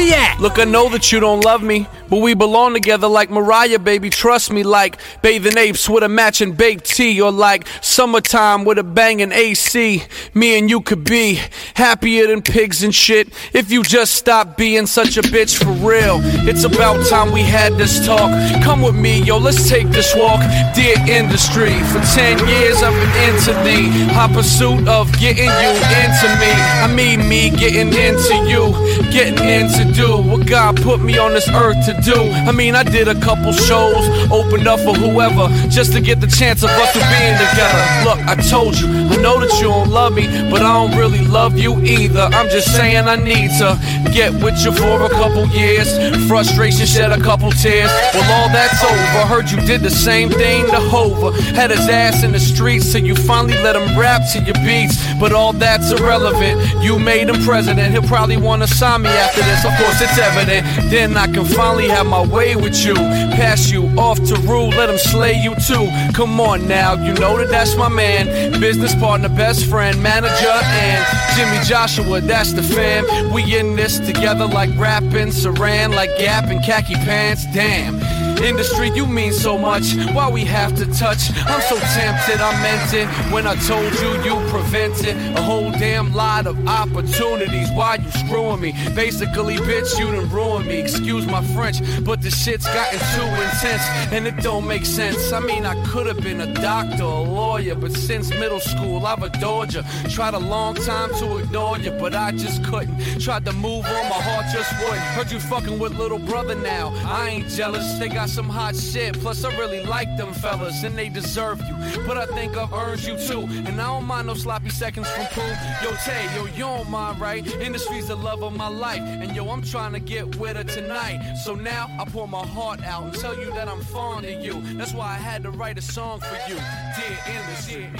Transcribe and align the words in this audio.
we 0.00 0.14
at? 0.14 0.40
Look, 0.40 0.58
I 0.58 0.64
know 0.64 0.88
that 0.88 1.12
you 1.12 1.20
don't 1.20 1.44
love 1.44 1.62
me, 1.62 1.86
but 2.10 2.18
we 2.18 2.34
belong 2.34 2.74
together 2.74 3.06
like 3.06 3.30
Mariah, 3.30 3.78
baby. 3.78 4.10
Trust 4.10 4.52
me, 4.52 4.64
like 4.64 4.98
bathing 5.22 5.56
apes 5.56 5.88
with 5.88 6.02
a 6.02 6.08
matching 6.08 6.52
BAPE 6.54 6.82
tee, 6.82 7.20
or 7.20 7.30
like 7.30 7.66
summertime 7.80 8.64
with 8.64 8.78
a 8.78 8.82
banging 8.82 9.32
AC. 9.32 10.02
Me 10.34 10.58
and 10.58 10.68
you 10.68 10.80
could 10.80 11.04
be 11.04 11.40
happier 11.74 12.26
than 12.26 12.42
pigs 12.42 12.82
and 12.82 12.94
shit 12.94 13.28
if 13.54 13.70
you 13.70 13.82
just 13.82 14.14
stop 14.14 14.56
being 14.56 14.86
such 14.86 15.16
a 15.16 15.22
bitch 15.22 15.56
for 15.62 15.70
real. 15.86 16.20
It's 16.48 16.64
about 16.64 17.06
time 17.06 17.32
we 17.32 17.42
had 17.42 17.74
this 17.74 18.04
talk. 18.04 18.30
Come 18.62 18.82
with 18.82 18.96
me, 18.96 19.22
yo, 19.22 19.38
let's 19.38 19.68
take 19.68 19.88
this 19.88 20.14
walk. 20.16 20.40
Dear 20.74 20.96
industry, 21.08 21.78
for 21.84 22.00
10 22.14 22.46
years 22.48 22.82
I've 22.82 22.94
been 22.94 23.34
into 23.34 23.52
the 23.62 24.12
hot 24.12 24.32
pursuit 24.32 24.88
of 24.88 25.10
getting 25.18 25.44
you 25.44 25.72
into 26.02 26.28
me. 26.40 26.52
I 26.82 26.92
mean, 26.92 27.28
me 27.28 27.50
getting 27.50 27.92
into 27.94 28.34
you, 28.48 28.72
getting 29.12 29.38
into 29.48 29.92
do 29.92 30.16
what 30.16 30.46
God 30.46 30.80
put 30.82 31.00
me 31.00 31.18
on 31.18 31.32
this 31.32 31.48
earth 31.48 31.84
to 31.86 31.92
do. 31.92 31.99
I 32.08 32.52
mean, 32.52 32.74
I 32.74 32.82
did 32.82 33.08
a 33.08 33.14
couple 33.20 33.52
shows, 33.52 34.08
opened 34.30 34.66
up 34.66 34.80
for 34.80 34.94
whoever, 34.94 35.48
just 35.68 35.92
to 35.92 36.00
get 36.00 36.20
the 36.20 36.26
chance 36.26 36.62
of 36.62 36.70
us 36.70 36.92
to 36.94 36.98
being 36.98 37.36
together. 37.36 37.82
Look, 38.04 38.18
I 38.26 38.34
told 38.48 38.78
you, 38.78 38.88
I 38.88 39.16
know 39.16 39.38
that 39.40 39.52
you 39.60 39.68
don't 39.68 39.90
love 39.90 40.14
me, 40.14 40.26
but 40.50 40.62
I 40.62 40.72
don't 40.72 40.98
really 40.98 41.24
love 41.26 41.58
you 41.58 41.78
either. 41.82 42.22
I'm 42.32 42.48
just 42.48 42.74
saying 42.74 43.06
I 43.06 43.16
need 43.16 43.50
to 43.58 43.78
get 44.12 44.32
with 44.32 44.58
you 44.64 44.72
for 44.72 45.02
a 45.04 45.10
couple 45.10 45.46
years. 45.48 45.88
Frustration 46.26 46.86
shed 46.86 47.12
a 47.12 47.20
couple 47.20 47.50
tears. 47.50 47.90
Well, 48.14 48.32
all 48.32 48.48
that's 48.48 48.82
over. 48.82 49.26
Heard 49.26 49.50
you 49.50 49.60
did 49.66 49.82
the 49.82 49.90
same 49.90 50.30
thing 50.30 50.66
to 50.66 50.80
Hova. 50.80 51.32
Had 51.54 51.70
his 51.70 51.86
ass 51.88 52.24
in 52.24 52.32
the 52.32 52.40
streets 52.40 52.92
till 52.92 53.04
you 53.04 53.14
finally 53.14 53.60
let 53.62 53.76
him 53.76 53.98
rap 53.98 54.22
to 54.32 54.42
your 54.42 54.56
beats. 54.64 54.96
But 55.20 55.32
all 55.32 55.52
that's 55.52 55.90
irrelevant. 55.92 56.82
You 56.82 56.98
made 56.98 57.28
him 57.28 57.42
president. 57.44 57.92
He'll 57.92 58.02
probably 58.02 58.38
wanna 58.38 58.66
sign 58.66 59.02
me 59.02 59.10
after 59.10 59.42
this. 59.42 59.64
Of 59.64 59.76
course, 59.76 60.00
it's 60.00 60.18
evident. 60.18 60.66
Then 60.90 61.16
I 61.16 61.26
can 61.26 61.44
finally 61.44 61.89
have 61.90 62.06
my 62.06 62.26
way 62.26 62.56
with 62.56 62.84
you. 62.84 62.94
Pass 62.94 63.70
you 63.70 63.86
off 63.98 64.22
to 64.24 64.34
rule. 64.40 64.68
Let 64.68 64.88
him 64.88 64.98
slay 64.98 65.34
you 65.40 65.54
too. 65.56 65.88
Come 66.14 66.40
on 66.40 66.68
now, 66.68 66.94
you 66.94 67.12
know 67.14 67.36
that 67.38 67.48
that's 67.48 67.76
my 67.76 67.88
man. 67.88 68.60
Business 68.60 68.94
partner, 68.94 69.28
best 69.28 69.66
friend, 69.66 70.02
manager, 70.02 70.56
and 70.82 71.06
Jimmy 71.36 71.64
Joshua, 71.64 72.20
that's 72.20 72.52
the 72.52 72.62
fam. 72.62 73.32
We 73.32 73.56
in 73.56 73.76
this 73.76 73.98
together 73.98 74.46
like 74.46 74.70
rapping, 74.78 75.28
Saran, 75.28 75.94
like 75.94 76.10
Gap 76.18 76.44
and 76.44 76.62
khaki 76.64 76.94
pants. 76.94 77.46
Damn. 77.52 78.29
Industry, 78.42 78.90
you 78.90 79.06
mean 79.06 79.32
so 79.32 79.58
much. 79.58 79.94
Why 80.14 80.30
we 80.30 80.44
have 80.46 80.74
to 80.76 80.86
touch? 80.86 81.30
I'm 81.46 81.60
so 81.60 81.78
tempted, 81.94 82.40
I 82.40 82.52
meant 82.62 82.94
it 82.94 83.06
when 83.32 83.46
I 83.46 83.54
told 83.66 83.92
you 84.00 84.10
you 84.24 84.34
prevented 84.48 85.14
a 85.36 85.42
whole 85.42 85.70
damn 85.72 86.14
lot 86.14 86.46
of 86.46 86.66
opportunities. 86.66 87.70
Why 87.72 87.96
you 87.96 88.10
screwing 88.10 88.60
me? 88.60 88.72
Basically, 88.94 89.56
bitch, 89.56 89.98
you 89.98 90.10
done 90.10 90.30
ruined 90.30 90.66
me. 90.66 90.80
Excuse 90.80 91.26
my 91.26 91.44
French, 91.54 91.80
but 92.02 92.22
the 92.22 92.30
shit's 92.30 92.64
gotten 92.64 92.98
too 92.98 93.42
intense 93.42 93.82
and 94.10 94.26
it 94.26 94.36
don't 94.38 94.66
make 94.66 94.86
sense. 94.86 95.32
I 95.32 95.40
mean, 95.40 95.66
I 95.66 95.74
could 95.84 96.06
have 96.06 96.22
been 96.22 96.40
a 96.40 96.52
doctor, 96.54 97.02
a 97.02 97.20
lawyer, 97.20 97.74
but 97.74 97.92
since 97.92 98.30
middle 98.30 98.60
school, 98.60 99.04
I've 99.06 99.22
adored 99.22 99.74
you. 99.74 99.82
Tried 100.08 100.32
a 100.32 100.38
long 100.38 100.76
time 100.76 101.10
to 101.18 101.36
ignore 101.38 101.78
you, 101.78 101.90
but 101.90 102.14
I 102.14 102.32
just 102.32 102.64
couldn't. 102.64 103.20
Tried 103.20 103.44
to 103.44 103.52
move 103.52 103.84
on, 103.84 104.08
my 104.08 104.20
heart 104.20 104.46
just 104.52 104.72
wouldn't. 104.80 105.00
Heard 105.14 105.30
you 105.30 105.40
fucking 105.40 105.78
with 105.78 105.98
little 105.98 106.18
brother 106.18 106.54
now. 106.54 106.94
I 107.04 107.28
ain't 107.28 107.48
jealous, 107.48 107.98
they 107.98 108.08
got 108.08 108.29
some 108.30 108.48
hot 108.48 108.76
shit. 108.76 109.18
Plus, 109.20 109.44
I 109.44 109.56
really 109.58 109.82
like 109.84 110.16
them 110.16 110.32
fellas, 110.32 110.84
and 110.84 110.96
they 110.96 111.08
deserve 111.08 111.60
you. 111.66 111.74
But 112.06 112.16
I 112.16 112.26
think 112.26 112.56
I've 112.56 112.72
earned 112.72 113.02
you 113.02 113.16
too. 113.18 113.40
And 113.66 113.80
I 113.80 113.86
don't 113.86 114.04
mind 114.04 114.28
no 114.28 114.34
sloppy 114.34 114.70
seconds 114.70 115.10
from 115.10 115.26
pool. 115.26 115.52
Yo, 115.82 115.90
Tay, 116.04 116.24
yo, 116.36 116.46
you 116.46 116.58
don't 116.58 116.88
mind, 116.88 117.20
right? 117.20 117.44
Industry's 117.60 118.08
the 118.08 118.16
love 118.16 118.42
of 118.42 118.56
my 118.56 118.68
life. 118.68 119.02
And 119.02 119.34
yo, 119.34 119.48
I'm 119.50 119.62
trying 119.62 119.92
to 119.92 120.00
get 120.00 120.36
with 120.36 120.56
her 120.56 120.64
tonight. 120.64 121.36
So 121.44 121.54
now 121.54 121.88
I 121.98 122.04
pour 122.04 122.28
my 122.28 122.46
heart 122.46 122.82
out 122.84 123.04
and 123.04 123.14
tell 123.14 123.36
you 123.36 123.52
that 123.52 123.68
I'm 123.68 123.80
fond 123.80 124.24
of 124.26 124.44
you. 124.44 124.60
That's 124.78 124.94
why 124.94 125.06
I 125.06 125.18
had 125.18 125.42
to 125.42 125.50
write 125.50 125.78
a 125.78 125.82
song 125.82 126.20
for 126.20 126.38
you. 126.48 126.54
Dear 126.54 127.18
industry. 127.26 127.90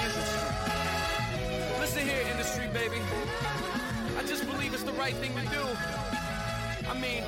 Listen 1.81 2.07
here, 2.07 2.23
industry, 2.31 2.69
baby. 2.73 3.03
I 4.17 4.23
just 4.25 4.47
believe 4.47 4.75
it's 4.75 4.85
the 4.85 4.93
right 4.93 5.15
thing 5.15 5.35
to 5.35 5.43
do. 5.49 6.10
I 6.91 6.95
mean, 6.95 7.23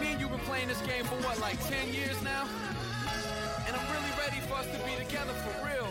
me 0.00 0.12
and 0.12 0.20
you 0.20 0.28
been 0.28 0.38
playing 0.40 0.68
this 0.68 0.82
game 0.82 1.02
for 1.02 1.16
what, 1.24 1.40
like 1.40 1.56
10 1.70 1.94
years 1.94 2.20
now? 2.22 2.44
And 3.66 3.74
I'm 3.74 3.88
really 3.88 4.12
ready 4.20 4.36
for 4.44 4.52
us 4.60 4.66
to 4.66 4.78
be 4.84 5.02
together 5.02 5.32
for 5.32 5.64
real. 5.64 5.88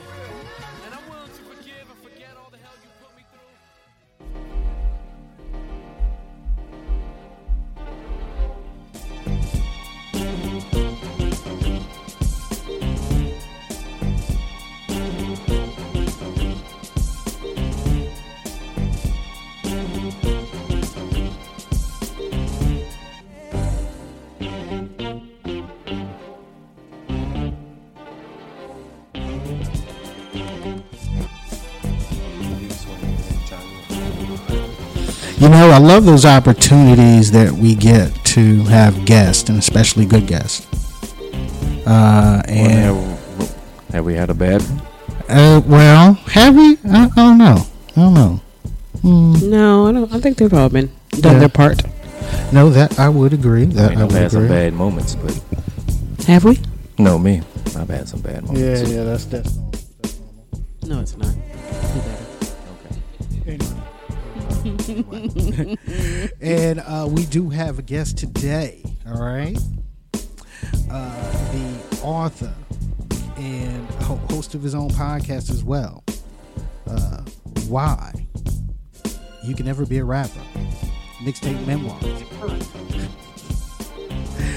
Know, 35.70 35.76
I 35.76 35.80
love 35.80 36.06
those 36.06 36.26
opportunities 36.26 37.32
that 37.32 37.52
we 37.52 37.76
get 37.76 38.14
to 38.26 38.64
have 38.64 39.06
guests, 39.06 39.50
and 39.50 39.58
especially 39.58 40.06
good 40.06 40.28
guests. 40.28 40.66
Uh, 41.86 42.42
and 42.48 42.72
have, 42.72 43.56
have 43.92 44.06
we 44.06 44.14
had 44.14 44.30
a 44.30 44.34
bad 44.34 44.62
one? 44.62 44.82
uh, 45.30 45.62
well, 45.66 46.14
have 46.14 46.56
we? 46.56 46.78
I, 46.90 47.06
I 47.06 47.10
don't 47.16 47.38
know. 47.38 47.66
I 47.92 47.96
don't 47.96 48.14
know. 48.14 48.42
No, 49.04 49.88
I 49.88 49.92
don't. 49.94 50.14
I 50.14 50.20
think 50.20 50.38
they've 50.38 50.54
all 50.54 50.70
been 50.70 50.92
done 51.12 51.34
Yeah. 51.34 51.40
their 51.40 51.50
part. 51.50 51.82
No, 52.52 52.70
that 52.70 53.00
I 53.00 53.10
would 53.10 53.34
agree. 53.34 53.66
That 53.66 53.92
I 53.92 53.94
I, 53.94 53.96
mean, 53.96 54.04
I've 54.04 54.12
would 54.12 54.22
had 54.22 54.32
some 54.32 54.48
bad 54.48 54.74
moments, 54.74 55.16
but 55.16 55.40
Have 56.28 56.44
we? 56.44 56.60
no, 56.98 57.18
me. 57.18 57.42
I've 57.78 57.90
had 57.90 58.08
some 58.10 58.22
bad 58.22 58.44
moments. 58.44 58.60
Yeah, 58.90 58.98
yeah, 58.98 59.04
that's 59.04 59.26
that's. 59.26 59.58
No, 60.86 61.00
it's 61.02 61.16
not. 61.18 61.34
Do 61.34 61.40
better. 63.46 63.66
Okay. 64.90 65.78
and 66.42 66.80
uh, 66.80 67.08
we 67.10 67.26
do 67.26 67.50
have 67.50 67.80
a 67.80 67.82
guest 67.82 68.18
today. 68.18 68.84
All 69.08 69.22
right, 69.22 69.58
uh, 70.90 71.52
the 71.52 72.00
author 72.04 72.54
and 73.38 73.88
host 74.30 74.56
of 74.56 74.62
his 74.64 74.74
own 74.76 74.90
podcast 74.90 75.50
as 75.50 75.64
well. 75.64 76.04
Uh, 76.88 77.22
why 77.68 78.14
you 79.44 79.56
can 79.56 79.66
never 79.66 79.86
be 79.86 79.98
a 80.00 80.06
rapper? 80.06 80.40
Mixtape 81.20 81.66
memoir. 81.66 81.98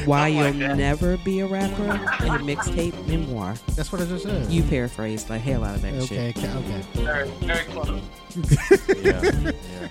Why 0.07 0.29
you'll 0.29 0.55
never 0.55 1.17
be 1.19 1.41
a 1.41 1.47
rapper 1.47 1.83
and 1.85 2.35
a 2.35 2.39
mixtape 2.39 3.07
memoir. 3.07 3.55
That's 3.77 3.93
what 3.93 4.01
I 4.01 4.07
just 4.07 4.25
said. 4.25 4.51
You 4.51 4.63
paraphrased 4.63 5.29
the 5.29 5.39
hell 5.39 5.63
out 5.65 5.77
of 5.77 5.83
that 5.83 5.95
okay? 5.95 6.33
shit. 6.33 6.37
ca- 6.37 6.59
Okay. 6.59 6.83
Very, 7.05 7.29
very 7.41 7.65
close. 7.67 8.01
Yeah, 9.03 9.23
yeah. 9.41 9.89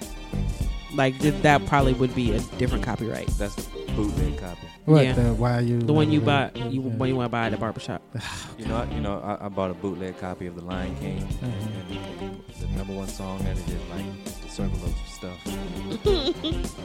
Like 1.00 1.18
th- 1.20 1.42
that 1.44 1.66
probably 1.66 1.94
would 1.94 2.14
be 2.14 2.34
a 2.34 2.40
different 2.60 2.84
copyright. 2.84 3.28
That's 3.38 3.56
the 3.56 3.64
bootleg 3.94 4.38
copy. 4.38 4.68
What 4.84 5.06
Yeah. 5.06 5.14
the? 5.14 5.34
Why 5.34 5.62
you? 5.62 5.80
The 5.80 5.94
one 5.94 6.12
you 6.12 6.20
bought, 6.20 6.58
you 6.58 6.82
when 6.82 7.08
you 7.10 7.16
want 7.16 7.28
to 7.28 7.32
buy 7.32 7.46
at 7.46 7.52
the 7.52 7.58
barbershop. 7.58 8.02
You 8.60 8.66
know, 8.66 8.76
I- 8.76 8.94
you 8.94 9.00
know, 9.00 9.22
I, 9.22 9.46
I 9.46 9.48
bought 9.48 9.72
a 9.72 9.74
bootleg 9.74 10.20
copy 10.20 10.46
of 10.48 10.56
The 10.56 10.62
Lion 10.66 10.94
King, 10.98 11.22
mm-hmm. 11.22 11.94
and 11.94 12.44
the 12.60 12.68
number 12.78 12.92
one 12.94 13.08
song 13.08 13.40
that 13.46 13.58
it 13.58 13.66
is 13.70 13.82
like 13.90 14.04
just 14.26 14.44
a 14.44 14.50
circle 14.50 14.84
of 14.84 14.94
stuff. 15.08 15.40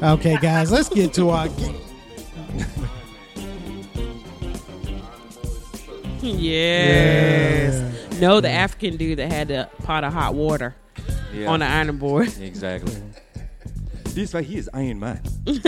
Okay, 0.05 0.37
guys, 0.41 0.71
let's 0.71 0.89
get 0.89 1.13
to 1.15 1.31
our. 1.31 1.49
Game. 1.49 1.75
Yes. 6.55 8.21
No, 8.21 8.41
the 8.41 8.51
African 8.51 8.97
dude 8.97 9.19
that 9.19 9.33
had 9.33 9.49
the 9.49 9.69
pot 9.83 10.05
of 10.05 10.13
hot 10.13 10.35
water 10.35 10.75
Yeah, 11.35 11.49
on 11.51 11.61
the 11.61 11.67
ironing 11.67 11.97
board. 11.99 12.29
exactly. 12.41 12.95
This 14.15 14.31
he 14.31 14.59
is 14.59 14.71
Iron 14.73 15.01
Man. 15.01 15.21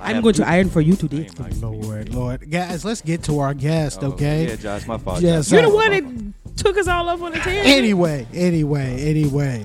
I'm 0.00 0.20
going 0.20 0.34
to 0.34 0.46
iron 0.46 0.68
for 0.68 0.80
you 0.80 0.96
today. 0.96 1.28
Lord, 1.60 2.12
Lord, 2.12 2.50
guys, 2.50 2.84
let's 2.84 3.02
get 3.02 3.22
to 3.24 3.38
our 3.38 3.54
guest. 3.54 4.00
Oh, 4.02 4.08
Okay. 4.08 4.48
Yeah, 4.48 4.56
Josh, 4.56 4.84
my 4.88 4.98
fault. 4.98 5.20
Yes, 5.20 5.48
Josh, 5.48 5.52
You're 5.52 5.70
the 5.70 5.76
one 5.76 5.92
my 5.92 6.00
that 6.00 6.56
took 6.56 6.76
us 6.76 6.88
all 6.88 7.08
up 7.08 7.22
on 7.22 7.30
the 7.30 7.38
tangent. 7.38 7.68
Anyway, 7.68 8.26
anyway, 8.34 8.96
oh. 8.98 9.08
anyway. 9.08 9.64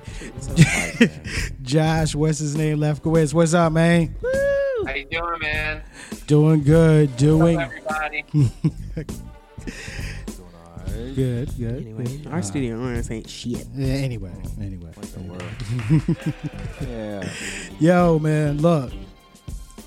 Josh, 1.64 2.14
what's 2.14 2.38
his 2.38 2.56
name? 2.56 2.78
Lefkowitz. 2.78 3.34
What's 3.34 3.56
up, 3.56 3.74
man? 3.74 4.14
Woo. 4.22 4.86
How 4.86 4.94
you 4.94 5.06
doing, 5.06 5.40
man? 5.42 5.82
Doing 6.28 6.62
good. 6.62 7.10
What's 7.10 7.20
Doing. 7.20 7.58
up, 7.58 7.72
everybody? 7.72 8.26
Doing. 11.02 11.16
Good, 11.16 11.58
good. 11.58 11.82
Anyway, 11.82 12.18
good. 12.18 12.28
our 12.28 12.42
studio 12.42 12.76
owners 12.76 13.10
ain't 13.12 13.30
shit. 13.30 13.66
Yeah, 13.74 13.88
anyway, 13.94 14.34
anyway. 14.60 14.92
What 14.94 15.12
the 15.14 15.20
anyway. 15.20 15.38
world? 15.38 16.18
yeah. 16.90 17.30
Yo, 17.80 18.20
man, 18.20 18.58
look. 18.62 18.92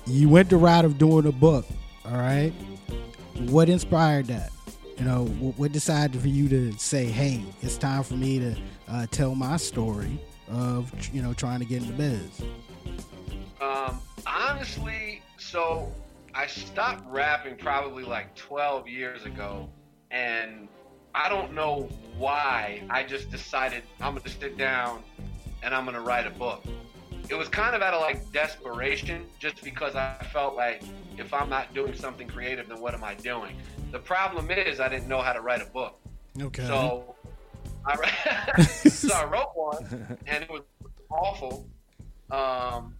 You 0.07 0.29
went 0.29 0.49
the 0.49 0.57
route 0.57 0.85
of 0.85 0.97
doing 0.99 1.25
a 1.25 1.31
book, 1.31 1.65
all 2.05 2.17
right? 2.17 2.53
What 3.47 3.69
inspired 3.69 4.27
that? 4.27 4.51
You 4.99 5.05
know, 5.05 5.25
wh- 5.25 5.59
what 5.59 5.71
decided 5.71 6.21
for 6.21 6.27
you 6.27 6.47
to 6.49 6.71
say, 6.77 7.05
hey, 7.05 7.43
it's 7.61 7.77
time 7.77 8.03
for 8.03 8.13
me 8.13 8.39
to 8.39 8.55
uh, 8.87 9.07
tell 9.09 9.33
my 9.33 9.57
story 9.57 10.19
of, 10.47 10.91
you 11.13 11.21
know, 11.23 11.33
trying 11.33 11.59
to 11.59 11.65
get 11.65 11.81
into 11.81 11.93
the 11.93 11.97
biz? 11.97 12.41
Um, 13.59 13.99
honestly, 14.27 15.21
so 15.37 15.91
I 16.35 16.45
stopped 16.47 17.03
rapping 17.11 17.55
probably 17.57 18.03
like 18.03 18.35
12 18.35 18.87
years 18.87 19.25
ago, 19.25 19.67
and 20.11 20.67
I 21.15 21.29
don't 21.29 21.53
know 21.53 21.87
why. 22.17 22.83
I 22.89 23.03
just 23.03 23.31
decided 23.31 23.83
I'm 24.01 24.15
gonna 24.15 24.29
sit 24.29 24.57
down 24.57 25.01
and 25.63 25.73
I'm 25.73 25.85
gonna 25.85 26.01
write 26.01 26.27
a 26.27 26.31
book. 26.31 26.63
It 27.29 27.35
was 27.35 27.47
kind 27.47 27.73
of 27.73 27.81
out 27.81 27.93
of 27.93 28.01
like 28.01 28.31
desperation, 28.33 29.25
just 29.39 29.63
because 29.63 29.95
I 29.95 30.17
felt 30.33 30.55
like 30.55 30.83
if 31.17 31.33
I'm 31.33 31.49
not 31.49 31.73
doing 31.73 31.95
something 31.95 32.27
creative, 32.27 32.67
then 32.67 32.81
what 32.81 32.93
am 32.93 33.03
I 33.03 33.15
doing? 33.15 33.55
The 33.91 33.99
problem 33.99 34.51
is 34.51 34.81
I 34.81 34.89
didn't 34.89 35.07
know 35.07 35.21
how 35.21 35.31
to 35.31 35.39
write 35.39 35.61
a 35.61 35.71
book. 35.71 35.97
Okay. 36.39 36.67
So 36.67 37.15
I, 37.85 38.61
so 38.65 39.15
I 39.15 39.23
wrote 39.23 39.51
one, 39.55 40.17
and 40.27 40.43
it 40.43 40.49
was 40.49 40.63
awful. 41.09 41.65
Um, 42.29 42.95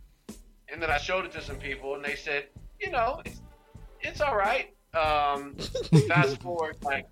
and 0.72 0.82
then 0.82 0.90
I 0.90 0.98
showed 0.98 1.26
it 1.26 1.34
to 1.34 1.42
some 1.42 1.58
people, 1.58 1.96
and 1.96 2.06
they 2.06 2.16
said, 2.16 2.46
you 2.80 2.92
know, 2.92 3.22
it's, 3.26 3.42
it's 4.00 4.22
all 4.22 4.38
right. 4.38 4.74
Um, 4.94 5.56
fast 6.08 6.42
forward 6.42 6.78
like 6.82 7.06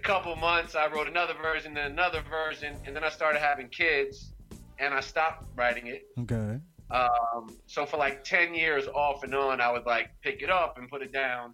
couple 0.00 0.34
months, 0.36 0.74
I 0.74 0.88
wrote 0.88 1.08
another 1.08 1.34
version, 1.34 1.74
then 1.74 1.92
another 1.92 2.22
version, 2.28 2.76
and 2.86 2.94
then 2.94 3.04
I 3.04 3.08
started 3.08 3.40
having 3.40 3.68
kids, 3.68 4.32
and 4.78 4.94
I 4.94 5.00
stopped 5.00 5.46
writing 5.56 5.86
it. 5.86 6.06
okay. 6.20 6.60
Um, 6.90 7.56
so 7.66 7.86
for 7.86 7.98
like 7.98 8.24
10 8.24 8.52
years 8.52 8.88
off 8.88 9.22
and 9.22 9.32
on, 9.34 9.60
I 9.60 9.70
would 9.70 9.86
like 9.86 10.10
pick 10.22 10.42
it 10.42 10.50
up 10.50 10.76
and 10.76 10.88
put 10.88 11.02
it 11.02 11.12
down. 11.12 11.52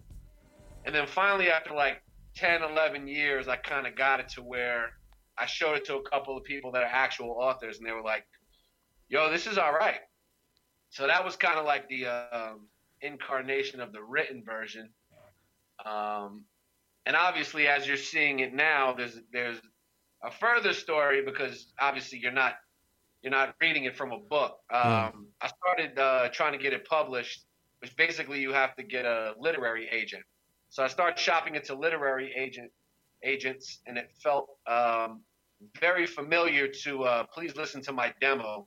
And 0.86 0.94
then 0.94 1.06
finally, 1.06 1.50
after 1.50 1.74
like 1.74 2.02
10, 2.36 2.62
11 2.62 3.06
years, 3.06 3.46
I 3.46 3.56
kind 3.56 3.86
of 3.86 3.96
got 3.96 4.20
it 4.20 4.30
to 4.30 4.42
where 4.42 4.92
I 5.38 5.44
showed 5.44 5.76
it 5.76 5.84
to 5.86 5.96
a 5.96 6.02
couple 6.02 6.36
of 6.36 6.44
people 6.44 6.72
that 6.72 6.82
are 6.82 6.90
actual 6.90 7.36
authors, 7.38 7.78
and 7.78 7.86
they 7.86 7.92
were 7.92 8.02
like, 8.02 8.24
yo, 9.08 9.30
this 9.30 9.46
is 9.46 9.58
all 9.58 9.72
right. 9.72 10.00
So 10.90 11.06
that 11.06 11.24
was 11.24 11.36
kind 11.36 11.58
of 11.58 11.66
like 11.66 11.88
the 11.88 12.06
um, 12.06 12.68
incarnation 13.02 13.80
of 13.80 13.92
the 13.92 14.02
written 14.02 14.42
version. 14.44 14.88
Um, 15.84 16.44
and 17.06 17.14
obviously, 17.14 17.68
as 17.68 17.86
you're 17.86 17.96
seeing 17.96 18.40
it 18.40 18.52
now, 18.52 18.92
there's 18.92 19.18
there's 19.32 19.58
a 20.22 20.30
further 20.30 20.72
story 20.72 21.24
because 21.24 21.72
obviously 21.80 22.18
you're 22.18 22.32
not 22.32 22.54
you're 23.22 23.30
not 23.30 23.54
reading 23.60 23.84
it 23.84 23.96
from 23.96 24.12
a 24.12 24.18
book. 24.18 24.58
Um, 24.72 25.28
I 25.40 25.48
started 25.48 25.98
uh, 25.98 26.28
trying 26.32 26.52
to 26.52 26.58
get 26.58 26.72
it 26.72 26.84
published, 26.84 27.44
which 27.80 27.96
basically 27.96 28.40
you 28.40 28.52
have 28.52 28.74
to 28.76 28.82
get 28.82 29.04
a 29.04 29.34
literary 29.38 29.88
agent. 29.90 30.22
So 30.68 30.82
I 30.82 30.88
started 30.88 31.18
shopping 31.18 31.54
it 31.54 31.64
to 31.64 31.74
literary 31.74 32.32
agent 32.36 32.70
agents, 33.22 33.80
and 33.86 33.96
it 33.96 34.10
felt 34.22 34.48
um, 34.66 35.22
very 35.80 36.06
familiar 36.06 36.68
to 36.68 37.04
uh, 37.04 37.24
please 37.32 37.56
listen 37.56 37.82
to 37.82 37.92
my 37.92 38.12
demo, 38.20 38.66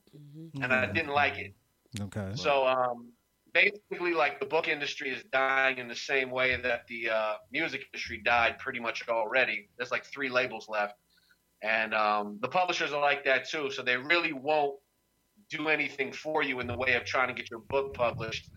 and 0.62 0.74
I 0.74 0.92
didn't 0.92 1.14
like 1.14 1.38
it. 1.38 1.54
Okay. 2.00 2.32
So 2.36 2.66
um, 2.66 3.12
basically, 3.54 4.14
like 4.14 4.40
the 4.40 4.46
book 4.46 4.68
industry 4.68 5.10
is 5.10 5.24
dying 5.32 5.78
in 5.78 5.88
the 5.88 5.96
same 5.96 6.32
way 6.32 6.56
that 6.62 6.88
the 6.88 7.10
uh, 7.10 7.34
music 7.52 7.86
industry 7.92 8.22
died 8.24 8.58
pretty 8.60 8.80
much 8.80 9.08
already. 9.08 9.70
There's 9.78 9.92
like 9.92 10.06
three 10.06 10.30
labels 10.30 10.68
left, 10.70 10.96
and 11.62 11.94
um, 11.94 12.40
the 12.42 12.48
publishers 12.48 12.92
are 12.92 13.02
like 13.02 13.24
that 13.26 13.50
too. 13.50 13.72
So 13.72 13.82
they 13.82 13.98
really 13.98 14.34
won't 14.34 14.80
do 15.50 15.68
anything 15.68 16.12
for 16.12 16.44
you 16.44 16.60
in 16.60 16.68
the 16.68 16.78
way 16.78 16.94
of 16.94 17.06
trying 17.06 17.28
to 17.28 17.34
get 17.34 17.50
your 17.50 17.62
book 17.62 17.94
published 17.94 18.50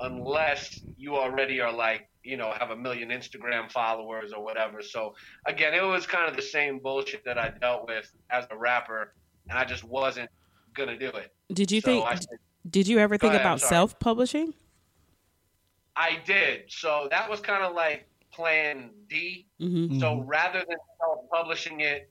unless 0.00 0.82
you 0.96 1.16
already 1.16 1.60
are 1.60 1.72
like 1.72 2.08
you 2.24 2.36
know 2.36 2.52
have 2.52 2.70
a 2.70 2.76
million 2.76 3.10
Instagram 3.10 3.70
followers 3.70 4.32
or 4.32 4.42
whatever. 4.42 4.82
So 4.82 5.14
again, 5.46 5.74
it 5.74 5.82
was 5.82 6.06
kind 6.06 6.28
of 6.28 6.36
the 6.36 6.42
same 6.42 6.78
bullshit 6.78 7.24
that 7.24 7.38
I 7.38 7.50
dealt 7.60 7.86
with 7.86 8.10
as 8.30 8.46
a 8.50 8.56
rapper, 8.56 9.14
and 9.48 9.58
I 9.58 9.64
just 9.64 9.84
wasn't 9.84 10.30
gonna 10.74 10.98
do 10.98 11.08
it. 11.08 11.34
Did 11.52 11.70
you 11.70 11.80
So 11.80 12.04
think? 12.04 12.20
I 12.64 12.68
said, 12.68 12.72
Did 12.72 12.88
you 12.88 12.98
ever 12.98 13.18
think 13.18 13.34
ahead, 13.34 13.42
about 13.42 13.60
self-publishing? 13.60 14.54
I 15.96 16.18
did. 16.26 16.64
So 16.68 17.08
that 17.10 17.28
was 17.28 17.40
kind 17.40 17.62
of 17.62 17.74
like 17.74 18.08
plan 18.32 18.90
D. 19.08 19.46
Mm-hmm. 19.60 20.00
So 20.00 20.22
rather 20.22 20.64
than 20.68 20.78
self-publishing 21.00 21.80
it 21.80 22.10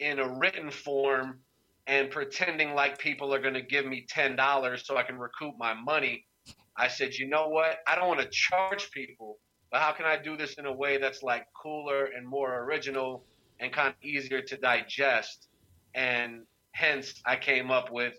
in 0.00 0.18
a 0.18 0.28
written 0.38 0.70
form 0.70 1.40
and 1.86 2.10
pretending 2.10 2.74
like 2.74 2.98
people 2.98 3.34
are 3.34 3.40
going 3.40 3.54
to 3.54 3.62
give 3.62 3.86
me 3.86 4.06
ten 4.08 4.36
dollars 4.36 4.86
so 4.86 4.96
I 4.96 5.02
can 5.02 5.18
recoup 5.18 5.54
my 5.58 5.74
money, 5.74 6.26
I 6.76 6.88
said, 6.88 7.14
you 7.14 7.28
know 7.28 7.48
what? 7.48 7.78
I 7.86 7.96
don't 7.96 8.08
want 8.08 8.20
to 8.20 8.28
charge 8.30 8.90
people, 8.92 9.38
but 9.70 9.80
how 9.80 9.92
can 9.92 10.06
I 10.06 10.16
do 10.16 10.36
this 10.36 10.54
in 10.54 10.66
a 10.66 10.72
way 10.72 10.98
that's 10.98 11.22
like 11.22 11.46
cooler 11.60 12.06
and 12.16 12.26
more 12.26 12.62
original 12.62 13.24
and 13.60 13.72
kind 13.72 13.88
of 13.88 13.94
easier 14.02 14.40
to 14.42 14.56
digest? 14.56 15.48
And 15.94 16.42
hence, 16.72 17.20
I 17.26 17.36
came 17.36 17.70
up 17.70 17.90
with 17.90 18.14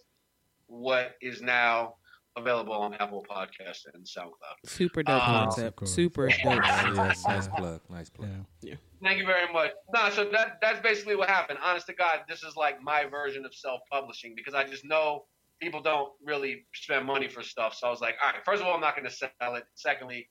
what 0.70 1.16
is 1.22 1.42
now 1.42 1.96
available 2.38 2.74
on 2.74 2.94
Apple 2.96 3.26
Podcast 3.30 3.82
and 3.94 4.06
SoundCloud. 4.06 4.70
Super 4.70 5.04
dope 5.04 5.16
Of 5.16 5.22
concept. 5.24 5.76
course. 5.78 5.94
Super 5.94 6.28
dope. 6.28 6.38
yes, 6.44 7.26
nice 7.26 7.48
plug. 7.48 7.82
Nice 7.90 8.10
plug. 8.10 8.30
Yeah. 8.62 8.76
Thank 9.04 9.18
you 9.18 9.26
very 9.26 9.52
much. 9.52 9.72
No, 9.94 10.10
so 10.10 10.30
that 10.32 10.60
that's 10.62 10.80
basically 10.82 11.16
what 11.16 11.28
happened. 11.30 11.60
Honest 11.64 11.88
to 11.88 11.94
God, 11.94 12.20
this 12.30 12.44
is 12.44 12.56
like 12.56 12.82
my 12.82 13.06
version 13.06 13.46
of 13.46 13.54
self-publishing 13.54 14.34
because 14.36 14.54
I 14.54 14.64
just 14.64 14.86
know 14.86 15.26
people 15.62 15.82
don't 15.82 16.12
really 16.24 16.66
spend 16.74 17.06
money 17.06 17.28
for 17.28 17.42
stuff. 17.44 17.76
So 17.76 17.88
I 17.88 17.90
was 17.90 18.00
like, 18.02 18.16
all 18.24 18.32
right, 18.32 18.42
first 18.46 18.62
of 18.62 18.68
all, 18.68 18.76
I'm 18.76 18.82
not 18.82 18.96
going 18.96 19.08
to 19.10 19.14
sell 19.14 19.56
it. 19.56 19.64
Secondly, 19.76 20.30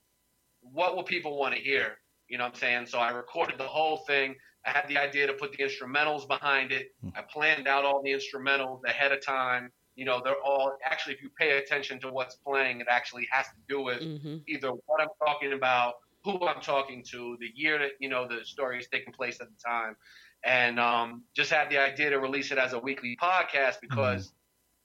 what 0.61 0.97
will 0.97 1.03
people 1.03 1.39
want 1.39 1.55
to 1.55 1.61
hear? 1.61 1.99
You 2.29 2.39
know 2.39 2.45
what 2.45 2.55
I'm 2.55 2.61
saying? 2.61 2.87
So 2.87 2.99
I 2.99 3.11
recorded 3.11 3.59
the 3.59 3.65
whole 3.67 3.99
thing. 4.07 4.35
I 4.67 4.71
had 4.71 4.87
the 4.89 4.99
idea 4.99 5.27
to 5.27 5.33
put 5.33 5.53
the 5.53 5.59
instrumentals 5.65 6.27
behind 6.29 6.73
it. 6.73 6.89
Hmm. 7.03 7.11
I 7.17 7.23
planned 7.23 7.67
out 7.69 7.85
all 7.85 8.03
the 8.03 8.11
instrumentals 8.11 8.81
ahead 8.87 9.13
of 9.13 9.25
time. 9.25 9.71
You 9.99 10.07
know, 10.07 10.23
they're 10.25 10.43
all 10.45 10.79
actually, 10.85 11.15
if 11.17 11.23
you 11.23 11.31
pay 11.39 11.59
attention 11.59 12.01
to 12.03 12.11
what's 12.13 12.37
playing, 12.37 12.81
it 12.81 12.87
actually 12.89 13.29
has 13.33 13.47
to 13.49 13.55
do 13.69 13.83
with 13.83 14.03
hmm 14.03 14.37
either 14.47 14.71
what 14.87 15.01
I'm 15.03 15.09
talking 15.27 15.53
about, 15.53 15.95
who 16.25 16.47
I'm 16.47 16.61
talking 16.63 17.05
to, 17.11 17.37
the 17.41 17.51
year 17.55 17.79
that 17.81 17.93
you 18.01 18.09
know 18.09 18.29
the 18.29 18.45
story 18.45 18.79
is 18.79 18.89
taking 18.89 19.13
place 19.13 19.41
at 19.41 19.49
the 19.49 19.57
time, 19.67 19.97
and 20.45 20.79
um, 20.81 21.25
just 21.35 21.51
had 21.51 21.71
the 21.71 21.79
idea 21.79 22.11
to 22.11 22.19
release 22.21 22.53
it 22.53 22.59
as 22.59 22.73
a 22.75 22.79
weekly 22.79 23.17
podcast 23.21 23.81
because 23.81 24.33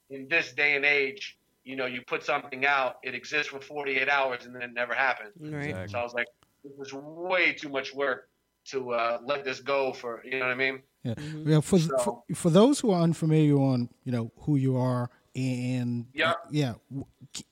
in 0.10 0.28
this 0.30 0.54
day 0.54 0.76
and 0.76 0.86
age, 0.86 1.38
you 1.64 1.76
know, 1.76 1.86
you 1.86 2.02
put 2.08 2.24
something 2.24 2.66
out, 2.66 2.96
it 3.04 3.16
exists 3.16 3.50
for 3.50 3.62
48 3.62 4.10
hours, 4.10 4.46
and 4.46 4.56
then 4.56 4.64
it 4.64 4.74
never 4.74 4.94
happens. 4.94 5.34
Right. 5.40 5.70
Exactly. 5.70 5.90
So 5.90 6.00
I 6.00 6.04
was 6.04 6.14
like, 6.14 6.28
this 6.64 6.88
is 6.88 6.94
way 6.94 7.54
too 7.54 7.70
much 7.70 7.94
work 7.94 8.30
to 8.66 8.92
uh, 8.92 9.20
let 9.26 9.44
this 9.44 9.60
go 9.60 9.94
for 9.94 10.22
you 10.26 10.40
know 10.40 10.46
what 10.46 10.52
I 10.52 10.56
mean. 10.56 10.82
Yeah. 11.04 11.14
Mhm. 11.16 11.48
Yeah, 11.48 11.60
for, 11.62 11.80
So- 11.80 11.98
for 11.98 12.24
for 12.36 12.50
those 12.50 12.80
who 12.80 12.92
are 12.92 13.02
unfamiliar 13.02 13.56
on 13.58 13.90
you 14.04 14.12
know 14.12 14.32
who 14.42 14.56
you 14.56 14.78
are 14.78 15.10
and 15.36 16.06
Yeah. 16.14 16.34
yeah, 16.52 16.74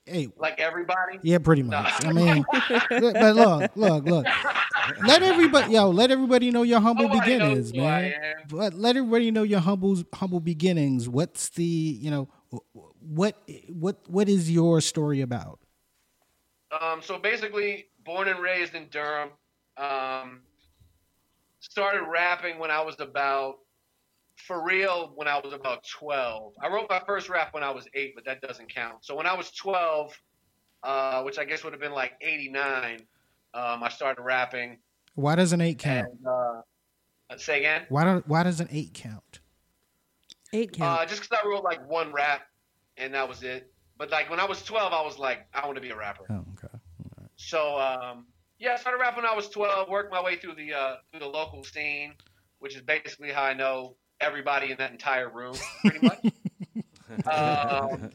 hey, 0.06 0.28
Like 0.36 0.60
everybody. 0.60 1.18
yeah, 1.22 1.38
pretty 1.38 1.64
much. 1.64 2.04
I 2.06 2.12
mean, 2.12 2.44
but 2.88 3.34
look, 3.34 3.72
look, 3.76 4.04
look. 4.04 4.26
Let 5.04 5.22
everybody, 5.24 5.72
yo, 5.74 5.90
let 5.90 6.12
everybody 6.12 6.52
know 6.52 6.62
your 6.62 6.78
humble 6.80 7.08
Nobody 7.08 7.38
knows 7.38 7.72
beginnings, 7.72 7.74
man. 7.74 8.12
But 8.48 8.74
let 8.74 8.96
everybody 8.96 9.32
know 9.32 9.42
your 9.42 9.58
humble 9.60 9.96
humble 10.14 10.38
beginnings. 10.40 11.08
What's 11.08 11.48
the 11.50 11.64
you 11.64 12.10
know 12.12 12.28
what 13.00 13.36
what 13.68 13.96
what 14.06 14.28
is 14.28 14.48
your 14.50 14.80
story 14.80 15.20
about? 15.20 15.58
Um, 16.80 17.02
so 17.02 17.18
basically, 17.18 17.86
born 18.04 18.28
and 18.28 18.40
raised 18.40 18.74
in 18.76 18.86
Durham. 18.90 19.30
Um, 19.76 20.40
started 21.62 22.02
rapping 22.02 22.58
when 22.58 22.70
I 22.70 22.82
was 22.82 22.96
about, 22.98 23.54
for 24.36 24.64
real, 24.64 25.12
when 25.14 25.28
I 25.28 25.38
was 25.38 25.52
about 25.52 25.84
12. 25.86 26.54
I 26.60 26.68
wrote 26.68 26.86
my 26.90 27.00
first 27.06 27.28
rap 27.28 27.54
when 27.54 27.62
I 27.62 27.70
was 27.70 27.86
eight, 27.94 28.14
but 28.14 28.24
that 28.24 28.40
doesn't 28.40 28.68
count. 28.72 29.04
So 29.04 29.14
when 29.14 29.26
I 29.26 29.34
was 29.34 29.50
12, 29.52 30.12
uh, 30.82 31.22
which 31.22 31.38
I 31.38 31.44
guess 31.44 31.62
would 31.62 31.72
have 31.72 31.80
been 31.80 31.92
like 31.92 32.12
89, 32.20 33.00
um, 33.54 33.82
I 33.82 33.88
started 33.88 34.20
rapping. 34.22 34.78
Why 35.14 35.36
does 35.36 35.52
an 35.52 35.60
eight 35.60 35.78
count? 35.78 36.08
And, 36.10 36.26
uh, 36.26 37.36
say 37.36 37.58
again? 37.58 37.86
Why 37.88 38.04
do, 38.04 38.24
why 38.26 38.42
does 38.42 38.60
an 38.60 38.68
eight 38.72 38.92
count? 38.92 39.38
Eight 40.52 40.72
count. 40.72 41.00
Uh, 41.00 41.06
just 41.06 41.22
because 41.22 41.38
I 41.42 41.48
wrote 41.48 41.62
like 41.62 41.88
one 41.88 42.12
rap, 42.12 42.42
and 42.96 43.14
that 43.14 43.28
was 43.28 43.42
it. 43.44 43.72
But 43.98 44.10
like 44.10 44.28
when 44.28 44.40
I 44.40 44.44
was 44.46 44.64
12, 44.64 44.92
I 44.92 45.00
was 45.02 45.18
like, 45.18 45.46
I 45.54 45.64
want 45.64 45.76
to 45.76 45.80
be 45.80 45.90
a 45.90 45.96
rapper. 45.96 46.24
Oh, 46.28 46.44
okay. 46.54 46.74
So 47.36 47.78
um, 47.78 48.26
yeah, 48.62 48.74
I 48.74 48.76
started 48.76 48.98
rapping 48.98 49.24
when 49.24 49.30
I 49.30 49.34
was 49.34 49.48
12. 49.48 49.88
Worked 49.88 50.12
my 50.12 50.22
way 50.22 50.36
through 50.36 50.54
the 50.54 50.72
uh, 50.72 50.94
through 51.10 51.18
the 51.20 51.26
local 51.26 51.64
scene, 51.64 52.14
which 52.60 52.76
is 52.76 52.82
basically 52.82 53.32
how 53.32 53.42
I 53.42 53.54
know 53.54 53.96
everybody 54.20 54.70
in 54.70 54.76
that 54.78 54.92
entire 54.92 55.28
room, 55.28 55.56
pretty 55.80 55.98
much. 56.00 56.24
um, 57.26 58.08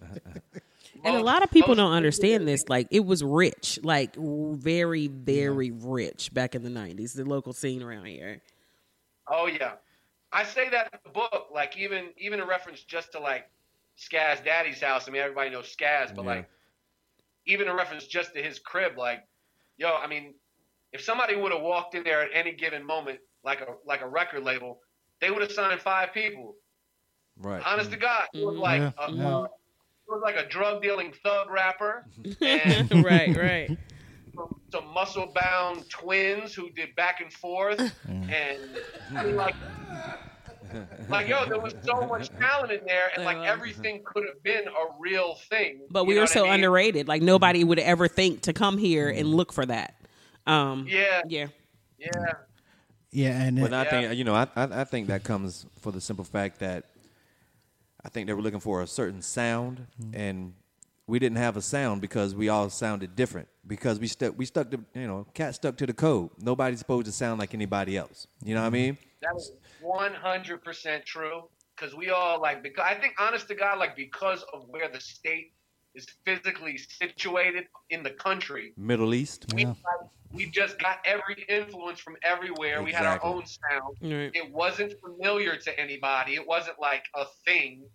and 1.04 1.16
a 1.18 1.22
lot 1.22 1.44
of 1.44 1.52
people 1.52 1.76
don't 1.76 1.92
understand 1.92 2.48
this. 2.48 2.70
Like 2.70 2.88
it 2.92 3.06
was 3.06 3.26
rich, 3.26 3.78
like 3.84 4.16
r- 4.18 4.54
very, 4.54 5.08
very 5.08 5.72
rich 5.72 6.34
back 6.34 6.56
in 6.56 6.64
the 6.64 6.70
nineties. 6.70 7.12
The 7.12 7.26
local 7.26 7.52
scene 7.52 7.84
around 7.84 8.06
here. 8.06 8.42
Oh 9.28 9.48
yeah, 9.48 9.74
I 10.32 10.46
say 10.46 10.70
that 10.70 10.90
in 10.94 11.00
the 11.04 11.10
book, 11.10 11.48
like 11.54 11.76
even 11.78 12.12
even 12.18 12.40
in 12.40 12.48
reference 12.48 12.82
just 12.84 13.12
to 13.12 13.20
like 13.20 13.50
Skaz 14.00 14.46
Daddy's 14.46 14.80
house. 14.80 15.10
I 15.10 15.12
mean, 15.12 15.22
everybody 15.22 15.50
knows 15.50 15.76
Skaz, 15.76 16.16
but 16.16 16.24
Yeah. 16.24 16.36
like 16.36 16.50
even 17.46 17.68
a 17.68 17.76
reference 17.76 18.08
just 18.08 18.34
to 18.36 18.42
his 18.42 18.60
crib, 18.60 18.98
like 18.98 19.28
yo, 19.78 19.96
I 19.96 20.08
mean, 20.08 20.34
if 20.94 21.02
somebody 21.02 21.36
would 21.36 21.52
have 21.52 21.62
walked 21.62 21.96
in 21.96 22.04
there 22.04 22.22
at 22.24 22.30
any 22.34 22.54
given 22.54 22.86
moment, 22.86 23.20
like 23.44 23.62
a 23.62 23.76
like 23.86 24.02
a 24.02 24.08
record 24.08 24.44
label, 24.44 24.80
they 25.22 25.30
would 25.32 25.42
have 25.42 25.52
signed 25.52 25.80
five 25.82 26.14
people. 26.14 26.56
Right. 27.40 27.62
Honest 27.66 27.92
to 27.92 27.98
God, 27.98 28.28
it 28.34 28.44
was 28.44 28.56
like 28.58 28.82
Yeah, 28.82 28.92
a, 29.00 29.12
yeah. 29.12 29.38
uh, 29.38 29.44
it 29.44 29.50
was 30.10 30.22
like 30.24 30.36
a 30.38 30.48
drug 30.48 30.82
dealing 30.82 31.14
thug 31.24 31.50
rapper 31.52 32.06
and 32.42 32.92
right, 33.06 33.36
right. 33.36 33.78
some, 34.36 34.60
some 34.72 34.88
muscle 34.94 35.32
bound 35.36 35.88
twins 35.90 36.54
who 36.56 36.70
did 36.72 36.96
back 36.96 37.22
and 37.22 37.32
forth 37.32 37.80
and 38.08 38.60
I 39.16 39.24
mean, 39.26 39.36
like 39.36 39.54
like 41.10 41.28
yo 41.28 41.46
there 41.46 41.60
was 41.60 41.76
so 41.84 42.06
much 42.08 42.30
talent 42.40 42.72
in 42.72 42.82
there 42.86 43.12
and 43.16 43.24
like 43.24 43.38
everything 43.38 44.02
could 44.04 44.26
have 44.28 44.42
been 44.44 44.68
a 44.68 45.00
real 45.00 45.36
thing 45.50 45.82
But 45.90 46.06
we 46.06 46.16
were 46.16 46.22
what 46.22 46.32
I 46.32 46.34
so 46.34 46.44
mean? 46.44 46.54
underrated. 46.54 47.08
Like 47.08 47.22
nobody 47.22 47.64
would 47.64 47.80
ever 47.80 48.08
think 48.08 48.42
to 48.44 48.54
come 48.54 48.78
here 48.78 49.10
and 49.10 49.28
mm. 49.28 49.34
look 49.34 49.54
for 49.54 49.66
that. 49.66 49.96
Um, 50.46 50.86
yeah 50.90 51.22
yeah. 51.28 51.48
yeah 51.98 52.34
Yeah, 53.12 53.42
and 53.42 53.60
But 53.60 53.74
I 53.74 53.84
Yeah. 53.84 53.90
think 53.90 54.18
you 54.18 54.24
know, 54.24 54.36
I, 54.36 54.48
I 54.56 54.82
I 54.82 54.84
think 54.84 55.08
that 55.08 55.24
comes 55.24 55.66
for 55.80 55.92
the 55.92 56.02
simple 56.02 56.26
fact 56.26 56.60
that 56.60 56.86
I 58.04 58.10
think 58.10 58.28
they 58.28 58.34
were 58.34 58.42
looking 58.42 58.60
for 58.60 58.82
a 58.82 58.88
certain 58.88 59.22
sound, 59.22 59.88
mm. 60.02 60.16
and 60.16 60.54
we 61.08 61.20
didn't 61.20 61.38
have 61.38 61.58
a 61.58 61.62
sound 61.62 62.02
because 62.02 62.36
we 62.36 62.50
all 62.50 62.70
sounded 62.70 63.16
different 63.16 63.48
because 63.66 64.00
we 64.00 64.08
stuck 64.08 64.38
we 64.38 64.46
stuck 64.46 64.72
to 64.72 64.80
you 64.94 65.08
know 65.08 65.26
cat 65.34 65.56
stuck 65.56 65.78
to 65.78 65.86
the 65.86 65.94
code. 65.94 66.30
Nobody's 66.40 66.80
supposed 66.80 67.06
to 67.08 67.12
sound 67.12 67.40
like 67.40 67.54
anybody 67.54 67.98
else. 67.98 68.28
You 68.44 68.56
know 68.56 68.62
what 68.62 68.68
I 68.68 68.78
mm-hmm. 68.78 68.86
mean? 68.86 68.98
that 69.22 69.34
was 69.34 69.52
100% 69.84 71.06
true 71.06 71.44
because 71.76 71.96
we 71.96 72.10
all 72.10 72.42
like 72.42 72.64
because 72.64 72.86
I 72.88 72.96
think 72.96 73.14
honest 73.20 73.48
to 73.50 73.56
God 73.56 73.80
like 73.80 73.96
because 73.96 74.44
of 74.54 74.64
where 74.68 74.90
the 74.90 75.00
state 75.00 75.54
is 75.96 76.06
physically 76.26 76.78
situated 76.78 77.66
in 77.90 78.04
the 78.04 78.12
country 78.12 78.74
Middle 78.78 79.14
East. 79.14 79.46
we, 79.54 79.64
Yeah. 79.64 79.70
like, 79.70 80.10
we 80.32 80.46
just 80.48 80.78
got 80.80 81.00
every 81.06 81.46
influence 81.48 82.00
from 82.00 82.18
everywhere. 82.22 82.84
We 82.84 82.92
had 82.92 83.06
our 83.06 83.24
own 83.24 83.46
sound. 83.46 83.98
Right. 84.02 84.32
It 84.34 84.52
wasn't 84.52 84.94
familiar 85.00 85.56
to 85.56 85.80
anybody. 85.80 86.36
It 86.36 86.46
wasn't 86.46 86.80
like 86.80 87.06
a 87.16 87.26
thing. 87.46 87.90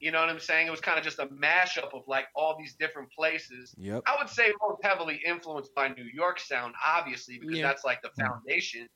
You 0.00 0.12
know 0.12 0.20
what 0.20 0.28
I'm 0.28 0.38
saying? 0.40 0.66
It 0.66 0.70
was 0.70 0.80
kind 0.80 0.98
of 0.98 1.04
just 1.04 1.18
a 1.18 1.26
mashup 1.26 1.92
of 1.94 2.02
like 2.06 2.26
all 2.34 2.56
these 2.58 2.74
different 2.74 3.10
places. 3.12 3.74
Yep. 3.78 4.02
I 4.06 4.16
would 4.18 4.28
say 4.28 4.52
most 4.60 4.82
heavily 4.82 5.20
influenced 5.24 5.74
by 5.74 5.88
New 5.88 6.08
York 6.12 6.38
sound, 6.40 6.74
obviously, 6.84 7.38
because 7.38 7.58
Yeah. 7.58 7.66
that's 7.66 7.84
like 7.84 8.02
the 8.02 8.10
mm. 8.10 8.26
foundation. 8.26 8.88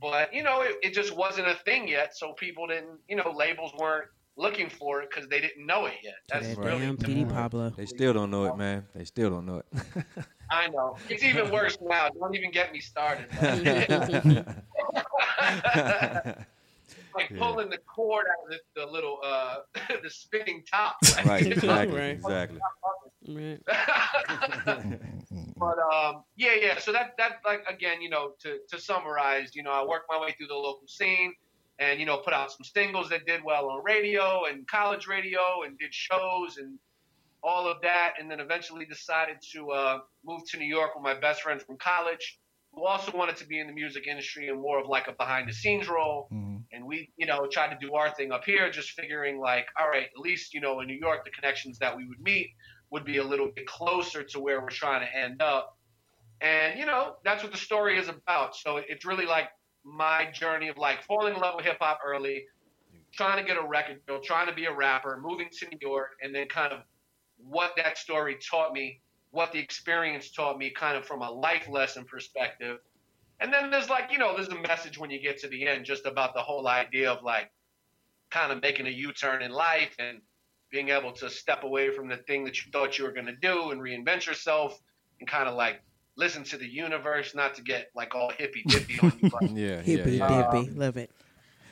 But 0.00 0.32
you 0.32 0.42
know, 0.42 0.62
it, 0.62 0.76
it 0.82 0.94
just 0.94 1.14
wasn't 1.14 1.48
a 1.48 1.54
thing 1.64 1.88
yet, 1.88 2.16
so 2.16 2.32
people 2.32 2.66
didn't, 2.66 2.98
you 3.08 3.16
know, 3.16 3.32
labels 3.34 3.72
weren't 3.78 4.06
looking 4.36 4.70
for 4.70 5.02
it 5.02 5.10
because 5.10 5.28
they 5.28 5.40
didn't 5.40 5.66
know 5.66 5.86
it 5.86 5.94
yet. 6.02 6.14
That's 6.28 6.48
That 6.48 6.58
really 6.58 6.80
damn 6.80 6.96
Petey 6.96 7.24
Pablo. 7.24 7.70
They 7.70 7.86
still 7.86 8.12
don't 8.12 8.30
know 8.30 8.44
it, 8.44 8.56
man. 8.56 8.86
They 8.94 9.04
still 9.04 9.30
don't 9.30 9.46
know 9.46 9.58
it. 9.58 9.66
I 10.50 10.68
know. 10.68 10.96
It's 11.10 11.22
even 11.22 11.50
worse 11.50 11.76
now. 11.82 12.08
Don't 12.08 12.34
even 12.34 12.50
get 12.50 12.72
me 12.72 12.80
started. 12.80 13.26
like 17.14 17.36
pulling 17.36 17.68
the 17.68 17.78
cord 17.78 18.26
out 18.26 18.44
of 18.44 18.50
the, 18.50 18.80
the 18.80 18.86
little 18.86 19.18
uh 19.24 19.56
the 20.02 20.08
spinning 20.08 20.62
top. 20.70 20.96
right. 21.24 21.46
Exactly. 21.46 21.98
Right. 21.98 22.10
Exactly. 22.10 22.60
Right. 23.28 23.60
But 25.58 25.78
um 25.78 26.22
yeah 26.36 26.54
yeah. 26.60 26.78
So 26.78 26.92
that 26.92 27.12
that 27.18 27.40
like 27.44 27.64
again 27.68 28.00
you 28.02 28.10
know 28.10 28.32
to 28.42 28.58
to 28.70 28.80
summarize 28.80 29.54
you 29.54 29.62
know 29.62 29.70
i 29.72 29.84
worked 29.84 30.06
my 30.10 30.20
way 30.20 30.32
through 30.36 30.48
the 30.48 30.54
local 30.54 30.86
scene 30.86 31.34
and 31.78 32.00
you 32.00 32.06
know 32.06 32.18
put 32.18 32.32
out 32.32 32.50
some 32.50 32.64
singles 32.64 33.08
that 33.10 33.26
did 33.26 33.42
well 33.44 33.68
on 33.70 33.82
radio 33.84 34.44
and 34.46 34.66
college 34.68 35.06
radio 35.06 35.40
and 35.64 35.78
did 35.78 35.92
shows 35.94 36.56
and 36.58 36.78
all 37.42 37.68
of 37.68 37.80
that. 37.82 38.14
And 38.18 38.28
then 38.30 38.40
eventually 38.40 38.84
decided 38.84 39.36
to 39.52 39.70
uh, 39.70 39.98
move 40.24 40.42
to 40.50 40.58
new 40.58 40.66
york 40.66 40.94
with 40.94 41.04
my 41.04 41.14
best 41.14 41.42
friend 41.42 41.62
from 41.62 41.76
college 41.78 42.38
who 42.72 42.84
also 42.84 43.16
wanted 43.16 43.36
to 43.36 43.46
be 43.46 43.60
in 43.60 43.66
the 43.66 43.72
music 43.72 44.06
industry 44.06 44.48
and 44.48 44.60
more 44.60 44.78
of 44.80 44.86
like 44.88 45.08
a 45.08 45.12
behind 45.12 45.48
the 45.48 45.52
scenes 45.52 45.88
role. 45.88 46.28
Mhm. 46.32 46.64
and 46.72 46.84
we 46.84 47.10
you 47.16 47.26
know 47.26 47.46
tried 47.50 47.70
to 47.70 47.78
do 47.86 47.94
our 47.94 48.10
thing 48.14 48.30
up 48.32 48.44
here 48.44 48.70
just 48.70 48.90
figuring 48.90 49.38
like 49.40 49.66
all 49.80 49.88
right 49.88 50.08
at 50.14 50.18
least 50.20 50.52
you 50.52 50.60
know 50.60 50.80
in 50.80 50.86
new 50.86 50.98
york 50.98 51.24
the 51.24 51.30
connections 51.30 51.78
that 51.78 51.96
we 51.96 52.04
would 52.06 52.20
meet 52.20 52.50
would 52.90 53.04
be 53.04 53.18
a 53.18 53.24
little 53.24 53.50
bit 53.54 53.66
closer 53.66 54.22
to 54.22 54.40
where 54.40 54.60
we're 54.60 54.70
trying 54.70 55.00
to 55.00 55.16
end 55.16 55.42
up. 55.42 55.76
And 56.40 56.78
you 56.78 56.86
know 56.86 57.16
that's 57.24 57.42
what 57.42 57.52
the 57.52 57.58
story 57.58 57.98
is 57.98 58.08
about. 58.08 58.56
So 58.56 58.76
it's 58.76 59.04
really 59.04 59.26
like 59.26 59.48
my 59.84 60.30
journey 60.32 60.68
of 60.68 60.76
like 60.76 61.02
falling 61.04 61.34
in 61.34 61.40
love 61.40 61.54
with 61.56 61.64
hip 61.64 61.78
hop 61.80 62.00
early 62.04 62.44
trying 63.12 63.38
to 63.38 63.44
get 63.44 63.56
a 63.56 63.66
record 63.66 63.98
deal 64.06 64.20
trying 64.20 64.46
to 64.46 64.52
be 64.52 64.66
a 64.66 64.72
rapper 64.72 65.18
moving 65.22 65.48
to 65.50 65.66
new 65.70 65.78
york 65.80 66.10
and 66.22 66.34
then 66.34 66.46
kind 66.46 66.74
of 66.74 66.80
what 67.38 67.72
that 67.74 67.96
story 67.96 68.36
taught 68.50 68.74
me 68.74 69.00
what 69.30 69.52
the 69.52 69.58
experience 69.58 70.30
taught 70.30 70.58
me 70.58 70.70
kind 70.70 70.96
of 70.96 71.04
from 71.04 71.22
a 71.22 71.30
life 71.30 71.68
lesson 71.68 72.04
perspective. 72.04 72.78
And 73.40 73.52
then 73.52 73.70
there's 73.70 73.88
like, 73.88 74.10
you 74.10 74.18
know, 74.18 74.34
there's 74.34 74.48
a 74.48 74.60
message 74.62 74.98
when 74.98 75.10
you 75.10 75.20
get 75.20 75.38
to 75.40 75.48
the 75.48 75.66
end 75.66 75.84
just 75.84 76.06
about 76.06 76.34
the 76.34 76.40
whole 76.40 76.66
idea 76.66 77.10
of 77.10 77.22
like 77.22 77.50
kind 78.30 78.50
of 78.50 78.60
making 78.62 78.86
a 78.86 78.90
U 78.90 79.12
turn 79.12 79.42
in 79.42 79.52
life 79.52 79.94
and 79.98 80.20
being 80.70 80.90
able 80.90 81.12
to 81.12 81.30
step 81.30 81.64
away 81.64 81.90
from 81.90 82.08
the 82.08 82.16
thing 82.16 82.44
that 82.44 82.64
you 82.64 82.70
thought 82.72 82.98
you 82.98 83.04
were 83.04 83.12
going 83.12 83.26
to 83.26 83.36
do 83.36 83.70
and 83.70 83.80
reinvent 83.80 84.26
yourself 84.26 84.80
and 85.20 85.28
kind 85.28 85.48
of 85.48 85.54
like 85.54 85.82
listen 86.16 86.44
to 86.44 86.56
the 86.56 86.66
universe, 86.66 87.34
not 87.34 87.54
to 87.54 87.62
get 87.62 87.90
like 87.94 88.14
all 88.14 88.30
hippy 88.30 88.62
dippy 88.66 88.98
on 89.00 89.12
you, 89.20 89.30
Yeah. 89.54 89.76
Yeah. 89.76 89.80
Hippy 89.82 90.16
yeah. 90.16 90.50
dippy. 90.52 90.68
Um, 90.70 90.78
Love 90.78 90.96
it. 90.96 91.10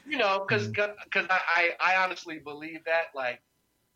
you 0.09 0.17
know, 0.17 0.45
because 0.47 0.69
because 0.69 0.95
mm. 1.15 1.31
I, 1.31 1.73
I 1.81 1.95
I 1.95 2.05
honestly 2.05 2.38
believe 2.38 2.85
that 2.87 3.07
like 3.15 3.43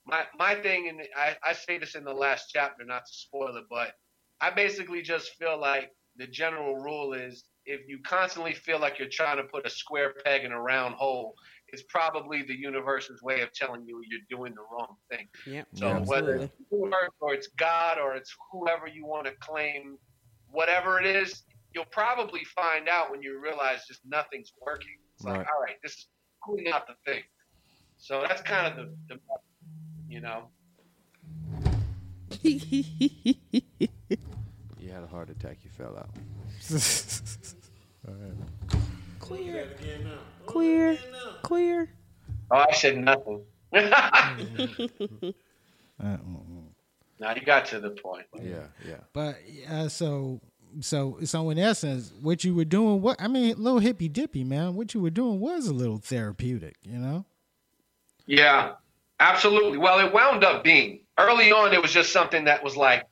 my 0.06 0.24
my 0.38 0.54
thing 0.56 0.88
and 0.88 1.00
I 1.16 1.36
I 1.42 1.52
say 1.52 1.78
this 1.78 1.94
in 1.94 2.04
the 2.04 2.12
last 2.12 2.50
chapter, 2.52 2.84
not 2.84 3.06
to 3.06 3.12
spoil 3.12 3.56
it, 3.56 3.64
but 3.70 3.94
I 4.40 4.50
basically 4.50 5.02
just 5.02 5.34
feel 5.36 5.58
like 5.58 5.92
the 6.16 6.26
general 6.26 6.76
rule 6.76 7.12
is 7.12 7.44
if 7.66 7.86
you 7.86 7.98
constantly 8.02 8.54
feel 8.54 8.80
like 8.80 8.98
you're 8.98 9.08
trying 9.08 9.36
to 9.36 9.44
put 9.44 9.66
a 9.66 9.70
square 9.70 10.14
peg 10.24 10.44
in 10.44 10.52
a 10.52 10.60
round 10.60 10.94
hole, 10.94 11.34
it's 11.72 11.82
probably 11.88 12.42
the 12.42 12.56
universe's 12.58 13.22
way 13.22 13.40
of 13.42 13.52
telling 13.52 13.84
you 13.86 14.00
you're 14.08 14.20
doing 14.38 14.54
the 14.54 14.62
wrong 14.72 14.96
thing. 15.10 15.28
Yep. 15.46 15.66
So 15.74 15.86
Yeah. 15.88 15.98
whether 16.04 16.36
it's 16.36 16.52
universe 16.70 17.10
or 17.20 17.34
it's 17.34 17.48
God 17.58 17.98
or 17.98 18.14
it's 18.14 18.34
whoever 18.52 18.86
you 18.86 19.04
want 19.06 19.26
to 19.26 19.32
claim, 19.40 19.96
whatever 20.48 20.98
it 21.00 21.06
is, 21.06 21.42
you'll 21.74 21.84
probably 21.92 22.44
find 22.44 22.88
out 22.88 23.10
when 23.10 23.22
you 23.22 23.40
realize 23.40 23.86
just 23.86 24.00
nothing's 24.04 24.52
working. 24.66 24.96
It's 25.14 25.24
like, 25.24 25.38
Right. 25.38 25.46
all 25.54 25.62
right, 25.62 25.76
this 25.82 25.92
is 25.92 26.06
probably 26.42 26.64
not 26.64 26.86
the 26.86 26.94
thing. 27.06 27.22
So 27.98 28.22
that's 28.26 28.42
kind 28.42 28.66
of 28.66 28.76
the, 29.08 29.14
the 29.14 29.20
you 30.08 30.20
know. 30.20 30.48
You 34.82 34.90
had 34.92 35.02
a 35.04 35.06
heart 35.06 35.28
attack. 35.28 35.58
You 35.62 35.68
fell 35.70 35.96
out. 35.98 36.08
Queer. 39.20 39.68
Queer. 40.50 40.98
Clear. 41.42 41.88
Oh, 42.50 42.64
I 42.68 42.72
said 42.72 42.98
nothing. 42.98 43.42
Uh, 46.02 46.16
now 47.18 47.34
you 47.34 47.42
got 47.42 47.66
to 47.66 47.78
the 47.78 47.90
point. 47.90 48.24
Yeah. 48.42 48.68
Yeah. 48.88 49.00
But 49.12 49.36
uh, 49.68 49.88
so 49.90 50.40
so 50.80 51.18
so 51.24 51.50
in 51.50 51.58
essence, 51.58 52.12
what 52.22 52.42
you 52.42 52.54
were 52.54 52.64
doing, 52.64 53.02
what 53.02 53.20
I 53.20 53.28
mean, 53.28 53.54
little 53.58 53.80
hippy 53.80 54.08
dippy, 54.08 54.42
man. 54.42 54.76
What 54.76 54.94
you 54.94 55.00
were 55.02 55.10
doing 55.10 55.40
was 55.40 55.66
a 55.66 55.74
little 55.74 55.98
therapeutic, 55.98 56.76
you 56.82 56.96
know. 56.96 57.26
Yeah, 58.26 58.72
absolutely. 59.18 59.76
Well, 59.76 59.98
it 59.98 60.12
wound 60.12 60.42
up 60.42 60.64
being 60.64 61.00
early 61.18 61.52
on. 61.52 61.74
It 61.74 61.82
was 61.82 61.92
just 61.92 62.12
something 62.12 62.44
that 62.44 62.64
was 62.64 62.76
like, 62.76 63.04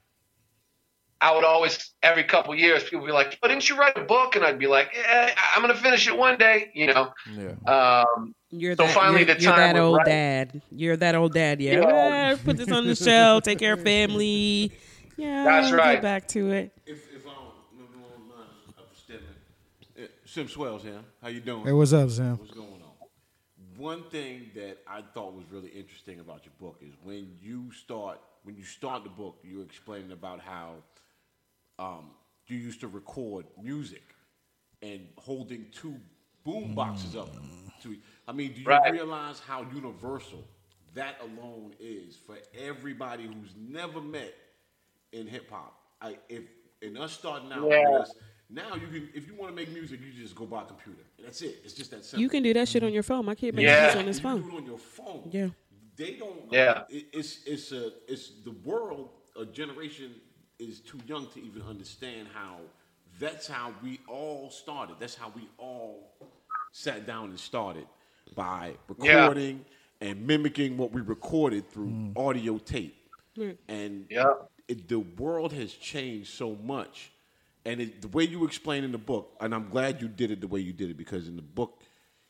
I 1.20 1.34
would 1.34 1.44
always 1.44 1.94
every 2.02 2.22
couple 2.24 2.54
years 2.54 2.84
people 2.84 3.00
would 3.00 3.06
be 3.08 3.12
like, 3.12 3.38
"But 3.40 3.48
didn't 3.48 3.68
you 3.68 3.76
write 3.76 3.98
a 3.98 4.02
book?" 4.02 4.36
And 4.36 4.44
I'd 4.44 4.58
be 4.58 4.68
like, 4.68 4.90
"Yeah, 4.94 5.34
I'm 5.54 5.62
gonna 5.62 5.74
finish 5.74 6.06
it 6.06 6.16
one 6.16 6.38
day," 6.38 6.70
you 6.74 6.86
know. 6.86 7.12
Yeah. 7.34 8.04
Um, 8.06 8.34
You're 8.50 8.76
So 8.76 8.84
that, 8.84 8.94
finally 8.94 9.24
you're, 9.24 9.34
the 9.34 9.40
you're 9.42 9.56
that 9.56 9.76
old 9.76 9.96
right. 9.98 10.06
dad. 10.06 10.62
You're 10.70 10.96
that 10.96 11.14
old 11.16 11.34
dad. 11.34 11.60
Yeah. 11.60 11.80
Yeah. 11.80 12.34
Ah, 12.34 12.42
put 12.44 12.56
this 12.56 12.70
on 12.70 12.86
the 12.86 12.94
shelf. 12.94 13.42
Take 13.42 13.58
care 13.58 13.72
of 13.72 13.82
family. 13.82 14.72
Yeah. 15.16 15.44
That's 15.44 15.72
right. 15.72 15.94
Get 15.94 16.02
back 16.02 16.28
to 16.28 16.50
it. 16.52 16.72
If, 16.86 16.98
if 17.12 17.26
I 17.26 17.30
don't, 17.30 17.52
if 17.74 17.88
I 17.96 18.10
don't 18.10 18.28
mind, 18.28 18.48
I'm 18.78 18.84
stepping. 18.94 19.26
Uh, 19.98 20.06
Sim 20.24 20.48
Swells 20.48 20.82
here. 20.82 21.00
How 21.20 21.28
you 21.28 21.40
doing? 21.40 21.64
Hey, 21.64 21.72
what's 21.72 21.92
up, 21.92 22.08
Sam? 22.10 22.38
What's 22.38 22.52
going 22.52 22.68
on? 22.68 23.08
One 23.76 24.04
thing 24.04 24.50
that 24.54 24.78
I 24.88 25.02
thought 25.02 25.34
was 25.34 25.44
really 25.50 25.68
interesting 25.70 26.20
about 26.20 26.44
your 26.44 26.52
book 26.60 26.80
is 26.80 26.94
when 27.02 27.28
you 27.40 27.72
start 27.72 28.20
when 28.44 28.56
you 28.56 28.64
start 28.64 29.02
the 29.02 29.10
book, 29.10 29.38
you're 29.42 29.64
explaining 29.64 30.12
about 30.12 30.40
how 30.40 30.76
um, 31.78 32.10
you 32.46 32.56
used 32.56 32.80
to 32.80 32.88
record 32.88 33.46
music 33.62 34.02
and 34.82 35.00
holding 35.18 35.66
two 35.72 35.94
boom 36.44 36.74
boxes 36.74 37.16
up 37.16 37.28
to. 37.82 37.96
I 38.26 38.32
mean, 38.32 38.52
do 38.52 38.60
you 38.60 38.66
Right. 38.66 38.92
realize 38.92 39.40
how 39.40 39.62
universal 39.74 40.44
that 40.94 41.16
alone 41.20 41.74
is 41.78 42.16
for 42.16 42.36
everybody 42.58 43.24
who's 43.24 43.54
never 43.56 44.00
met 44.00 44.34
in 45.12 45.26
hip 45.26 45.50
hop? 45.50 45.74
I 46.00 46.16
if 46.28 46.44
in 46.80 46.96
us 46.96 47.12
starting 47.12 47.52
out 47.52 47.68
Yeah. 47.68 47.98
this, 48.00 48.14
Now 48.50 48.74
you 48.76 48.86
can, 48.86 49.10
if 49.14 49.26
you 49.28 49.34
want 49.34 49.50
to 49.50 49.54
make 49.56 49.68
music, 49.74 50.00
you 50.00 50.10
just 50.10 50.34
go 50.34 50.46
buy 50.46 50.62
a 50.62 50.64
computer. 50.64 51.02
That's 51.22 51.42
it. 51.42 51.60
It's 51.64 51.74
just 51.74 51.90
that 51.90 52.02
simple. 52.02 52.22
You 52.22 52.30
can 52.30 52.42
do 52.42 52.54
that 52.54 52.66
shit 52.66 52.82
on 52.82 52.94
your 52.94 53.02
phone. 53.02 53.26
My 53.26 53.34
kid 53.34 53.54
makes 53.54 53.66
Yeah. 53.66 53.82
music 53.82 53.98
on 54.00 54.06
his 54.06 54.16
You 54.16 54.22
can 54.22 54.36
do 54.36 54.42
phone. 54.42 54.50
it 54.52 54.56
on 54.56 54.66
your 54.66 54.78
phone. 54.78 55.30
Yeah. 55.30 55.48
They 55.96 56.14
don't. 56.14 56.50
Yeah. 56.50 56.84
It, 56.88 57.08
it's 57.12 57.44
it's 57.44 57.72
a 57.72 57.92
it's 58.10 58.40
the 58.44 58.52
world. 58.52 59.10
A 59.36 59.44
generation 59.44 60.14
is 60.58 60.80
too 60.80 60.98
young 61.06 61.26
to 61.28 61.42
even 61.42 61.62
understand 61.62 62.28
how. 62.34 62.56
That's 63.18 63.48
how 63.48 63.74
we 63.82 63.98
all 64.06 64.50
started. 64.50 64.96
That's 65.00 65.16
how 65.16 65.32
we 65.34 65.48
all 65.58 66.12
sat 66.70 67.06
down 67.06 67.30
and 67.30 67.40
started 67.40 67.86
by 68.34 68.76
Yeah. 68.98 69.22
recording 69.22 69.64
and 70.00 70.24
mimicking 70.26 70.76
what 70.76 70.92
we 70.92 71.00
recorded 71.00 71.68
through 71.70 71.88
mm. 71.88 72.16
audio 72.16 72.58
tape. 72.58 72.94
And 73.68 74.06
Yeah. 74.10 74.34
it, 74.68 74.88
the 74.88 75.00
world 75.00 75.52
has 75.52 75.72
changed 75.72 76.30
so 76.30 76.54
much. 76.56 77.10
And 77.64 77.80
it, 77.80 78.02
the 78.02 78.08
way 78.08 78.24
you 78.24 78.44
explain 78.44 78.84
in 78.84 78.92
the 78.92 78.98
book, 78.98 79.36
and 79.40 79.54
I'm 79.54 79.68
glad 79.68 80.00
you 80.00 80.08
did 80.08 80.30
it 80.30 80.40
the 80.40 80.48
way 80.48 80.60
you 80.60 80.72
did 80.72 80.90
it 80.90 80.96
because 80.96 81.28
in 81.28 81.36
the 81.36 81.42
book, 81.42 81.82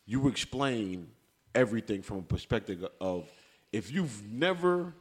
you 0.06 0.28
explain 0.28 1.08
everything 1.54 2.02
from 2.02 2.18
a 2.18 2.22
perspective 2.22 2.86
of 3.00 3.28
if 3.72 3.90
you've 3.92 4.22
never 4.30 4.94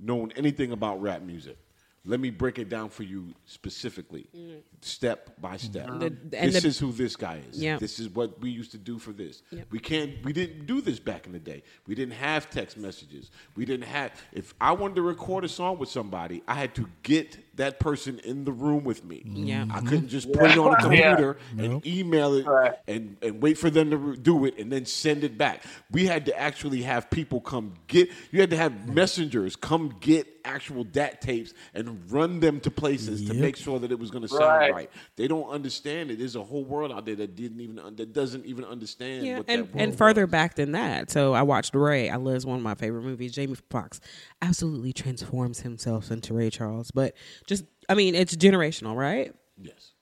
known 0.00 0.32
anything 0.36 0.72
about 0.72 1.00
rap 1.02 1.22
music, 1.22 1.58
let 2.06 2.20
me 2.20 2.30
break 2.30 2.58
it 2.58 2.68
down 2.68 2.90
for 2.90 3.02
you 3.02 3.34
specifically, 3.46 4.26
mm. 4.36 4.60
step 4.82 5.40
by 5.40 5.56
step. 5.56 5.86
The- 5.86 6.06
and 6.06 6.52
this 6.52 6.62
the- 6.62 6.68
is 6.68 6.78
who 6.78 6.92
this 6.92 7.16
guy 7.16 7.40
is. 7.50 7.62
Yeah. 7.62 7.78
This 7.78 7.98
is 7.98 8.08
what 8.10 8.40
we 8.40 8.50
used 8.50 8.72
to 8.72 8.78
do 8.78 8.98
for 8.98 9.12
this. 9.12 9.42
Yep. 9.50 9.66
We 9.70 9.78
can't. 9.78 10.22
We 10.22 10.32
didn't 10.32 10.66
do 10.66 10.80
this 10.80 10.98
back 10.98 11.26
in 11.26 11.32
the 11.32 11.38
day. 11.38 11.62
We 11.86 11.94
didn't 11.94 12.14
have 12.14 12.50
text 12.50 12.76
messages. 12.76 13.30
We 13.56 13.64
didn't 13.64 13.86
have. 13.86 14.12
If 14.32 14.54
I 14.60 14.72
wanted 14.72 14.96
to 14.96 15.02
record 15.02 15.44
a 15.44 15.48
song 15.48 15.78
with 15.78 15.88
somebody, 15.88 16.42
I 16.46 16.54
had 16.54 16.74
to 16.74 16.88
get 17.02 17.53
that 17.56 17.80
person 17.80 18.18
in 18.20 18.44
the 18.44 18.52
room 18.52 18.84
with 18.84 19.04
me. 19.04 19.22
Yeah. 19.24 19.62
I 19.62 19.64
mm-hmm. 19.64 19.86
couldn't 19.86 20.08
just 20.08 20.32
put 20.32 20.50
it 20.50 20.58
on 20.58 20.68
a 20.68 20.70
Yeah. 20.72 20.80
computer 20.80 21.36
and 21.56 21.86
email 21.86 22.34
it 22.34 22.46
Right. 22.46 22.74
and, 22.86 23.16
and 23.22 23.42
wait 23.42 23.58
for 23.58 23.70
them 23.70 23.90
to 23.90 24.16
do 24.16 24.44
it 24.44 24.58
and 24.58 24.70
then 24.70 24.86
send 24.86 25.24
it 25.24 25.38
back. 25.38 25.64
We 25.90 26.06
had 26.06 26.26
to 26.26 26.38
actually 26.38 26.82
have 26.82 27.10
people 27.10 27.40
come 27.40 27.74
get. 27.86 28.10
You 28.30 28.40
had 28.40 28.50
to 28.50 28.56
have 28.56 28.72
mm-hmm. 28.72 28.94
messengers 28.94 29.56
come 29.56 29.96
get 30.00 30.26
actual 30.44 30.84
DAT 30.84 31.20
tapes 31.22 31.54
and 31.72 32.10
run 32.12 32.40
them 32.40 32.60
to 32.60 32.70
places 32.70 33.26
to 33.28 33.34
make 33.34 33.56
sure 33.56 33.78
that 33.78 33.90
it 33.90 33.98
was 33.98 34.10
going 34.10 34.22
to 34.22 34.28
sound 34.28 34.44
Right. 34.44 34.74
right. 34.74 34.90
They 35.16 35.26
don't 35.26 35.48
understand 35.48 36.10
it. 36.10 36.18
There's 36.18 36.36
a 36.36 36.42
whole 36.44 36.64
world 36.64 36.92
out 36.92 37.06
there 37.06 37.16
that 37.16 37.34
didn't 37.34 37.60
even 37.60 37.76
that 37.96 38.12
doesn't 38.12 38.44
even 38.44 38.64
understand. 38.64 39.24
Yeah, 39.24 39.38
what 39.38 39.46
and, 39.48 39.62
that 39.62 39.74
world 39.74 39.88
and 39.88 39.96
further 39.96 40.26
was. 40.26 40.32
back 40.32 40.54
than 40.56 40.72
that. 40.72 41.10
So 41.10 41.32
I 41.32 41.42
watched 41.42 41.74
Ray. 41.74 42.10
I 42.10 42.16
love 42.16 42.44
one 42.44 42.56
of 42.56 42.62
my 42.62 42.74
favorite 42.74 43.02
movies. 43.02 43.32
Jamie 43.32 43.56
Foxx 43.70 44.00
absolutely 44.42 44.92
transforms 44.92 45.60
himself 45.60 46.10
into 46.10 46.34
Ray 46.34 46.50
Charles. 46.50 46.90
But 46.90 47.14
just, 47.46 47.64
I 47.88 47.94
mean, 47.94 48.14
it's 48.14 48.34
generational, 48.36 48.96
right? 48.96 49.34
Yes. 49.60 49.92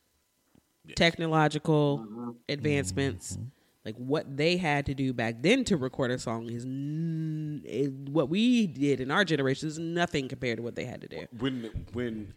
Technological 0.96 1.99
mm-hmm. 1.99 2.30
advancements, 2.49 3.34
mm-hmm. 3.34 3.44
like 3.84 3.94
what 3.96 4.37
they 4.37 4.56
had 4.56 4.87
to 4.87 4.94
do 4.94 5.12
back 5.12 5.37
then 5.40 5.64
to 5.64 5.76
record 5.76 6.11
a 6.11 6.18
song 6.18 6.50
is 6.50 6.64
n- 6.64 7.62
it, 7.64 7.90
what 8.11 8.28
we 8.28 8.66
did 8.66 9.00
in 9.00 9.11
our 9.11 9.25
generation 9.25 9.68
is 9.68 9.78
nothing 9.78 10.28
compared 10.28 10.56
to 10.58 10.62
what 10.62 10.75
they 10.75 10.84
had 10.84 11.00
to 11.02 11.08
do. 11.08 11.26
when 11.38 11.70
when 11.92 12.34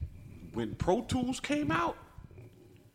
when 0.53 0.75
Pro 0.75 1.01
Tools 1.01 1.39
came 1.39 1.71
out, 1.71 1.97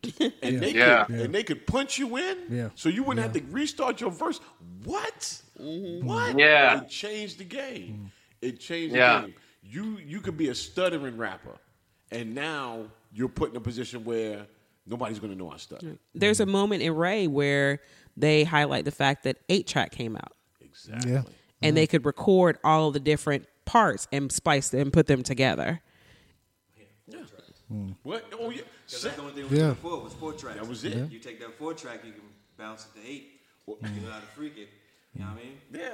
and 0.21 0.61
they 0.61 0.73
Yeah. 0.73 1.05
could 1.05 1.17
and 1.17 1.35
they 1.35 1.43
could 1.43 1.67
punch 1.67 1.99
you 1.99 2.17
in, 2.17 2.38
Yeah. 2.49 2.69
so 2.75 2.88
you 2.88 3.02
wouldn't 3.02 3.23
have 3.25 3.35
to 3.35 3.43
restart 3.52 4.00
your 4.00 4.11
verse. 4.11 4.40
What? 4.85 5.43
Mm-hmm. 5.61 6.07
What? 6.07 6.38
Yeah. 6.38 6.83
It 6.83 6.88
changed 6.88 7.38
the 7.38 7.45
game. 7.45 8.12
It 8.40 8.61
changed 8.61 8.95
Yeah. 8.95 9.23
the 9.23 9.26
game. 9.26 9.35
You 9.62 9.99
you 9.99 10.21
could 10.21 10.37
be 10.38 10.49
a 10.49 10.55
stuttering 10.55 11.17
rapper, 11.19 11.59
and 12.11 12.35
now 12.35 12.87
you're 13.12 13.29
put 13.29 13.50
in 13.50 13.57
a 13.57 13.61
position 13.61 14.05
where 14.05 14.47
nobody's 14.87 15.19
going 15.19 15.33
to 15.33 15.38
know 15.38 15.50
I 15.50 15.57
stutter. 15.57 15.97
There's 16.14 16.40
a 16.40 16.47
moment 16.47 16.83
in 16.83 16.95
Ray 16.95 17.26
where 17.26 17.81
they 18.17 18.45
highlight 18.45 18.85
the 18.85 18.90
fact 18.90 19.25
that 19.25 19.38
8 19.49 19.67
track 19.67 19.93
came 19.93 20.17
out. 20.17 20.33
Exactly. 20.61 21.12
Yeah. 21.12 21.23
and 21.62 21.76
they 21.76 21.87
could 21.87 22.05
record 22.07 22.59
all 22.64 22.90
the 22.90 23.00
different 23.00 23.47
parts 23.64 24.09
and 24.12 24.31
splice 24.33 24.69
them 24.71 24.81
and 24.83 24.93
put 24.93 25.07
them 25.07 25.23
together. 25.23 25.81
Hmm. 27.69 27.90
What? 28.02 28.25
Oh 28.38 28.50
yeah. 28.50 28.62
Because 28.87 29.02
that's 29.02 29.14
the 29.17 29.23
only 29.23 29.35
thing 29.35 29.49
we 29.49 29.57
Yeah. 29.57 29.62
yeah. 29.62 29.69
before 29.71 30.00
was 30.00 30.13
four 30.15 30.32
tracks. 30.32 30.58
That 30.58 30.69
was 30.69 30.85
it. 30.85 31.11
You 31.11 31.21
take 31.21 31.39
that 31.41 31.56
four 31.56 31.73
track, 31.73 32.00
you 32.04 32.11
can 32.13 32.23
bounce 32.58 32.87
it 32.95 33.00
to 33.00 33.08
eight. 33.08 33.41
You 33.69 33.76
know 34.00 34.11
how 34.11 34.19
to 34.19 34.26
freak 34.26 34.58
it. 34.58 34.69
You 35.15 35.21
know 35.21 35.26
what 35.30 35.39
I 35.41 35.45
mean? 35.45 35.58
yeah. 35.73 35.91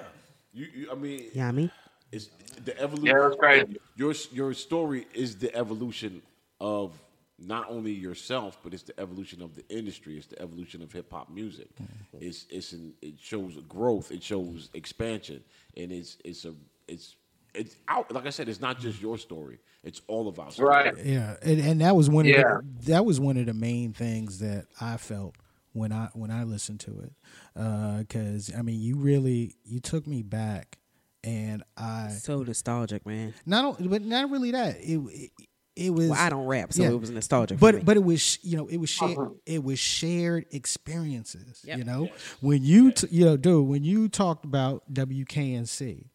You, 0.55 0.67
you. 0.75 0.91
I 0.91 0.95
mean. 0.95 1.25
Yummy. 1.35 1.71
It's 2.17 2.31
the 2.65 2.79
evolution. 2.81 3.17
Yeah, 3.17 3.23
that's 3.29 3.37
crazy. 3.37 3.77
Your 3.97 4.15
your 4.33 4.55
story 4.55 5.07
is 5.15 5.37
the 5.37 5.55
evolution 5.55 6.23
of 6.61 6.99
not 7.39 7.69
only 7.69 7.93
yourself, 7.93 8.59
but 8.63 8.73
it's 8.73 8.83
the 8.83 8.99
evolution 8.99 9.43
of 9.43 9.55
the 9.55 9.65
industry. 9.69 10.17
It's 10.17 10.27
the 10.27 10.41
evolution 10.41 10.83
of 10.83 10.91
hip 10.93 11.11
hop 11.13 11.31
music. 11.31 11.69
Mm-hmm. 11.77 12.19
It's 12.21 12.47
it's 12.51 12.73
an, 12.73 12.95
it 13.03 13.15
shows 13.21 13.59
growth. 13.69 14.11
It 14.11 14.23
shows 14.23 14.71
expansion, 14.75 15.43
and 15.77 15.93
it's 15.93 16.17
it's 16.25 16.45
a 16.45 16.55
it's 16.89 17.17
it's 17.55 17.77
out. 17.89 18.11
Like 18.13 18.27
I 18.27 18.31
said, 18.31 18.49
it's 18.49 18.61
not 18.61 18.79
just 18.81 19.01
your 19.01 19.19
story. 19.19 19.59
It's 19.83 20.01
all 20.09 20.29
of 20.29 20.39
our 20.41 20.51
story. 20.51 20.69
Right. 20.69 21.05
Yeah, 21.05 21.37
and, 21.43 21.61
and 21.61 21.81
that 21.81 21.95
was 21.95 22.11
one 22.11 22.27
of 22.27 22.33
Yeah. 22.33 22.59
the, 22.81 22.91
that 22.93 23.05
was 23.05 23.21
one 23.21 23.37
of 23.37 23.47
the 23.47 23.55
main 23.55 23.93
things 23.93 24.41
that 24.41 24.67
I 24.81 24.97
felt 24.97 25.37
when 25.73 25.93
I 25.93 26.09
when 26.15 26.31
I 26.31 26.45
listened 26.45 26.81
to 26.81 27.01
it, 27.01 27.13
uh, 27.55 27.99
because 27.99 28.51
I 28.57 28.63
mean, 28.63 28.81
you 28.81 28.97
really 28.97 29.57
you 29.65 29.79
took 29.79 30.07
me 30.07 30.23
back, 30.23 30.79
and 31.27 31.63
I 31.77 32.09
So 32.21 32.43
nostalgic, 32.43 33.05
man. 33.05 33.35
not 33.45 33.65
o- 33.81 33.89
but 33.89 34.01
not 34.03 34.31
really 34.31 34.53
that 34.53 34.77
it 34.81 34.97
it, 34.99 35.31
it 35.77 35.91
was 35.93 36.09
Well, 36.09 36.19
I 36.19 36.31
don't 36.31 36.47
rap, 36.47 36.73
so 36.73 36.83
yeah. 36.85 36.89
it 36.91 36.99
was 37.01 37.11
nostalgic. 37.11 37.59
but 37.61 37.73
for 37.75 37.79
me. 37.81 37.85
but 37.85 37.97
it 37.99 38.05
was 38.05 38.39
you 38.43 38.57
know 38.57 38.67
it 38.69 38.79
was 38.79 38.89
shared 38.89 39.19
uh-huh. 39.19 39.29
it 39.45 39.63
was 39.63 39.79
shared 39.79 40.47
experiences 40.53 41.61
Yep. 41.65 41.79
you 41.79 41.85
know 41.85 42.09
when 42.41 42.63
you 42.65 42.93
t- 42.93 43.09
you 43.11 43.25
know 43.27 43.37
dude 43.37 43.67
when 43.69 43.85
you 43.85 44.09
talked 44.09 44.45
about 44.47 44.85
WKNC 44.95 46.07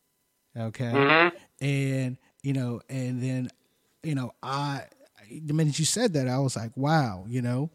okay 0.58 0.86
mm-hmm. 0.86 1.38
and 1.64 2.18
you 2.42 2.54
know 2.54 2.82
and 2.90 3.22
then 3.22 3.50
you 4.04 4.16
know 4.16 4.32
I 4.42 4.86
the 5.30 5.54
minute 5.54 5.78
you 5.78 5.86
said 5.86 6.14
that 6.14 6.28
I 6.28 6.40
was 6.40 6.56
like 6.56 6.72
wow 6.76 7.26
you 7.28 7.42
know 7.44 7.70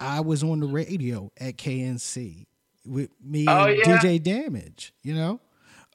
I 0.00 0.20
was 0.20 0.42
on 0.42 0.60
the 0.60 0.66
radio 0.66 1.30
at 1.38 1.56
KNC 1.58 2.46
with 2.86 3.10
me 3.22 3.46
Oh, 3.48 3.64
and 3.66 3.78
yeah? 3.78 3.98
DJ 3.98 4.22
Damage 4.22 4.92
you 5.02 5.14
know 5.14 5.40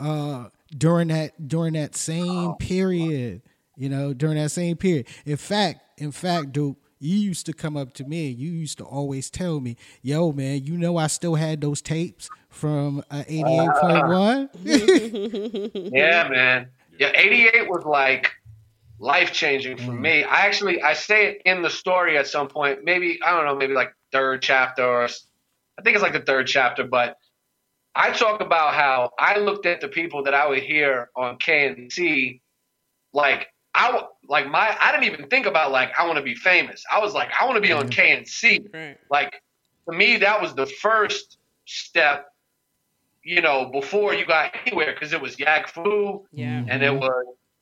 uh 0.01 0.49
during 0.77 1.09
that 1.09 1.47
during 1.47 1.73
that 1.73 1.95
same 1.95 2.53
period 2.55 3.41
you 3.77 3.89
know 3.89 4.13
during 4.13 4.37
that 4.37 4.51
same 4.51 4.75
period 4.77 5.07
in 5.25 5.37
fact 5.37 5.81
in 5.97 6.11
fact 6.11 6.51
dude 6.51 6.75
you 6.99 7.17
used 7.17 7.45
to 7.45 7.53
come 7.53 7.75
up 7.75 7.93
to 7.93 8.03
me 8.03 8.29
and 8.29 8.37
you 8.39 8.51
used 8.51 8.77
to 8.77 8.83
always 8.83 9.29
tell 9.29 9.59
me 9.59 9.75
yo 10.01 10.31
man 10.31 10.63
you 10.63 10.77
know 10.77 10.97
i 10.97 11.07
still 11.07 11.35
had 11.35 11.61
those 11.61 11.81
tapes 11.81 12.29
from 12.49 12.99
uh, 13.11 13.23
88.1 13.29 15.91
Yeah, 15.93 16.27
man. 16.29 16.69
Yeah, 16.99 17.11
88 17.15 17.69
was 17.69 17.83
like 17.85 18.31
life 18.99 19.31
changing 19.31 19.77
for 19.77 19.93
me. 19.93 20.23
I 20.23 20.45
actually 20.45 20.81
I 20.81 20.93
say 20.93 21.27
it 21.27 21.41
in 21.45 21.61
the 21.61 21.69
story 21.69 22.17
at 22.17 22.27
some 22.27 22.47
point. 22.47 22.83
Maybe 22.83 23.19
I 23.25 23.31
don't 23.31 23.45
know, 23.45 23.55
maybe 23.55 23.73
like 23.73 23.93
third 24.11 24.41
chapter 24.41 24.83
or 24.85 25.03
s- 25.05 25.25
I 25.79 25.81
think 25.81 25.95
it's 25.95 26.03
like 26.03 26.13
the 26.13 26.19
third 26.21 26.47
chapter, 26.47 26.83
but 26.83 27.17
I 27.95 28.11
talk 28.11 28.41
about 28.41 28.73
how 28.73 29.11
I 29.19 29.37
looked 29.37 29.65
at 29.65 29.81
the 29.81 29.87
people 29.87 30.23
that 30.23 30.33
I 30.33 30.47
would 30.47 30.63
hear 30.63 31.09
on 31.15 31.37
KNC 31.37 32.39
like 33.13 33.47
I 33.73 33.87
w- 33.87 34.07
like 34.27 34.47
my 34.49 34.75
I 34.79 34.91
didn't 34.91 35.13
even 35.13 35.27
think 35.29 35.45
about 35.45 35.71
like 35.71 35.91
I 35.99 36.05
want 36.05 36.17
to 36.17 36.23
be 36.23 36.35
famous. 36.35 36.83
I 36.91 36.99
was 36.99 37.13
like 37.13 37.29
I 37.39 37.45
want 37.45 37.55
to 37.55 37.61
be 37.61 37.71
on 37.73 37.89
KNC. 37.89 38.73
Right. 38.73 38.97
Like 39.09 39.41
to 39.89 39.95
me 39.95 40.17
that 40.17 40.41
was 40.41 40.53
the 40.55 40.65
first 40.65 41.37
step 41.65 42.27
you 43.23 43.39
know, 43.39 43.69
before 43.71 44.15
you 44.15 44.25
got 44.25 44.51
anywhere, 44.65 44.93
because 44.93 45.13
it 45.13 45.21
was 45.21 45.35
Yaggfu, 45.35 46.23
Yeah. 46.31 46.63
and 46.67 46.81
it 46.81 46.91
was 46.93 47.11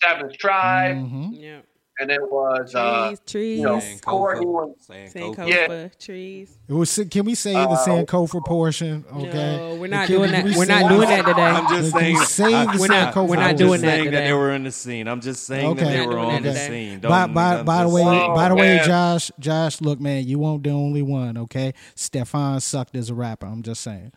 Seventh 0.02 0.38
Tribe, 0.38 0.96
Mhm. 0.96 1.30
yeah. 1.34 1.60
And 2.00 2.10
it 2.12 2.22
was 2.22 2.74
uh, 2.76 3.08
Trees, 3.08 3.20
trees, 3.26 3.58
you 3.60 3.66
know, 3.66 3.80
Saying 3.80 4.00
Courtney 4.00 4.46
Kofa. 4.46 4.50
was 4.52 4.76
Saying 4.82 5.10
Sankofa, 5.12 5.48
Yeah. 5.48 5.88
trees. 6.00 6.58
It 6.68 6.74
was, 6.74 7.00
can 7.12 7.26
we 7.26 7.36
say 7.36 7.54
the 7.54 7.60
Sankofa 7.86 8.46
portion? 8.46 9.06
Okay, 9.14 9.58
No, 9.58 9.76
we're 9.76 9.88
not 9.88 10.08
doing 10.08 10.32
we 10.32 10.52
that. 10.52 10.56
We're 10.58 10.66
not 10.66 10.90
doing 10.90 11.10
that 11.10 11.26
today. 11.26 11.42
I'm 11.42 11.68
just 11.68 11.92
saying. 11.92 12.16
you 12.16 12.26
say 12.26 12.54
I- 12.54 12.72
the 12.74 12.80
We're 12.80 12.88
not- 12.88 13.16
we're 13.16 13.36
not 13.36 13.50
I'm 13.52 13.56
doing 13.56 13.72
just 13.74 13.82
that 13.84 13.88
saying 13.92 14.04
today. 14.06 14.24
they 14.28 14.34
were 14.34 14.52
in 14.52 14.64
the 14.64 14.72
scene. 14.72 15.08
I'm 15.08 15.22
just 15.22 15.46
saying 15.46 15.68
Okay. 15.68 15.84
that 15.84 15.90
they 15.92 16.08
We're 16.08 16.14
were 16.14 16.20
on 16.20 16.30
doing 16.42 16.44
the 16.44 16.56
scene. 16.56 17.00
By, 17.00 17.08
Don't- 17.26 17.34
by, 17.34 17.56
I'm 17.60 17.66
by 17.66 17.84
the 17.84 17.90
way, 17.90 18.02
saying. 18.04 18.34
by 18.34 18.50
the 18.50 18.56
way, 18.56 18.76
man. 18.78 18.86
Josh, 18.88 19.32
Josh, 19.40 19.82
look, 19.82 20.00
man, 20.00 20.26
you 20.28 20.40
won't 20.40 20.64
the 20.64 20.72
only 20.72 21.02
one. 21.02 21.38
Okay, 21.38 21.74
Stefan 21.96 22.60
sucked 22.62 22.96
as 22.96 23.10
a 23.10 23.14
rapper. 23.14 23.46
I'm 23.46 23.62
just 23.64 23.82
saying. 23.82 24.12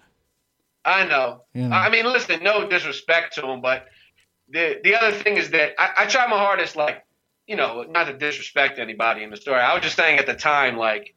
I 0.84 1.04
know. 1.06 1.42
You 1.54 1.68
know. 1.68 1.76
I 1.76 1.90
mean, 1.90 2.04
listen, 2.06 2.42
no 2.42 2.68
disrespect 2.68 3.34
to 3.36 3.46
him, 3.46 3.60
but 3.60 3.86
the 4.48 4.80
the 4.82 4.94
other 4.96 5.12
thing 5.16 5.36
is 5.36 5.50
that 5.50 5.72
I, 5.78 6.02
I 6.02 6.06
try 6.06 6.26
my 6.26 6.36
hardest, 6.38 6.74
like, 6.76 7.04
you 7.46 7.56
know, 7.56 7.82
not 7.88 8.04
to 8.06 8.12
disrespect 8.12 8.78
anybody 8.78 9.22
in 9.22 9.30
the 9.30 9.36
story. 9.36 9.60
I 9.60 9.74
was 9.74 9.82
just 9.82 9.96
saying 9.96 10.18
at 10.18 10.26
the 10.26 10.34
time, 10.34 10.76
like, 10.76 11.14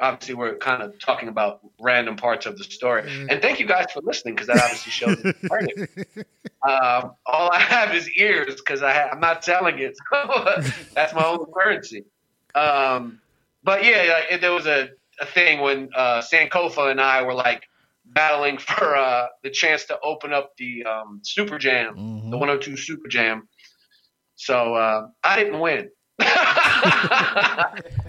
obviously 0.00 0.34
we're 0.34 0.56
kind 0.56 0.82
of 0.82 0.98
talking 0.98 1.28
about 1.28 1.60
random 1.80 2.16
parts 2.16 2.46
of 2.46 2.56
the 2.56 2.64
story. 2.64 3.02
And 3.30 3.42
thank 3.42 3.58
you 3.60 3.66
guys 3.66 3.86
for 3.92 4.00
listening 4.00 4.34
because 4.34 4.46
that 4.48 4.58
obviously 4.58 4.92
shows. 4.92 5.20
Um, 6.68 7.12
all 7.26 7.50
I 7.52 7.60
have 7.60 7.94
is 7.94 8.08
ears 8.10 8.56
because 8.56 8.82
I 8.82 8.92
ha- 8.92 9.08
I'm 9.12 9.20
not 9.20 9.44
selling 9.44 9.78
it. 9.78 9.96
So 10.12 10.44
that's 10.94 11.14
my 11.14 11.24
own 11.24 11.46
currency. 11.52 12.04
Um, 12.54 13.20
but 13.62 13.84
yeah, 13.84 14.22
like, 14.30 14.40
there 14.40 14.52
was 14.52 14.66
a 14.66 14.90
a 15.20 15.26
thing 15.26 15.60
when 15.60 15.88
uh, 15.96 16.20
Sankofa 16.22 16.90
and 16.92 17.00
I 17.00 17.22
were 17.22 17.34
like 17.34 17.64
battling 18.04 18.58
for 18.58 18.96
uh, 18.96 19.26
the 19.42 19.50
chance 19.50 19.84
to 19.86 19.98
open 20.00 20.32
up 20.32 20.56
the 20.56 20.84
um, 20.84 21.20
Super 21.24 21.58
Jam, 21.58 21.96
Mhm. 21.96 22.30
the 22.30 22.38
102 22.38 22.76
Super 22.76 23.08
Jam. 23.08 23.48
So 24.40 24.74
uh, 24.74 25.08
I 25.24 25.36
didn't 25.42 25.60
win. 25.60 25.90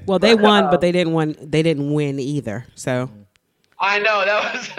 Well, 0.05 0.17
they 0.19 0.33
won, 0.33 0.71
but 0.71 0.81
they 0.81 0.91
didn't 0.91 1.13
win. 1.13 1.35
They 1.39 1.61
didn't 1.61 1.93
win 1.93 2.19
either. 2.19 2.65
So, 2.73 3.11
I 3.79 3.99
know 3.99 4.25
that 4.25 4.53
was. 4.53 4.69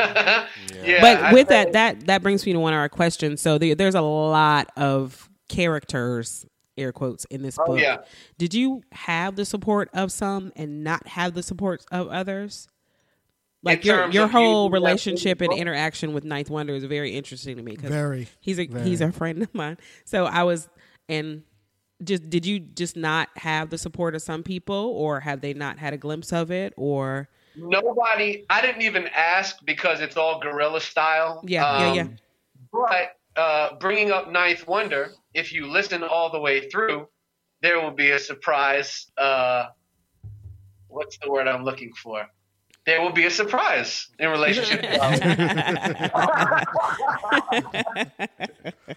yeah. 0.84 1.00
but 1.00 1.22
I- 1.22 1.32
with 1.32 1.48
that, 1.48 1.72
that 1.74 2.06
that 2.06 2.22
brings 2.22 2.44
me 2.44 2.52
to 2.52 2.58
one 2.58 2.72
of 2.72 2.78
our 2.78 2.88
questions. 2.88 3.40
So 3.40 3.56
there, 3.58 3.74
there's 3.76 3.94
a 3.94 4.00
lot 4.00 4.70
of 4.76 5.28
characters, 5.48 6.46
air 6.76 6.90
quotes, 6.92 7.26
in 7.26 7.42
this 7.42 7.56
Oh, 7.60 7.66
book. 7.66 7.80
yeah. 7.80 7.98
Did 8.38 8.54
you 8.54 8.82
have 8.90 9.36
the 9.36 9.44
support 9.44 9.88
of 9.94 10.10
some 10.10 10.52
and 10.56 10.82
not 10.82 11.06
have 11.06 11.34
the 11.34 11.42
support 11.44 11.84
of 11.92 12.08
others? 12.08 12.66
Like 13.62 13.80
In 13.82 13.86
your 13.86 14.10
your 14.10 14.26
whole 14.26 14.64
using 14.64 14.70
that 14.72 14.74
relationship 14.80 15.40
and 15.42 15.52
interaction 15.52 16.12
with 16.12 16.24
Ninth 16.24 16.50
Wonder 16.50 16.74
is 16.74 16.82
very 16.84 17.14
interesting 17.14 17.56
to 17.58 17.62
me. 17.62 17.76
'cause 17.76 17.90
Very, 17.90 18.26
he's 18.40 18.58
a 18.58 18.66
very. 18.66 18.84
he's 18.88 19.00
a 19.00 19.12
friend 19.12 19.42
of 19.42 19.54
mine. 19.54 19.76
So 20.06 20.24
I 20.24 20.42
was 20.44 20.68
and 21.10 21.42
just 22.02 22.30
did 22.30 22.46
you 22.46 22.60
just 22.60 22.96
not 22.96 23.28
have 23.36 23.70
the 23.70 23.78
support 23.78 24.14
of 24.14 24.22
some 24.22 24.42
people, 24.42 24.92
or 24.96 25.20
have 25.20 25.40
they 25.40 25.52
not 25.52 25.78
had 25.78 25.92
a 25.92 25.98
glimpse 25.98 26.32
of 26.32 26.50
it, 26.50 26.72
or 26.76 27.28
Nobody. 27.56 28.46
I 28.48 28.62
didn't 28.62 28.82
even 28.82 29.08
ask 29.08 29.56
because 29.64 30.00
it's 30.00 30.16
all 30.16 30.40
guerrilla 30.40 30.80
style. 30.80 31.42
Yeah, 31.46 31.80
yeah, 31.80 31.94
yeah. 31.94 32.06
But 32.72 33.16
uh, 33.36 33.74
bringing 33.76 34.12
up 34.12 34.30
Ninth 34.30 34.66
Wonder, 34.66 35.10
if 35.34 35.52
you 35.52 35.66
listen 35.66 36.02
all 36.02 36.30
the 36.30 36.40
way 36.40 36.68
through, 36.68 37.08
there 37.62 37.80
will 37.80 37.90
be 37.90 38.12
a 38.12 38.18
surprise. 38.18 39.10
Uh, 39.18 39.66
what's 40.88 41.18
the 41.18 41.30
word 41.30 41.48
I'm 41.48 41.64
looking 41.64 41.92
for? 41.92 42.26
There 42.86 43.02
will 43.02 43.12
be 43.12 43.26
a 43.26 43.30
surprise 43.30 44.08
in 44.18 44.30
relationship. 44.30 44.82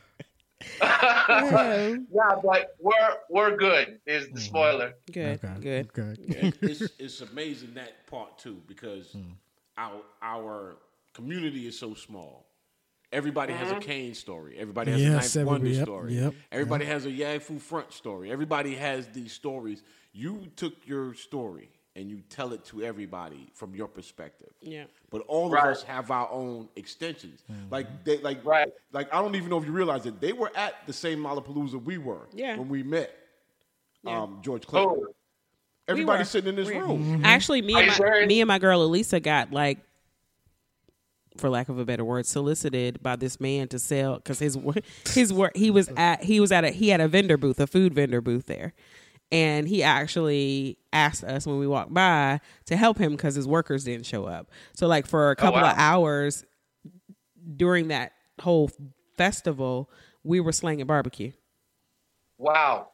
yeah, 0.82 1.98
but 2.44 2.76
we're 2.80 3.16
we're 3.30 3.56
good. 3.58 4.00
Is 4.06 4.26
the 4.26 4.30
mm-hmm. 4.32 4.38
spoiler? 4.40 4.94
good, 5.12 5.40
Okay, 5.44 5.86
good. 5.94 6.20
Okay. 6.30 6.54
it's, 6.62 6.82
it's 7.00 7.22
amazing 7.22 7.74
that 7.76 8.08
part 8.08 8.38
too 8.38 8.62
because 8.68 9.12
hmm. 9.12 9.32
our 9.78 10.02
our 10.22 10.78
community 11.14 11.68
is 11.68 11.78
so 11.78 11.94
small. 11.94 12.48
Everybody 13.12 13.54
has 13.54 13.70
a 13.70 13.76
mm-hmm. 13.76 13.82
Kane 13.82 14.14
story. 14.16 14.56
Everybody 14.58 14.92
has 14.92 15.02
Yes, 15.02 15.36
a 15.36 15.40
Ninth 15.40 15.48
Wonder 15.48 15.68
yep, 15.68 15.84
story. 15.84 16.14
yep, 16.16 16.34
Everybody 16.52 16.86
has 16.86 17.06
a 17.06 17.12
Yaggfu 17.12 17.62
Front 17.62 17.94
story. 17.94 18.32
Everybody 18.32 18.74
has 18.74 19.08
these 19.10 19.32
stories. 19.32 19.84
You 20.14 20.48
took 20.56 20.74
your 20.88 21.14
story 21.14 21.70
and 21.96 22.10
you 22.10 22.22
tell 22.30 22.54
it 22.54 22.66
to 22.66 22.84
everybody 22.84 23.50
from 23.54 23.76
your 23.76 23.88
perspective. 23.88 24.50
Yeah. 24.62 24.86
But 25.12 25.22
all 25.28 25.50
Right. 25.52 25.64
of 25.66 25.72
us 25.78 25.84
have 25.84 26.10
our 26.10 26.30
own 26.32 26.68
extensions. 26.76 27.44
Like 27.70 28.04
they 28.04 28.18
like 28.20 28.44
Right. 28.44 28.72
like 28.92 29.14
I 29.14 29.22
don't 29.22 29.36
even 29.36 29.50
know 29.50 29.58
if 29.60 29.66
you 29.66 29.72
realize 29.72 30.06
it. 30.06 30.20
They 30.20 30.34
were 30.34 30.52
at 30.56 30.86
the 30.88 30.94
same 30.94 31.20
Lollapalooza 31.20 31.84
we 31.84 31.98
were 32.00 32.28
Yeah. 32.34 32.58
when 32.58 32.70
we 32.70 32.82
met. 32.84 33.16
Yeah. 34.04 34.22
Um, 34.24 34.40
George 34.42 34.66
Clinton. 34.66 35.06
Oh, 35.08 35.14
Everybody 35.88 36.22
were. 36.22 36.26
sitting 36.26 36.50
in 36.50 36.56
this 36.56 36.68
We- 36.70 36.78
room. 36.78 37.22
Actually, 37.26 37.62
me 37.62 37.76
and 37.78 37.88
my, 37.88 37.94
serious? 37.94 38.28
me 38.28 38.42
and 38.42 38.48
my 38.48 38.58
girl 38.58 38.82
Elisa 38.84 39.20
got 39.20 39.52
like, 39.52 39.80
for 41.38 41.50
lack 41.50 41.68
of 41.70 41.78
a 41.80 41.86
better 41.86 42.06
word, 42.06 42.26
solicited 42.26 43.02
by 43.04 43.16
this 43.16 43.40
man 43.40 43.68
to 43.70 43.80
sell 43.80 44.16
because 44.16 44.40
his 44.40 44.58
his 45.14 45.34
work 45.34 45.56
he 45.58 45.70
was 45.72 45.90
at 45.98 46.24
he 46.24 46.40
was 46.40 46.52
at 46.52 46.64
a 46.64 46.70
he 46.70 46.90
had 46.90 47.02
a 47.02 47.08
vendor 47.08 47.38
booth 47.38 47.60
a 47.60 47.68
food 47.68 47.94
vendor 47.94 48.22
booth 48.22 48.46
there, 48.46 48.74
and 49.34 49.68
he 49.68 49.82
actually 49.82 50.78
asked 50.94 51.24
us 51.24 51.48
when 51.48 51.58
we 51.58 51.66
walked 51.66 51.92
by 51.92 52.40
to 52.66 52.78
help 52.78 53.00
him 53.00 53.14
because 53.14 53.34
his 53.34 53.48
workers 53.48 53.84
didn't 53.84 54.06
show 54.06 54.26
up. 54.26 54.52
So 54.76 54.86
like 54.86 55.08
for 55.08 55.30
a 55.30 55.32
oh, 55.32 55.36
couple 55.36 55.60
wow. 55.60 55.72
of 55.72 55.78
hours 55.78 56.46
during 57.56 57.88
that 57.88 58.14
whole 58.40 58.70
festival, 59.18 59.90
we 60.24 60.40
were 60.40 60.52
slanging 60.52 60.86
barbecue. 60.86 61.32
wow. 62.38 62.90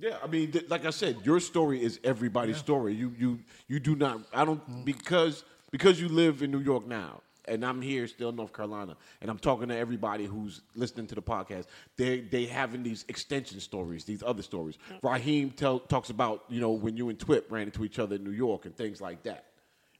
Yeah, 0.00 0.16
I 0.22 0.28
mean, 0.28 0.52
th- 0.52 0.70
like 0.70 0.84
I 0.84 0.90
said, 0.90 1.16
your 1.24 1.40
story 1.40 1.82
is 1.82 1.98
everybody's 2.04 2.56
story. 2.56 2.94
You 2.94 3.12
you 3.18 3.40
you 3.66 3.80
do 3.80 3.96
not. 3.96 4.20
I 4.32 4.44
don't 4.44 4.84
because 4.84 5.42
because 5.72 6.00
you 6.00 6.08
live 6.08 6.40
in 6.40 6.52
New 6.52 6.60
York 6.60 6.86
now, 6.86 7.20
and 7.48 7.64
I'm 7.64 7.80
here 7.82 8.06
still 8.06 8.28
in 8.30 8.36
North 8.36 8.52
Carolina, 8.52 8.96
and 9.20 9.30
I'm 9.30 9.38
talking 9.38 9.68
to 9.68 9.76
everybody 9.76 10.24
who's 10.26 10.62
listening 10.74 11.06
to 11.08 11.14
the 11.14 11.22
podcast. 11.22 11.66
They 11.96 12.20
they 12.20 12.46
having 12.46 12.82
these 12.82 13.04
extension 13.08 13.60
stories, 13.60 14.04
these 14.04 14.22
other 14.22 14.42
stories. 14.42 14.78
Raheem 15.02 15.50
tell, 15.50 15.80
talks 15.80 16.10
about 16.10 16.44
you 16.48 16.60
know 16.60 16.70
when 16.72 16.96
you 16.96 17.08
and 17.08 17.18
Twip 17.18 17.50
ran 17.50 17.62
into 17.64 17.84
each 17.84 17.98
other 17.98 18.16
in 18.16 18.24
New 18.24 18.30
York 18.32 18.64
and 18.66 18.76
things 18.76 19.00
like 19.00 19.22
that. 19.24 19.46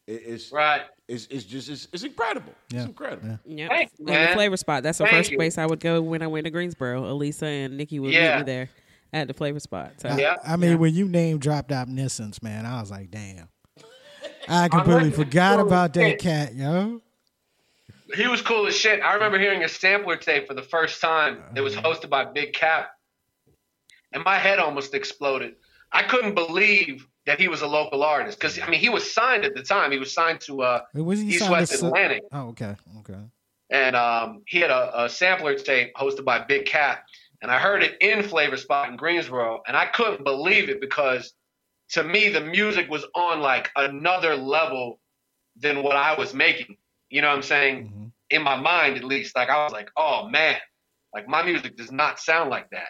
It, 0.06 0.22
it's 0.26 0.52
Right. 0.52 0.82
It's, 1.06 1.26
it's 1.26 1.44
just 1.44 1.68
it's, 1.68 1.88
it's 1.92 2.02
incredible. 2.04 2.52
Yeah, 2.70 2.80
It's 2.80 2.86
incredible. 2.88 3.28
yeah. 3.28 3.36
Yeah, 3.44 3.68
Thanks, 3.68 3.92
and 3.98 4.08
the 4.08 4.30
flavor 4.34 4.56
spot. 4.56 4.82
That's 4.82 4.98
the 4.98 5.04
Thank 5.04 5.16
first 5.16 5.30
you. 5.30 5.36
place 5.38 5.58
I 5.58 5.66
would 5.66 5.80
go 5.80 6.00
when 6.02 6.22
I 6.22 6.26
went 6.26 6.44
to 6.44 6.50
Greensboro. 6.50 7.04
Elisa 7.10 7.46
and 7.46 7.76
Nikki 7.76 7.98
would 7.98 8.12
Yeah. 8.12 8.36
meet 8.38 8.46
me 8.46 8.52
there 8.52 8.70
at 9.12 9.26
the 9.28 9.34
flavor 9.34 9.60
spot. 9.60 9.92
So 10.00 10.14
Yeah. 10.16 10.36
I 10.46 10.56
mean, 10.56 10.78
when 10.78 10.94
you 10.94 11.08
name 11.08 11.38
dropped 11.38 11.72
Omniscence, 11.72 12.42
man, 12.42 12.64
I 12.66 12.80
was 12.80 12.90
like, 12.90 13.10
damn. 13.10 13.48
I 14.48 14.68
completely 14.70 15.10
forgot 15.10 15.60
about 15.60 15.92
that 15.94 16.18
cat, 16.18 16.54
yo. 16.54 17.00
He 18.14 18.26
was 18.26 18.40
cool 18.42 18.66
as 18.66 18.76
shit. 18.76 19.02
I 19.02 19.14
remember 19.14 19.38
hearing 19.38 19.64
a 19.64 19.68
sampler 19.68 20.16
tape 20.16 20.46
for 20.46 20.54
the 20.54 20.62
first 20.62 21.00
time. 21.00 21.42
It 21.54 21.60
was 21.60 21.74
hosted 21.74 22.08
by 22.08 22.24
Big 22.24 22.52
Cap, 22.54 22.90
and 24.12 24.24
my 24.24 24.36
head 24.38 24.58
almost 24.58 24.94
exploded. 24.94 25.56
I 25.92 26.02
couldn't 26.02 26.34
believe 26.34 27.06
that 27.26 27.38
he 27.40 27.48
was 27.48 27.60
a 27.62 27.66
local 27.66 28.02
artist 28.02 28.38
because 28.38 28.58
I 28.58 28.68
mean 28.68 28.80
he 28.80 28.88
was 28.88 29.12
signed 29.12 29.44
at 29.44 29.54
the 29.54 29.62
time. 29.62 29.90
He 29.92 29.98
was 29.98 30.12
signed 30.12 30.40
to 30.42 30.62
uh, 30.62 30.80
Was 30.94 31.20
he 31.20 31.28
East 31.28 31.40
signed 31.40 31.52
West 31.52 31.74
Atlantic, 31.82 32.22
Oh, 32.32 32.48
okay, 32.48 32.76
okay. 33.00 33.18
and 33.70 33.94
um, 33.96 34.42
he 34.46 34.58
had 34.60 34.70
a, 34.70 35.04
a 35.04 35.08
sampler 35.10 35.54
tape 35.54 35.92
hosted 35.94 36.24
by 36.24 36.38
Big 36.40 36.64
Cat, 36.66 37.02
and 37.42 37.50
I 37.50 37.58
heard 37.58 37.82
it 37.82 37.96
in 38.00 38.22
Flavor 38.22 38.56
Spot 38.56 38.88
in 38.88 38.96
Greensboro, 38.96 39.62
and 39.66 39.76
I 39.76 39.86
couldn't 39.86 40.24
believe 40.24 40.70
it 40.70 40.80
because 40.80 41.34
to 41.90 42.02
me 42.04 42.30
the 42.30 42.40
music 42.40 42.88
was 42.88 43.04
on 43.14 43.40
like 43.40 43.70
another 43.76 44.34
level 44.36 44.98
than 45.56 45.82
what 45.82 45.96
I 45.96 46.14
was 46.18 46.32
making. 46.32 46.76
You 47.10 47.22
know 47.22 47.28
what 47.28 47.36
I'm 47.36 47.42
saying? 47.42 47.88
hmm 47.88 48.04
in 48.30 48.42
my 48.42 48.56
mind 48.56 48.98
at 48.98 49.04
least 49.04 49.34
like 49.34 49.48
i 49.48 49.64
was 49.64 49.72
like 49.72 49.90
oh 49.96 50.28
man. 50.28 50.56
Like 51.14 51.26
my 51.26 51.42
music 51.42 51.76
does 51.78 51.90
not 51.90 52.20
sound 52.20 52.50
like 52.50 52.68
that. 52.70 52.88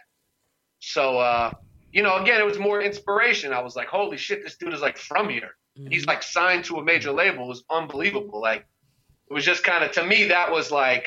So 0.80 1.18
uh 1.20 1.52
you 1.92 2.02
know 2.02 2.16
again 2.16 2.40
it 2.40 2.44
was 2.44 2.58
more 2.58 2.82
inspiration. 2.82 3.52
I 3.52 3.60
was 3.62 3.76
like 3.76 3.86
holy 3.86 4.16
shit 4.16 4.42
this 4.42 4.56
dude 4.56 4.74
is 4.74 4.80
like 4.80 4.98
from 4.98 5.28
here. 5.28 5.50
And 5.76 5.92
he's 5.92 6.06
like 6.06 6.24
signed 6.24 6.64
to 6.64 6.78
a 6.78 6.84
major 6.84 7.12
label. 7.12 7.44
It 7.44 7.48
was 7.48 7.64
unbelievable. 7.70 8.40
Like 8.40 8.66
it 9.30 9.32
was 9.32 9.44
just 9.44 9.62
kind 9.62 9.84
of 9.84 9.92
to 9.92 10.04
me 10.04 10.24
that 10.24 10.50
was 10.50 10.72
like 10.72 11.06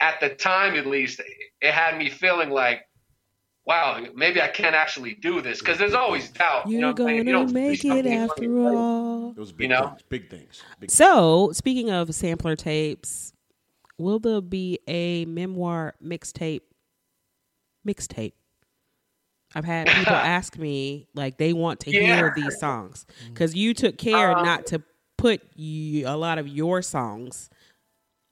at 0.00 0.18
the 0.20 0.30
time 0.30 0.74
at 0.74 0.86
least 0.86 1.20
it 1.60 1.72
had 1.72 1.96
me 1.96 2.10
feeling 2.10 2.50
like 2.50 2.82
wow 3.70 4.04
maybe 4.16 4.42
i 4.42 4.48
can't 4.48 4.74
actually 4.74 5.14
do 5.14 5.40
this 5.40 5.60
because 5.60 5.78
there's 5.78 5.94
always 5.94 6.28
doubt 6.30 6.66
you 6.68 6.80
know 6.80 6.88
you're 6.88 7.06
what 7.06 7.12
I'm? 7.12 7.16
You 7.18 7.24
gonna 7.32 7.44
don't 7.46 7.52
make 7.52 7.84
it 7.84 8.04
after 8.06 8.44
until 8.44 8.76
all. 8.76 9.32
Those 9.34 9.52
big 9.52 9.70
You 9.70 9.76
know? 9.76 9.88
things, 9.90 10.02
big 10.08 10.28
things. 10.30 10.62
Big 10.80 10.90
So, 10.90 11.52
speaking 11.52 11.88
of 11.90 12.12
sampler 12.12 12.56
tapes, 12.56 13.32
will 13.96 14.18
there 14.18 14.40
be 14.40 14.80
a 14.88 15.24
memoir 15.26 15.94
mixtape? 16.04 16.62
Mixtape. 17.86 18.32
I've 19.54 19.64
had 19.64 19.86
people 19.98 20.14
ask 20.14 20.58
me 20.58 21.06
like 21.14 21.38
they 21.38 21.52
want 21.52 21.78
to 21.80 21.90
hear 21.92 22.32
these 22.34 22.58
songs 22.58 23.06
because 23.28 23.54
you 23.54 23.72
took 23.72 23.96
care 23.98 24.36
Uh, 24.36 24.42
not 24.42 24.66
to 24.66 24.82
put 25.16 25.42
you, 25.54 26.08
a 26.08 26.16
lot 26.16 26.38
of 26.38 26.48
your 26.48 26.82
songs, 26.82 27.50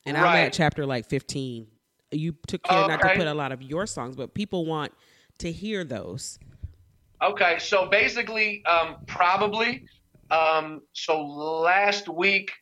and 0.04 0.16
I'm 0.16 0.36
at 0.36 0.52
chapter 0.52 0.84
like 0.84 1.06
15. 1.06 1.66
You 2.10 2.34
took 2.46 2.62
care 2.64 2.88
not 2.88 3.00
to 3.02 3.14
put 3.14 3.26
a 3.26 3.34
lot 3.34 3.52
of 3.52 3.62
your 3.62 3.86
songs, 3.86 4.16
but 4.16 4.34
people 4.34 4.66
want 4.66 4.92
to 5.38 5.52
hear 5.52 5.84
those. 5.84 6.38
Okay, 7.22 7.58
so 7.58 7.86
basically, 7.86 8.64
um, 8.64 8.96
probably. 9.06 9.84
Um, 10.30 10.82
so 10.92 11.20
last 11.24 12.08
week, 12.08 12.52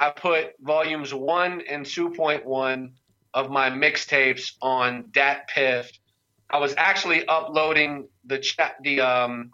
I 0.00 0.10
put 0.10 0.54
volumes 0.60 1.14
one 1.14 1.62
and 1.70 1.86
two 1.86 2.10
point 2.10 2.44
one 2.44 2.94
of 3.32 3.50
my 3.50 3.70
mixtapes 3.70 4.54
on 4.60 5.04
DatPiff. 5.12 5.86
I 6.50 6.58
was 6.58 6.74
actually 6.76 7.26
uploading 7.26 8.08
the 8.26 8.38
chat. 8.38 8.76
The 8.82 9.00
um, 9.00 9.50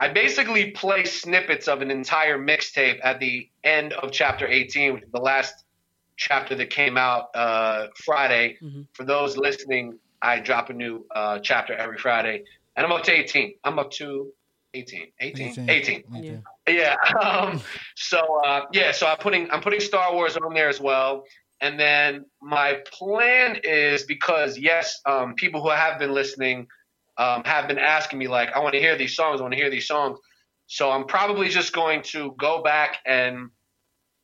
I 0.00 0.08
basically 0.08 0.70
play 0.70 1.04
snippets 1.04 1.68
of 1.68 1.82
an 1.82 1.90
entire 1.90 2.38
mixtape 2.38 2.98
at 3.02 3.20
the 3.20 3.48
end 3.62 3.92
of 3.92 4.10
chapter 4.10 4.46
eighteen, 4.46 4.94
which 4.94 5.04
is 5.04 5.12
the 5.12 5.20
last 5.20 5.64
chapter 6.16 6.54
that 6.54 6.70
came 6.70 6.96
out 6.96 7.34
uh, 7.34 7.88
Friday. 8.04 8.58
Mhm. 8.62 8.86
For 8.94 9.04
those 9.04 9.36
listening, 9.36 9.98
I 10.22 10.40
drop 10.40 10.70
a 10.70 10.72
new 10.72 11.06
uh, 11.14 11.38
chapter 11.40 11.74
every 11.74 11.98
Friday. 11.98 12.44
And 12.76 12.86
I'm 12.86 12.92
up 12.92 13.02
to 13.04 13.12
18. 13.12 13.54
I'm 13.64 13.78
up 13.78 13.90
to 13.92 14.32
18. 14.74 15.08
18. 15.20 15.68
18. 15.68 16.04
Yeah. 16.22 16.36
Yeah. 16.68 16.96
Um, 17.20 17.60
so 17.96 18.40
uh, 18.44 18.66
yeah, 18.72 18.92
so 18.92 19.06
I'm 19.06 19.18
putting 19.18 19.50
I'm 19.50 19.60
putting 19.60 19.80
Star 19.80 20.14
Wars 20.14 20.36
on 20.36 20.54
there 20.54 20.68
as 20.68 20.80
well. 20.80 21.24
And 21.60 21.78
then 21.78 22.24
my 22.40 22.78
plan 22.90 23.58
is 23.62 24.04
because 24.04 24.56
yes, 24.56 25.00
um, 25.04 25.34
people 25.34 25.62
who 25.62 25.70
have 25.70 25.98
been 25.98 26.12
listening 26.12 26.66
um, 27.18 27.44
have 27.44 27.68
been 27.68 27.78
asking 27.78 28.18
me 28.18 28.28
like, 28.28 28.50
I 28.52 28.60
want 28.60 28.74
to 28.74 28.80
hear 28.80 28.96
these 28.96 29.14
songs. 29.14 29.40
I 29.40 29.42
want 29.42 29.52
to 29.52 29.60
hear 29.60 29.70
these 29.70 29.86
songs. 29.86 30.18
So 30.66 30.90
I'm 30.90 31.04
probably 31.04 31.48
just 31.48 31.72
going 31.72 32.02
to 32.04 32.34
go 32.38 32.62
back 32.62 32.98
and 33.04 33.50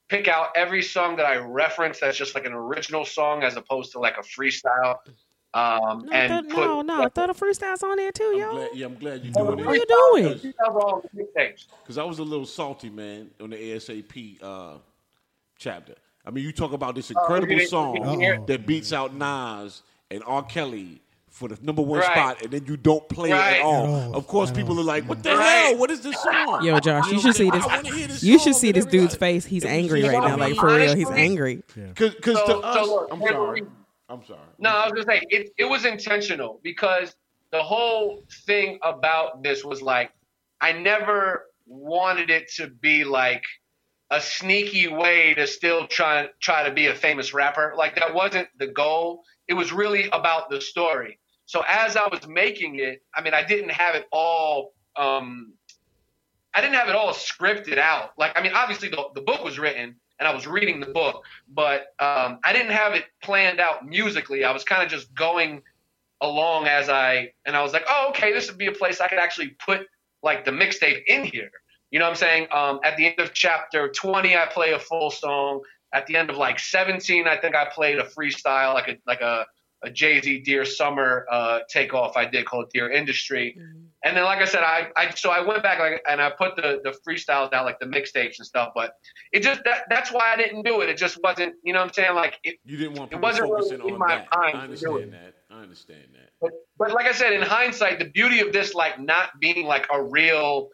pick 0.09 0.28
out 0.28 0.48
every 0.54 0.82
song 0.82 1.16
that 1.16 1.26
I 1.26 1.37
reference 1.37 2.00
that's 2.00 2.16
just 2.16 2.35
like 2.35 2.46
an 2.46 2.52
original 2.52 3.04
song 3.04 3.42
as 3.42 3.56
opposed 3.56 3.92
to 3.92 3.98
like 3.98 4.16
a 4.16 4.22
freestyle. 4.22 4.96
Um, 5.56 6.04
No, 6.06 6.12
and 6.12 6.44
th- 6.46 6.54
put, 6.54 6.60
no, 6.66 6.82
no. 6.82 7.08
Throw 7.08 7.26
the 7.28 7.32
freestyles 7.32 7.82
on 7.82 7.96
there 7.96 8.12
too, 8.12 8.30
I'm 8.34 8.38
yo. 8.38 8.50
glad, 8.52 8.68
yeah, 8.74 8.86
I'm 8.86 8.94
glad 8.96 9.24
you're 9.24 9.32
Oh, 9.38 9.54
doing 9.54 9.64
What 9.64 9.68
are 9.68 9.74
it. 9.74 9.88
you 9.88 10.32
doing? 10.42 10.54
Are 10.66 10.80
all 10.80 11.02
mixtapes. 11.16 11.66
Because 11.82 11.98
I 11.98 12.04
was 12.04 12.18
a 12.18 12.22
little 12.24 12.44
salty, 12.46 12.90
man, 12.90 13.30
on 13.40 13.50
the 13.50 13.56
ASAP 13.56 14.42
uh, 14.42 14.74
chapter. 15.58 15.94
I 16.26 16.30
mean, 16.30 16.44
you 16.44 16.52
talk 16.52 16.72
about 16.72 16.94
this 16.94 17.10
incredible 17.10 17.56
did 17.56 17.68
song 17.68 18.18
did 18.18 18.46
that 18.48 18.66
beats 18.66 18.92
out 18.92 19.14
Nas 19.14 19.82
and 20.10 20.22
R. 20.26 20.42
Kelly 20.42 21.00
for 21.30 21.48
the 21.48 21.58
number 21.62 21.82
one 21.82 22.00
Right. 22.00 22.10
spot, 22.12 22.42
and 22.42 22.50
then 22.50 22.64
you 22.66 22.76
don't 22.76 23.06
play 23.08 23.30
it 23.30 23.34
at 23.34 23.60
all. 23.60 24.10
At. 24.10 24.14
Of 24.14 24.26
course, 24.26 24.50
people 24.50 24.78
are 24.80 24.82
like, 24.84 25.04
"What 25.04 25.22
the 25.22 25.36
Right. 25.36 25.66
hell? 25.66 25.76
What 25.78 25.90
is 25.90 26.00
this 26.00 26.20
song?" 26.22 26.64
Yo, 26.64 26.80
Josh, 26.80 27.06
you 27.08 27.12
know, 27.14 27.20
should 27.20 27.36
see 27.36 27.50
this. 27.50 27.64
this 28.08 28.22
You 28.24 28.38
should 28.38 28.54
see 28.56 28.72
this 28.72 28.86
dude's 28.86 29.14
face. 29.14 29.44
He's 29.44 29.64
angry 29.64 30.02
right 30.02 30.12
now. 30.12 30.36
Like 30.36 30.56
for 30.56 30.66
real, 30.74 30.96
he's 30.96 31.10
angry. 31.10 31.62
Because 31.74 32.14
So- 32.22 32.30
to 32.32 32.36
so 32.46 32.60
us, 32.62 32.86
look, 32.88 33.08
I'm 33.12 33.20
sorry. 33.22 33.62
I'm 34.08 34.24
sorry. 34.24 34.40
No, 34.58 34.70
I 34.70 34.84
was 34.84 34.92
gonna 34.92 35.18
say 35.18 35.26
it, 35.30 35.50
it 35.58 35.64
was 35.64 35.84
intentional 35.84 36.60
because 36.62 37.14
the 37.50 37.62
whole 37.62 38.24
thing 38.46 38.78
about 38.82 39.42
this 39.42 39.64
was 39.64 39.82
like 39.82 40.12
I 40.60 40.72
never 40.72 41.46
wanted 41.66 42.30
it 42.30 42.50
to 42.56 42.68
be 42.68 43.04
like 43.04 43.42
a 44.10 44.20
sneaky 44.20 44.88
way 44.88 45.34
to 45.34 45.46
still 45.46 45.86
try 45.86 46.28
try 46.40 46.68
to 46.68 46.72
be 46.72 46.86
a 46.86 46.94
famous 46.94 47.34
rapper. 47.34 47.74
Like 47.76 47.96
that 47.96 48.14
wasn't 48.14 48.48
the 48.58 48.68
goal. 48.68 49.24
It 49.48 49.54
was 49.54 49.72
really 49.72 50.08
about 50.12 50.50
the 50.50 50.60
story. 50.60 51.18
So 51.46 51.62
as 51.68 51.96
I 51.96 52.08
was 52.08 52.26
making 52.26 52.78
it, 52.80 53.02
I 53.14 53.22
mean, 53.22 53.34
I 53.34 53.44
didn't 53.44 53.70
have 53.70 53.94
it 53.94 54.06
all. 54.12 54.72
Um, 54.96 55.54
I 56.54 56.60
didn't 56.60 56.74
have 56.74 56.88
it 56.88 56.96
all 56.96 57.12
scripted 57.12 57.78
out. 57.78 58.10
Like, 58.18 58.36
I 58.36 58.42
mean, 58.42 58.52
obviously 58.54 58.88
the, 58.88 59.04
the 59.14 59.20
book 59.20 59.44
was 59.44 59.58
written 59.58 59.96
and 60.18 60.26
I 60.26 60.35
was 60.35 60.46
reading 60.46 60.81
the 60.81 60.87
book, 60.87 61.24
but 61.48 61.94
um, 61.98 62.38
I 62.44 62.52
didn't 62.52 62.72
have 62.72 62.94
it 62.94 63.05
planned 63.22 63.61
out 63.61 63.87
musically. 63.87 64.44
I 64.44 64.52
was 64.52 64.64
kind 64.64 64.83
of 64.83 64.88
just 64.88 65.14
going 65.14 65.62
along 66.20 66.66
as 66.66 66.88
I, 66.88 67.33
and 67.44 67.55
I 67.55 67.62
was 67.62 67.72
like, 67.72 67.85
oh, 67.88 68.09
okay, 68.11 68.33
this 68.33 68.48
would 68.48 68.59
be 68.59 68.66
a 68.66 68.72
place 68.72 69.00
I 69.00 69.09
could 69.09 69.18
actually 69.18 69.57
put 69.64 69.87
like 70.22 70.44
the 70.44 70.50
mixtape 70.50 71.05
in 71.07 71.24
here. 71.24 71.50
You 71.90 71.98
know 71.98 72.07
what 72.07 72.11
I'm 72.11 72.16
saying? 72.16 72.46
Um, 72.52 72.81
at 72.83 72.96
the 72.96 73.07
end 73.07 73.20
of 73.20 73.33
chapter 73.33 73.88
20, 73.88 74.37
I 74.37 74.46
play 74.46 74.72
a 74.72 74.79
full 74.79 75.11
song. 75.11 75.62
At 75.92 76.07
the 76.07 76.16
end 76.16 76.31
of 76.31 76.37
like 76.37 76.59
17, 76.59 77.29
I 77.29 77.37
think 77.37 77.55
I 77.55 77.66
played 77.66 77.98
a 77.98 78.05
freestyle, 78.05 78.74
like 78.74 78.88
a 78.88 78.98
like 79.07 79.20
a, 79.20 79.46
a 79.83 79.90
Jay 79.90 80.20
Z 80.20 80.40
Dear 80.40 80.64
Summer 80.64 81.26
uh, 81.31 81.61
takeoff 81.68 82.16
I 82.16 82.24
did 82.24 82.44
called 82.44 82.70
Dear 82.72 82.90
Industry. 82.90 83.57
And 84.06 84.16
then, 84.16 84.22
like 84.22 84.40
I 84.40 84.44
said, 84.44 84.62
I, 84.62 84.86
I 84.96 85.10
so 85.10 85.30
I 85.30 85.40
went 85.40 85.64
back 85.64 85.80
like, 85.80 86.00
and 86.08 86.22
I 86.22 86.30
put 86.30 86.54
the 86.54 86.78
the 86.84 86.96
freestyles 87.06 87.52
out, 87.52 87.64
like 87.64 87.80
the 87.80 87.86
mixtapes 87.86 88.38
and 88.38 88.46
stuff. 88.46 88.70
But 88.72 88.92
it 89.32 89.40
just 89.42 89.64
that 89.64 89.82
that's 89.90 90.12
why 90.12 90.32
I 90.32 90.36
didn't 90.36 90.62
do 90.62 90.80
it. 90.80 90.88
It 90.88 90.96
just 90.96 91.18
wasn't, 91.24 91.54
you 91.64 91.72
know 91.72 91.80
what 91.80 91.88
I'm 91.88 91.92
saying? 91.92 92.14
Like 92.14 92.38
it, 92.44 92.56
You 92.64 92.76
didn't 92.76 92.94
want 92.96 93.12
It 93.12 93.20
wasn't 93.20 93.48
focusing 93.48 93.80
in 93.80 93.94
on 93.94 93.98
my 93.98 94.06
that. 94.08 94.28
mind 94.36 94.56
I 94.58 94.60
understand 94.62 95.12
that. 95.12 95.34
I 95.50 95.60
understand 95.60 96.04
that. 96.12 96.30
but, 96.40 96.50
but 96.78 96.92
like 96.92 97.06
I 97.06 97.12
said, 97.12 97.32
in 97.32 97.42
hindsight, 97.42 97.98
the 97.98 98.04
beauty 98.04 98.38
of 98.40 98.52
this 98.52 98.74
like 98.74 99.00
not 99.00 99.30
being 99.40 99.66
like 99.66 99.88
a 99.92 100.00
real 100.00 100.68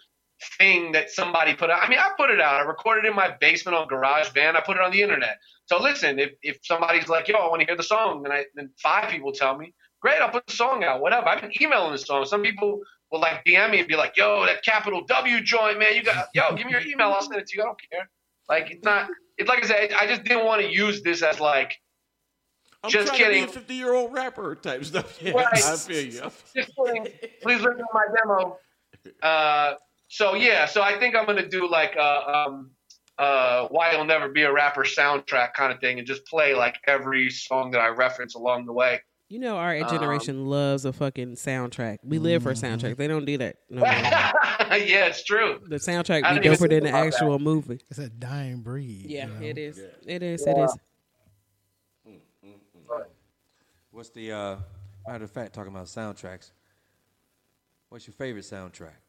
thing 0.59 0.93
that 0.93 1.11
somebody 1.11 1.55
put 1.55 1.71
out. 1.71 1.83
I 1.83 1.89
mean, 1.89 2.01
I 2.01 2.11
put 2.19 2.29
it 2.31 2.41
out. 2.41 2.57
I 2.57 2.65
recorded 2.65 3.07
it 3.07 3.09
in 3.09 3.17
my 3.17 3.35
basement 3.41 3.77
on 3.77 3.89
GarageBand. 3.89 4.57
I 4.57 4.61
put 4.61 4.77
it 4.77 4.83
on 4.83 4.91
the 4.91 5.01
internet. 5.01 5.39
So 5.67 5.81
listen, 5.81 6.19
if, 6.19 6.33
if 6.43 6.59
somebody's 6.65 7.09
like, 7.09 7.29
"Yo, 7.29 7.37
I 7.37 7.49
want 7.49 7.61
to 7.61 7.67
hear 7.67 7.77
the 7.77 7.83
song," 7.83 8.23
then 8.23 8.33
I 8.33 8.45
then 8.55 8.71
five 8.83 9.09
people 9.09 9.33
tell 9.33 9.57
me, 9.57 9.73
"Great, 10.03 10.21
I'll 10.21 10.31
put 10.31 10.47
the 10.47 10.53
song 10.53 10.85
out." 10.85 11.01
Whatever. 11.01 11.29
I've 11.29 11.41
been 11.41 11.53
emailing 11.63 11.93
the 11.93 11.99
song. 11.99 12.25
Some 12.27 12.43
people 12.43 12.81
will 13.13 13.21
like 13.21 13.45
DM 13.45 13.71
me 13.71 13.79
and 13.79 13.87
be 13.87 13.95
like, 13.95 14.17
"Yo, 14.17 14.45
that 14.47 14.65
Capital 14.65 15.05
W 15.05 15.41
joint, 15.43 15.79
man. 15.79 15.95
You 15.95 16.03
got 16.03 16.27
yo, 16.35 16.55
give 16.57 16.67
me 16.67 16.73
your 16.73 16.81
email. 16.81 17.09
I'll 17.13 17.23
send 17.23 17.41
it 17.41 17.47
to 17.49 17.57
you. 17.57 17.63
I 17.63 17.67
don't 17.67 17.81
care." 17.93 18.09
Like 18.49 18.71
it's 18.73 18.83
not. 18.85 19.09
It's 19.39 19.49
like 19.49 19.63
I 19.65 19.67
said. 19.69 19.93
I 19.93 20.07
just 20.07 20.25
didn't 20.25 20.45
want 20.47 20.63
to 20.63 20.69
use 20.73 21.03
this 21.03 21.23
as 21.23 21.39
like 21.39 21.79
I'm 22.83 22.91
Just 22.91 23.13
kidding. 23.13 23.43
to 23.47 23.47
be 23.47 23.51
a 23.51 23.61
50 23.61 23.75
year 23.75 23.93
old 23.95 24.13
rapper 24.13 24.57
type 24.57 24.85
stuff. 24.85 25.17
Yeah, 25.23 25.33
Right. 25.33 25.47
I 25.55 25.77
feel 25.77 26.05
you. 26.05 26.21
just 26.21 26.73
kidding. 26.77 27.07
Please 27.43 27.61
listen 27.61 27.77
to 27.77 27.85
my 27.95 28.07
demo. 28.17 28.59
Uh, 29.23 29.75
so 30.09 30.35
yeah, 30.35 30.67
so 30.67 30.83
I 30.83 30.99
think 30.99 31.15
I'm 31.15 31.25
gonna 31.27 31.49
do 31.49 31.69
like 31.69 31.97
uh, 31.97 32.45
um, 32.49 32.71
uh, 33.19 33.69
"Why 33.69 33.93
You'll 33.93 34.05
Never 34.05 34.29
Be 34.29 34.43
a 34.43 34.53
Rapper" 34.53 34.83
soundtrack 34.83 35.55
kind 35.55 35.73
of 35.73 35.81
thing, 35.81 35.99
and 35.99 36.07
just 36.07 36.25
play 36.27 36.55
like 36.55 36.77
every 36.87 37.31
song 37.31 37.71
that 37.73 37.81
I 37.81 37.89
reference 37.89 38.35
along 38.35 38.67
the 38.67 38.73
way. 38.73 39.01
You 39.33 39.39
know, 39.39 39.57
our 39.57 39.75
Um, 39.79 39.89
generation 39.89 40.45
loves 40.45 40.85
a 40.85 40.93
fucking 40.93 41.37
soundtrack. 41.37 42.01
We 42.05 42.19
live 42.19 42.43
for 42.43 42.53
Mm-hmm. 42.53 42.67
soundtracks. 42.87 42.97
They 42.99 43.09
don't 43.09 43.25
do 43.25 43.39
that. 43.39 43.57
No, 43.71 43.83
yeah, 43.87 45.07
it's 45.07 45.25
true. 45.25 45.59
the 45.67 45.77
soundtrack 45.77 46.29
be 46.35 46.41
didn't 46.41 46.59
doper 46.59 46.69
than 46.69 46.83
the 46.85 46.91
about 46.91 47.07
actual 47.07 47.39
movie. 47.39 47.81
It's 47.89 47.99
a 47.99 48.11
dying 48.11 48.61
breed. 48.61 49.07
Yeah, 49.09 49.29
you 49.29 49.33
know? 49.33 49.41
it 49.47 49.57
is. 49.57 49.79
It 50.07 50.23
is. 50.23 50.47
It 50.47 50.59
is. 50.59 50.77
What's 53.91 54.11
the 54.11 54.33
uh, 54.33 54.57
matter 55.09 55.25
of 55.25 55.31
fact? 55.31 55.55
Talking 55.55 55.73
about 55.73 55.87
soundtracks. 55.87 56.51
What's 57.89 58.07
your 58.07 58.13
favorite 58.15 58.45
soundtrack 58.45 59.01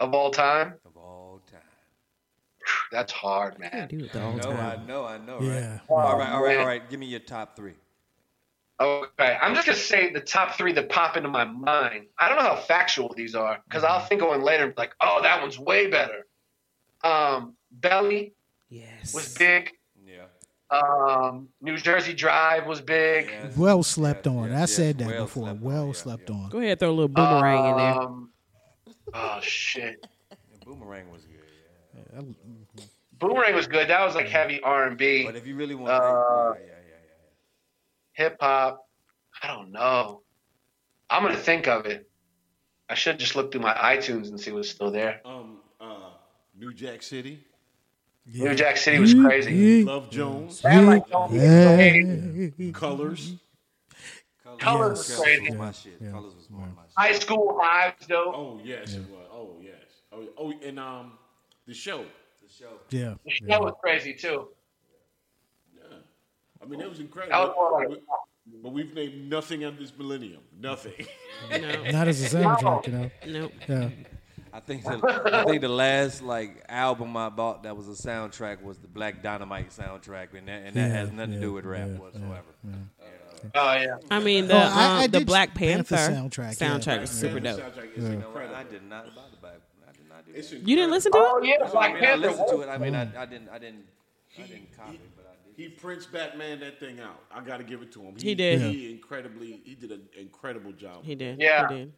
Of 0.00 0.14
all 0.14 0.30
time, 0.30 0.74
of 0.86 0.96
all 0.96 1.40
time? 1.50 1.60
that's 2.90 3.12
hard, 3.12 3.58
man. 3.58 3.70
I 3.72 3.76
man. 3.80 3.88
do 3.88 3.98
it 4.00 4.12
the 4.12 4.18
I 4.18 4.22
whole 4.22 4.36
know, 4.38 4.50
I 4.50 4.76
know, 4.86 5.04
I 5.04 5.18
know. 5.18 5.38
Yeah. 5.42 5.72
Right? 5.72 5.80
All 5.90 6.18
right, 6.18 6.30
all 6.32 6.42
right, 6.42 6.48
man. 6.56 6.60
all 6.60 6.66
right. 6.66 6.88
Give 6.90 6.98
me 7.00 7.06
your 7.06 7.20
top 7.20 7.54
three. 7.56 7.74
Okay, 8.80 9.36
I'm 9.42 9.54
just 9.54 9.66
gonna 9.66 9.76
say 9.78 10.10
the 10.10 10.20
top 10.20 10.56
three 10.56 10.72
that 10.72 10.88
pop 10.88 11.16
into 11.18 11.28
my 11.28 11.44
mind. 11.44 12.06
I 12.18 12.28
don't 12.28 12.38
know 12.38 12.44
how 12.44 12.56
factual 12.56 13.12
these 13.14 13.34
are 13.34 13.60
because 13.68 13.84
I'll 13.84 14.00
think 14.00 14.22
of 14.22 14.28
one 14.28 14.42
later 14.42 14.64
and 14.64 14.74
be 14.74 14.80
like, 14.80 14.94
"Oh, 15.02 15.20
that 15.22 15.42
one's 15.42 15.58
way 15.58 15.88
better." 15.88 16.26
Um, 17.04 17.56
Belly 17.70 18.32
Yes. 18.70 19.12
was 19.14 19.34
big. 19.36 19.70
Yeah. 20.06 20.24
Um, 20.70 21.48
New 21.60 21.76
Jersey 21.76 22.14
Drive 22.14 22.66
was 22.66 22.80
big. 22.80 23.26
Yes, 23.26 23.56
Well 23.56 23.82
slept 23.82 24.24
yes, 24.26 24.34
on. 24.34 24.48
yes, 24.48 24.56
I 24.56 24.60
yes. 24.60 24.72
said 24.74 24.98
that 24.98 25.06
Well 25.08 25.24
before. 25.24 25.44
slept 25.48 25.60
well 25.60 25.86
yeah, 25.88 25.92
slept 25.92 26.30
yeah. 26.30 26.36
on. 26.36 26.48
Go 26.50 26.58
ahead, 26.60 26.78
throw 26.78 26.88
a 26.88 26.92
little 26.92 27.08
boomerang 27.08 27.70
in 27.70 27.76
there. 27.76 28.00
Um, 28.00 28.30
oh 29.12 29.38
shit, 29.42 30.06
And 30.30 30.60
Boomerang 30.64 31.10
was 31.12 31.22
good. 31.26 31.36
Yeah. 32.14 32.22
Boomerang 33.18 33.54
was 33.54 33.66
good. 33.66 33.88
That 33.88 34.04
was 34.06 34.14
like 34.14 34.28
heavy 34.28 34.60
R 34.62 34.86
and 34.86 34.96
B, 34.96 35.24
But 35.26 35.36
if 35.36 35.46
you 35.46 35.54
really 35.56 35.74
want, 35.74 35.90
Uh, 35.92 35.96
yeah, 35.98 36.60
yeah, 36.60 36.66
yeah, 36.66 36.66
yeah. 36.66 36.79
Hip 38.20 38.36
hop. 38.40 38.86
I 39.42 39.46
don't 39.46 39.72
know. 39.72 40.22
I'm 41.08 41.22
gonna 41.22 41.36
think 41.36 41.66
of 41.66 41.86
it. 41.86 42.08
I 42.88 42.94
should 42.94 43.18
just 43.18 43.34
look 43.34 43.50
through 43.50 43.62
my 43.62 43.74
iTunes 43.74 44.28
and 44.28 44.38
see 44.38 44.52
what's 44.52 44.68
still 44.68 44.90
there. 44.90 45.20
Um, 45.24 45.58
uh, 45.80 46.10
New 46.58 46.74
Jack 46.74 47.02
City, 47.02 47.42
New 48.26 48.54
Jack 48.54 48.76
City 48.76 48.98
was 48.98 49.14
crazy. 49.14 49.84
Love 49.84 50.10
Jones, 50.10 50.60
That, 50.60 50.84
like, 50.84 51.08
don't 51.08 51.32
even 51.34 52.54
hate. 52.58 52.74
Colors. 52.74 53.36
Colors 54.58 54.98
Yes. 54.98 55.08
was 55.08 55.18
crazy. 55.18 55.42
was 55.50 55.58
my 55.58 55.72
shit. 55.72 56.12
Colors 56.12 56.34
was 56.34 56.50
more 56.50 56.66
my 56.66 56.82
shit. 56.82 56.92
High 56.96 57.18
School 57.18 57.58
Hives, 57.62 58.06
though. 58.06 58.32
Oh 58.34 58.60
yes, 58.62 58.94
it 58.94 59.08
was. 59.10 59.28
Oh 59.32 59.56
yes. 59.62 59.74
Oh, 60.12 60.26
oh, 60.36 60.52
and 60.62 60.78
um, 60.78 61.12
the 61.66 61.72
show. 61.72 62.04
The 62.42 62.52
show. 62.52 62.72
Yeah. 62.90 63.14
The 63.24 63.30
show 63.30 63.60
was 63.62 63.74
crazy 63.80 64.12
too. 64.12 64.48
Yeah. 66.60 66.66
I 66.66 66.68
mean, 66.68 66.80
that 66.80 66.88
was 66.88 66.98
That 66.98 67.04
incredible. 67.04 67.38
was 67.38 67.54
more 67.56 67.86
like 67.88 68.02
but 68.62 68.72
we've 68.72 68.92
named 68.94 69.30
nothing 69.30 69.64
of 69.64 69.78
this 69.78 69.92
millennium. 69.96 70.40
Nothing. 70.58 70.92
No, 71.50 71.84
Not 71.90 72.06
as 72.08 72.20
a 72.34 72.36
soundtrack, 72.36 72.86
you 72.86 72.92
know. 72.92 73.10
nope. 73.26 73.52
Yeah. 73.66 73.88
I 74.52 74.60
think 74.60 74.82
the, 74.84 75.30
I 75.32 75.44
think 75.44 75.60
the 75.62 75.68
last 75.68 76.20
like 76.22 76.64
album 76.68 77.16
I 77.16 77.28
bought 77.30 77.62
that 77.62 77.74
was 77.76 77.88
a 77.88 77.92
soundtrack 77.92 78.60
was 78.62 78.76
the 78.78 78.88
Black 78.88 79.22
Dynamite 79.22 79.70
soundtrack, 79.70 80.34
and 80.36 80.48
that 80.48 80.62
and 80.66 80.74
that 80.76 80.88
Yeah, 80.88 80.96
has 80.96 81.12
nothing 81.12 81.34
to 81.34 81.40
do 81.40 81.52
with 81.52 81.64
rap 81.64 81.86
yeah, 81.88 81.98
whatsoever. 81.98 82.42
Oh 83.54 83.72
yeah. 83.74 83.96
I 84.10 84.18
mean, 84.20 84.48
the 84.48 84.54
Oh, 84.54 84.58
I- 84.58 85.00
I 85.00 85.04
um, 85.06 85.10
the 85.12 85.24
Black 85.24 85.54
Panther 85.54 85.96
Panther, 85.96 86.12
soundtrack, 86.42 86.58
soundtrack, 86.58 86.96
yeah. 86.96 87.02
is 87.02 87.10
super 87.10 87.40
dope. 87.40 87.58
You 87.96 88.02
know. 88.16 88.32
I 88.54 88.64
did 88.64 88.82
not 88.88 89.14
buy 89.14 89.22
the 89.30 89.36
Black. 89.40 89.54
I 89.88 89.92
did 89.92 90.08
not 90.08 90.26
do 90.26 90.32
that. 90.32 90.68
You 90.68 90.76
didn't 90.76 90.90
listen 90.90 91.12
to 91.12 91.18
Oh 91.18 91.38
it? 91.38 91.46
yeah, 91.46 91.64
I 91.64 91.70
Black 91.70 91.94
mean, 91.94 92.02
I 92.02 92.06
Panther. 92.06 92.28
listened 92.28 92.48
to 92.50 92.60
it. 92.60 92.68
I 92.68 92.76
mean, 92.78 92.94
I, 92.94 93.22
I 93.22 93.26
didn't, 93.26 93.48
I 93.48 93.58
didn't, 93.58 93.84
I 94.38 94.42
didn't 94.42 94.76
copy, 94.76 94.94
it, 94.96 95.00
but 95.16 95.19
I 95.19 95.19
did. 95.19 95.19
He 95.60 95.68
prints 95.68 96.06
Batman 96.06 96.58
that 96.60 96.80
thing 96.80 97.00
out. 97.00 97.20
I 97.30 97.42
got 97.44 97.58
to 97.58 97.64
give 97.64 97.82
it 97.82 97.92
to 97.92 98.00
him. 98.00 98.14
He 98.18 98.34
did. 98.34 98.62
He 98.62 98.90
incredibly. 98.92 99.60
He 99.62 99.74
did 99.74 99.92
an 99.92 100.08
incredible 100.18 100.72
job. 100.72 101.04
He 101.04 101.14
did. 101.14 101.38
Yeah. 101.38 101.68
He 101.68 101.74
did. 101.74 101.92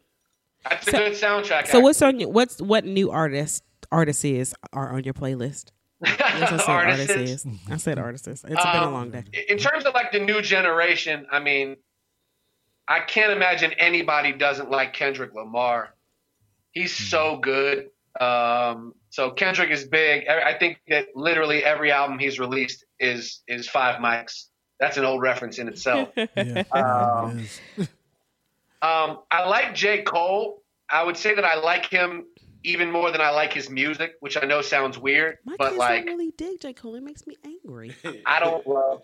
That's 0.68 0.88
a 0.88 0.90
good 0.90 1.12
soundtrack. 1.12 1.68
So 1.68 1.79
what's 1.79 2.03
on 2.03 2.20
what's 2.22 2.61
what 2.61 2.85
new 2.85 3.12
artists 3.12 3.62
artists 3.92 4.25
is 4.25 4.53
are 4.72 4.92
on 4.92 5.05
your 5.05 5.14
playlist? 5.14 5.66
Yes, 6.05 6.20
I 6.20 6.57
said 6.57 6.68
Artists. 6.68 7.11
artists. 7.11 7.46
is. 7.46 7.46
I 7.70 7.77
said 7.77 7.98
artists. 8.01 8.27
is. 8.27 8.42
It's 8.42 8.57
been 8.57 8.57
a 8.59 8.87
Um, 8.87 8.92
long 8.92 9.11
day. 9.12 9.22
in 9.48 9.59
terms 9.59 9.85
of 9.85 9.94
like 9.94 10.11
the 10.11 10.18
new 10.18 10.42
generation, 10.42 11.27
I 11.31 11.38
mean, 11.38 11.77
I 12.88 12.98
can't 12.98 13.31
imagine 13.31 13.72
anybody 13.75 14.33
doesn't 14.33 14.72
like 14.72 14.92
Kendrick 14.92 15.33
Lamar. 15.35 15.94
He's 16.72 16.92
so 16.92 17.37
good. 17.37 17.90
Um, 18.20 18.94
so 19.11 19.31
Kendrick 19.31 19.70
is 19.70 19.85
big. 19.85 20.29
I 20.29 20.51
I 20.51 20.59
think 20.59 20.81
that 20.88 21.07
literally 21.14 21.64
every 21.64 21.90
album 21.90 22.18
he's 22.18 22.38
released 22.38 22.85
is 23.01 23.42
is 23.48 23.68
five 23.68 24.01
mics. 24.01 24.46
That's 24.79 24.96
an 24.96 25.05
old 25.05 25.22
reference 25.22 25.59
in 25.59 25.68
itself. 25.68 26.09
Yeah. 26.16 26.64
Um, 26.72 27.38
it 27.38 27.42
is. 27.79 27.88
Um, 28.83 29.20
I 29.31 29.46
like 29.46 29.77
J. 29.77 30.03
Cole. 30.03 30.61
I 30.90 31.05
would 31.05 31.16
say 31.16 31.37
that 31.37 31.44
I 31.44 31.55
like 31.55 31.87
him 31.87 32.27
even 32.64 32.90
more 32.90 33.12
than 33.12 33.20
I 33.20 33.31
like 33.31 33.53
his 33.53 33.70
music, 33.70 34.14
which 34.18 34.37
I 34.37 34.44
know 34.44 34.61
sounds 34.61 34.98
weird, 34.98 35.38
My 35.44 35.55
but 35.57 35.68
kids 35.68 35.79
like 35.79 36.05
don't 36.05 36.16
really 36.16 36.33
dig 36.37 36.61
J 36.61 36.72
Cole. 36.72 36.96
It 36.96 37.05
makes 37.05 37.25
me 37.25 37.37
angry. 37.44 37.94
I 38.27 38.40
don't 38.40 38.66
love 38.66 39.03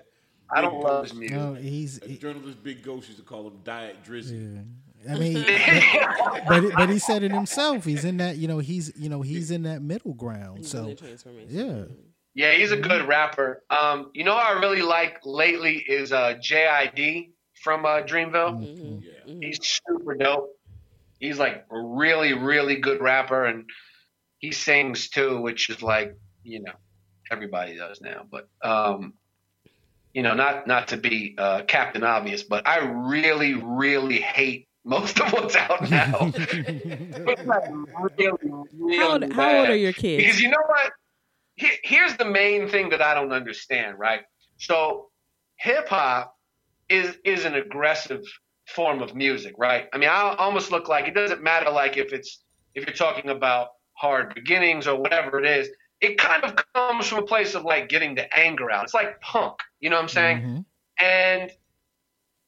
I 0.51 0.61
don't 0.61 0.81
love 0.81 1.05
his 1.05 1.14
music. 1.14 1.37
No, 1.37 1.55
he's. 1.55 1.99
A 1.99 2.09
journalist 2.09 2.62
Big 2.62 2.83
Ghost 2.83 3.09
used 3.09 3.21
to 3.21 3.25
call 3.25 3.47
him 3.47 3.59
Diet 3.64 3.97
Drizzy. 4.05 4.64
I 5.09 5.19
mean, 5.19 5.35
but 6.49 6.65
but 6.75 6.89
he 6.89 6.99
said 6.99 7.23
it 7.23 7.31
himself. 7.31 7.85
He's 7.85 8.05
in 8.05 8.17
that. 8.19 8.37
You 8.37 8.49
know, 8.49 8.59
he's 8.59 8.93
you 8.97 9.09
know 9.09 9.23
he's 9.23 9.51
in 9.51 9.63
that 9.63 9.83
middle 9.83 10.15
ground. 10.15 10.67
So 10.67 10.95
yeah. 11.49 11.85
Yeah, 12.35 12.53
he's 12.53 12.71
a 12.71 12.77
good 12.77 13.09
rapper. 13.09 13.65
Um, 13.69 14.11
you 14.15 14.23
know 14.23 14.35
what 14.35 14.45
I 14.45 14.61
really 14.61 14.83
like 14.83 15.19
lately 15.25 15.77
is 15.77 16.13
uh, 16.13 16.35
JID 16.41 17.31
from 17.63 17.85
uh, 17.85 18.03
Dreamville. 18.03 18.61
Mm-hmm. 18.61 18.99
Yeah. 19.03 19.49
He's 19.49 19.59
super 19.61 20.15
dope. 20.15 20.57
He's 21.19 21.39
like 21.39 21.65
a 21.71 21.81
really, 21.81 22.35
really 22.35 22.77
good 22.77 23.01
rapper, 23.01 23.45
and 23.45 23.69
he 24.39 24.53
sings 24.53 25.09
too, 25.09 25.41
which 25.41 25.69
is 25.69 25.83
like 25.83 26.17
you 26.45 26.63
know 26.63 26.73
everybody 27.31 27.77
does 27.77 28.01
now. 28.01 28.25
But 28.31 28.49
um, 28.63 29.15
you 30.13 30.23
know, 30.23 30.35
not 30.35 30.67
not 30.67 30.89
to 30.89 30.97
be 30.97 31.35
uh, 31.39 31.63
Captain 31.63 32.05
Obvious, 32.05 32.43
but 32.43 32.69
I 32.69 32.79
really, 32.79 33.55
really 33.55 34.21
hate 34.21 34.67
most 34.88 35.20
of 35.20 35.31
what's 35.33 35.55
out 35.55 35.88
now. 35.90 36.33
it's 36.35 37.44
like 37.44 37.64
really, 38.18 38.38
really 38.72 38.96
How 38.96 39.12
old, 39.12 39.33
how 39.33 39.59
old 39.59 39.68
are 39.68 39.77
your 39.77 39.92
kids? 39.92 40.24
Because 40.24 40.40
you 40.40 40.48
know 40.48 40.62
what? 40.66 40.92
Here, 41.57 41.72
here's 41.85 42.16
the 42.16 42.24
main 42.24 42.68
thing 42.68 42.88
that 42.90 43.03
I 43.03 43.12
don't 43.12 43.33
understand, 43.33 43.98
right? 43.98 44.22
So 44.57 45.11
hip 45.57 45.88
hop 45.88 46.35
is 46.88 47.18
is 47.24 47.44
an 47.44 47.55
aggressive 47.55 48.22
form 48.66 49.03
of 49.03 49.14
music, 49.14 49.55
right? 49.59 49.88
I 49.92 49.98
mean, 49.98 50.09
I 50.09 50.35
almost 50.38 50.72
look 50.72 50.88
like 50.88 51.07
it 51.07 51.14
doesn't 51.14 51.42
matter 51.42 51.70
like 51.70 51.98
if 51.98 52.14
it's 52.14 52.42
if 52.74 52.87
you're 52.87 52.96
talking 52.96 53.31
about 53.31 53.68
hard 53.92 54.35
beginnings 54.35 54.87
or 54.87 54.98
whatever 54.98 55.38
it 55.38 55.46
is. 55.46 55.68
It 56.01 56.16
kind 56.16 56.44
of 56.44 56.55
comes 56.74 57.09
from 57.09 57.18
a 57.18 57.27
place 57.27 57.57
of 57.57 57.64
like 57.64 57.88
getting 57.88 58.14
the 58.14 58.33
anger 58.38 58.70
out. 58.70 58.85
It's 58.85 58.94
like 58.94 59.20
punk, 59.20 59.57
you 59.81 59.90
know 59.90 59.96
what 59.96 60.03
I'm 60.03 60.09
saying? 60.09 60.38
Mhm. 60.38 60.64
And 61.01 61.51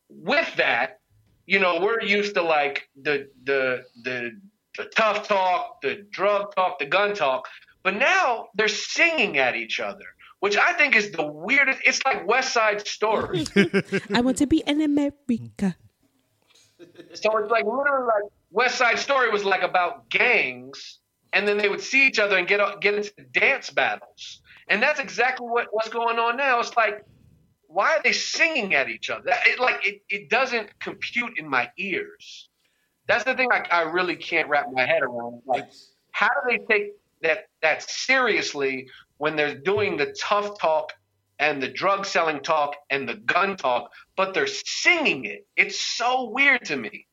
with 0.09 0.55
that, 0.57 1.00
you 1.51 1.59
know, 1.59 1.81
we're 1.81 2.01
used 2.01 2.35
to 2.35 2.43
like 2.43 2.89
the 3.03 3.29
the 3.43 3.83
the 4.05 4.41
the 4.79 4.85
tough 4.95 5.27
talk, 5.27 5.83
the 5.83 6.07
drug 6.13 6.55
talk, 6.55 6.79
the 6.79 6.87
gun 6.87 7.13
talk, 7.13 7.49
but 7.83 7.97
now 7.97 8.51
they're 8.55 8.69
singing 8.69 9.37
at 9.37 9.57
each 9.57 9.81
other, 9.81 10.05
which 10.39 10.57
I 10.57 10.75
think 10.75 10.95
is 10.95 11.11
the 11.11 11.27
weirdest. 11.27 11.81
It's 11.85 12.01
like 12.05 12.25
West 12.25 12.53
Side 12.53 12.87
Story. 12.87 13.47
I 14.15 14.21
want 14.21 14.37
to 14.37 14.47
be 14.47 14.63
in 14.65 14.81
America. 14.81 15.75
so 17.15 17.37
it's 17.39 17.51
like 17.51 17.65
literally 17.65 18.07
like 18.07 18.31
West 18.53 18.77
Side 18.77 19.01
Story 19.01 19.29
was 19.31 19.45
like 19.45 19.63
about 19.63 20.09
gangs, 20.09 21.01
and 21.33 21.49
then 21.49 21.59
they 21.59 21.69
would 21.69 21.81
see 21.81 22.07
each 22.07 22.21
other 22.21 22.39
and 22.39 22.47
get 22.47 22.61
get 22.81 22.95
into 22.95 23.13
dance 23.33 23.71
battles, 23.71 24.41
and 24.69 24.81
that's 24.81 25.01
exactly 25.01 25.49
what 25.49 25.67
what's 25.73 25.89
going 25.89 26.21
on 26.21 26.37
now. 26.37 26.61
It's 26.61 26.77
like 26.77 27.05
why 27.73 27.97
are 27.97 28.03
they 28.03 28.13
singing 28.13 28.75
at 28.75 28.89
each 28.89 29.11
other? 29.11 29.31
It, 29.47 29.61
like 29.61 29.87
it, 29.87 30.03
it 30.09 30.29
doesn't 30.29 30.79
compute 30.81 31.39
in 31.39 31.49
my 31.49 31.71
ears. 31.79 32.49
That's 33.07 33.25
the 33.25 33.35
thing 33.35 33.49
I, 33.53 33.65
I 33.71 33.83
really 33.83 34.17
can't 34.17 34.49
wrap 34.49 34.67
my 34.73 34.85
head 34.85 35.03
around. 35.03 35.43
Like, 35.47 35.69
how 36.11 36.29
do 36.29 36.59
they 36.59 36.59
take 36.73 36.93
that 37.23 37.47
that 37.63 37.89
seriously 37.89 38.89
when 39.19 39.37
they're 39.37 39.57
doing 39.57 39.97
the 39.97 40.15
tough 40.19 40.59
talk 40.59 40.93
and 41.39 41.63
the 41.63 41.69
drug 41.69 42.07
selling 42.07 42.41
talk 42.41 42.75
and 42.91 43.09
the 43.09 43.15
gun 43.15 43.57
talk, 43.57 43.91
but 44.17 44.35
they're 44.35 44.49
singing 44.49 45.25
it? 45.25 45.47
It's 45.57 45.81
so 45.81 46.29
weird 46.31 46.65
to 46.67 46.77
me. 46.77 47.07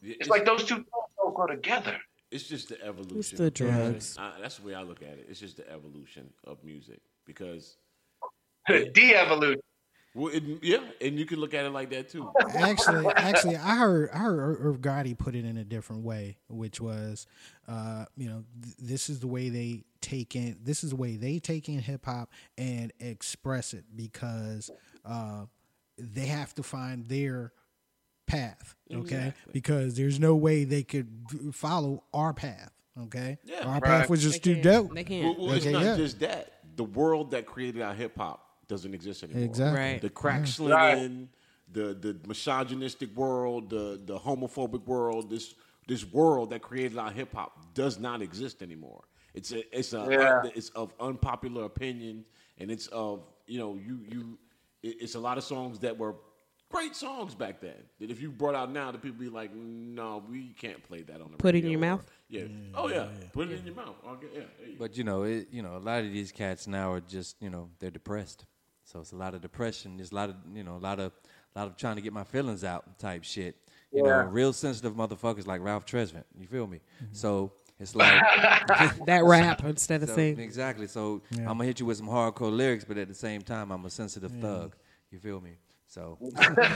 It's 0.00 0.28
like 0.28 0.44
those 0.44 0.64
two 0.64 0.84
don't 1.16 1.34
go 1.34 1.46
together. 1.46 1.96
it's 2.30 2.44
just 2.46 2.68
the 2.68 2.80
evolution. 2.84 3.18
It's 3.18 3.30
the 3.30 3.50
drugs. 3.50 4.16
I, 4.16 4.32
that's 4.40 4.58
the 4.58 4.66
way 4.66 4.74
I 4.74 4.82
look 4.82 5.02
at 5.02 5.08
it. 5.08 5.26
It's 5.28 5.40
just 5.40 5.56
the 5.56 5.68
evolution 5.68 6.30
of 6.44 6.62
music 6.62 7.00
because, 7.26 7.76
De-evolution. 8.68 9.60
Well, 10.18 10.34
it, 10.34 10.42
yeah, 10.62 10.78
and 11.00 11.18
you 11.18 11.24
can 11.24 11.38
look 11.40 11.54
at 11.54 11.64
it 11.64 11.70
like 11.70 11.90
that 11.90 12.08
too. 12.08 12.30
actually, 12.56 13.06
actually, 13.14 13.56
I 13.56 13.76
heard 13.76 14.10
I 14.12 14.18
heard 14.18 14.58
Irv 14.60 14.80
Gotti 14.80 15.16
put 15.16 15.34
it 15.34 15.44
in 15.44 15.56
a 15.56 15.64
different 15.64 16.02
way, 16.04 16.38
which 16.48 16.80
was, 16.80 17.26
uh, 17.68 18.04
you 18.16 18.28
know, 18.28 18.44
th- 18.62 18.76
this 18.78 19.08
is 19.08 19.20
the 19.20 19.26
way 19.28 19.48
they 19.48 19.84
take 20.00 20.36
in 20.36 20.56
this 20.62 20.84
is 20.84 20.90
the 20.90 20.96
way 20.96 21.16
they 21.16 21.38
take 21.38 21.68
in 21.68 21.78
hip 21.80 22.04
hop 22.04 22.30
and 22.56 22.92
express 23.00 23.74
it 23.74 23.84
because 23.96 24.70
uh, 25.04 25.44
they 25.98 26.26
have 26.26 26.54
to 26.54 26.62
find 26.62 27.08
their 27.08 27.52
path, 28.26 28.74
okay? 28.92 29.32
Because 29.52 29.96
there's 29.96 30.20
no 30.20 30.36
way 30.36 30.64
they 30.64 30.82
could 30.82 31.08
follow 31.52 32.04
our 32.12 32.32
path, 32.34 32.70
okay? 33.04 33.38
Yeah. 33.44 33.64
our 33.64 33.74
Right. 33.74 33.82
path 33.84 34.10
was 34.10 34.22
just 34.22 34.42
They 34.42 34.54
too 34.54 34.60
can't. 34.60 34.64
dope. 34.88 34.94
They 34.94 35.04
can't. 35.04 35.38
well, 35.38 35.52
it's 35.52 35.64
Okay, 35.64 35.72
not 35.72 35.82
yeah. 35.82 35.96
just 35.96 36.20
that. 36.20 36.52
The 36.76 36.84
world 36.84 37.30
that 37.32 37.46
created 37.46 37.82
our 37.82 37.94
hip 37.94 38.16
hop 38.16 38.44
doesn't 38.68 38.94
exist 38.94 39.22
anymore. 39.22 39.44
Exactly. 39.44 39.80
Right. 39.80 40.00
The 40.00 40.10
crack 40.10 40.46
slinging, 40.46 41.28
the 41.72 41.94
the 41.94 42.16
misogynistic 42.26 43.14
world, 43.16 43.70
the 43.70 44.00
the 44.04 44.18
homophobic 44.18 44.86
world, 44.86 45.30
this 45.30 45.54
this 45.86 46.04
world 46.04 46.50
that 46.50 46.62
created 46.62 46.98
our 46.98 47.10
hip 47.10 47.34
hop 47.34 47.74
does 47.74 47.98
not 47.98 48.22
exist 48.22 48.62
anymore. 48.62 49.04
It's 49.34 49.52
a 49.52 49.76
it's 49.76 49.92
a 49.92 50.06
Yeah. 50.10 50.42
it's 50.54 50.68
of 50.70 50.92
unpopular 51.00 51.64
opinion, 51.64 52.24
and 52.58 52.70
it's 52.70 52.86
of 52.88 53.26
you 53.46 53.58
know 53.58 53.74
you 53.76 54.00
you 54.08 54.38
it's 54.82 55.14
a 55.16 55.20
lot 55.20 55.38
of 55.38 55.44
songs 55.44 55.80
that 55.80 55.98
were 55.98 56.14
great 56.70 56.94
songs 56.94 57.34
back 57.34 57.60
then. 57.60 57.74
That 58.00 58.10
if 58.10 58.20
you 58.20 58.30
brought 58.30 58.54
out 58.54 58.70
now, 58.70 58.92
the 58.92 58.98
people 58.98 59.18
be 59.18 59.28
like, 59.28 59.54
no, 59.54 60.22
we 60.30 60.52
can't 60.52 60.82
play 60.82 61.02
that 61.02 61.20
on 61.20 61.32
the 61.32 61.36
Put 61.38 61.54
it 61.54 61.64
in 61.64 61.70
your 61.70 61.80
mouth? 61.80 62.06
Yeah. 62.28 62.42
Oh 62.74 62.88
yeah. 62.88 63.08
Put 63.32 63.48
it 63.50 63.58
in 63.58 63.66
your 63.66 63.74
mouth. 63.74 63.96
Okay, 64.06 64.26
yeah. 64.34 64.40
You. 64.66 64.76
But 64.78 64.96
you 64.96 65.04
know, 65.04 65.22
it, 65.22 65.48
you 65.50 65.62
know, 65.62 65.76
a 65.76 65.78
lot 65.78 66.04
of 66.04 66.12
these 66.12 66.30
cats 66.30 66.66
now 66.66 66.92
are 66.92 67.00
just, 67.00 67.36
you 67.40 67.50
know, 67.50 67.70
they're 67.78 67.90
depressed. 67.90 68.44
So 68.88 69.00
it's 69.00 69.12
a 69.12 69.16
lot 69.16 69.34
of 69.34 69.42
depression. 69.42 69.98
There's 69.98 70.12
a 70.12 70.14
lot 70.14 70.30
of, 70.30 70.36
you 70.54 70.64
know, 70.64 70.76
a 70.76 70.78
lot 70.78 70.98
of, 70.98 71.12
a 71.54 71.58
lot 71.58 71.68
of 71.68 71.76
trying 71.76 71.96
to 71.96 72.02
get 72.02 72.14
my 72.14 72.24
feelings 72.24 72.64
out 72.64 72.98
type 72.98 73.22
shit. 73.22 73.54
You 73.92 74.02
know, 74.02 74.22
real 74.24 74.54
sensitive 74.54 74.94
motherfuckers 74.94 75.46
like 75.46 75.62
Ralph 75.62 75.84
Tresvant. 75.84 76.24
You 76.38 76.46
feel 76.46 76.66
me? 76.66 76.80
Mm-hmm. 77.02 77.12
So 77.12 77.52
it's 77.78 77.94
like 77.94 78.18
That 79.06 79.24
rap 79.24 79.62
instead 79.64 80.02
of 80.02 80.08
so, 80.08 80.14
saying. 80.14 80.40
exactly. 80.40 80.86
So 80.86 81.20
I'm 81.36 81.44
gonna 81.44 81.64
hit 81.66 81.80
you 81.80 81.86
with 81.86 81.98
some 81.98 82.08
hardcore 82.08 82.54
lyrics, 82.54 82.84
but 82.84 82.96
at 82.96 83.08
the 83.08 83.14
same 83.14 83.42
time, 83.42 83.70
I'm 83.70 83.84
a 83.84 83.90
sensitive 83.90 84.32
thug. 84.40 84.74
You 85.10 85.18
feel 85.18 85.40
me? 85.40 85.58
So 85.86 86.16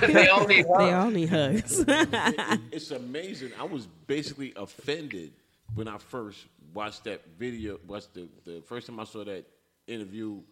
They 0.02 0.28
only 0.30 0.62
They 0.62 0.92
all 0.92 1.10
need 1.10 1.30
hugs. 1.30 1.82
it's 1.88 2.90
amazing. 2.90 3.52
I 3.58 3.64
was 3.64 3.86
basically 4.06 4.52
offended 4.56 5.32
when 5.74 5.88
I 5.88 5.96
first 5.96 6.46
watched 6.74 7.04
that 7.04 7.22
video. 7.38 7.78
Watched 7.86 8.12
the 8.12 8.28
the 8.44 8.62
first 8.66 8.86
time 8.86 9.00
I 9.00 9.04
saw 9.04 9.24
that 9.24 9.44
interview 9.86 10.42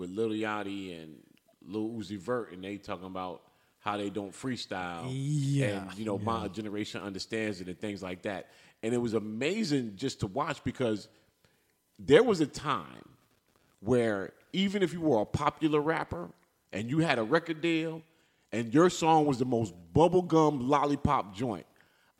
with 0.00 0.10
Lil 0.10 0.30
Yachty 0.30 1.00
and 1.00 1.16
Lil 1.62 1.90
Uzi 1.90 2.18
Vert, 2.18 2.52
and 2.52 2.64
they 2.64 2.78
talking 2.78 3.06
about 3.06 3.42
how 3.80 3.98
they 3.98 4.08
don't 4.08 4.32
freestyle. 4.32 5.06
Yeah, 5.10 5.88
and 5.88 5.98
you 5.98 6.06
know 6.06 6.18
my 6.18 6.48
generation 6.48 7.02
understands 7.02 7.60
it 7.60 7.68
and 7.68 7.78
things 7.78 8.02
like 8.02 8.22
that. 8.22 8.48
And 8.82 8.94
it 8.94 8.98
was 8.98 9.12
amazing 9.12 9.92
just 9.96 10.20
to 10.20 10.26
watch 10.26 10.64
because 10.64 11.08
there 11.98 12.22
was 12.22 12.40
a 12.40 12.46
time 12.46 13.04
where 13.80 14.32
even 14.54 14.82
if 14.82 14.94
you 14.94 15.02
were 15.02 15.20
a 15.20 15.26
popular 15.26 15.80
rapper 15.80 16.30
and 16.72 16.90
you 16.90 17.00
had 17.00 17.18
a 17.18 17.22
record 17.22 17.60
deal 17.60 18.02
and 18.52 18.72
your 18.72 18.88
song 18.88 19.26
was 19.26 19.38
the 19.38 19.44
most 19.44 19.74
bubblegum 19.94 20.66
lollipop 20.66 21.34
joint, 21.34 21.66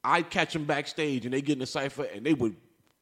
I'd 0.05 0.29
catch 0.29 0.53
them 0.53 0.67
backstage 0.67 1.25
and 1.25 1.33
they 1.33 1.41
get 1.41 1.57
in 1.57 1.63
a 1.63 1.67
cipher 1.67 2.05
and 2.05 2.27
they 2.27 2.35
would 2.35 2.57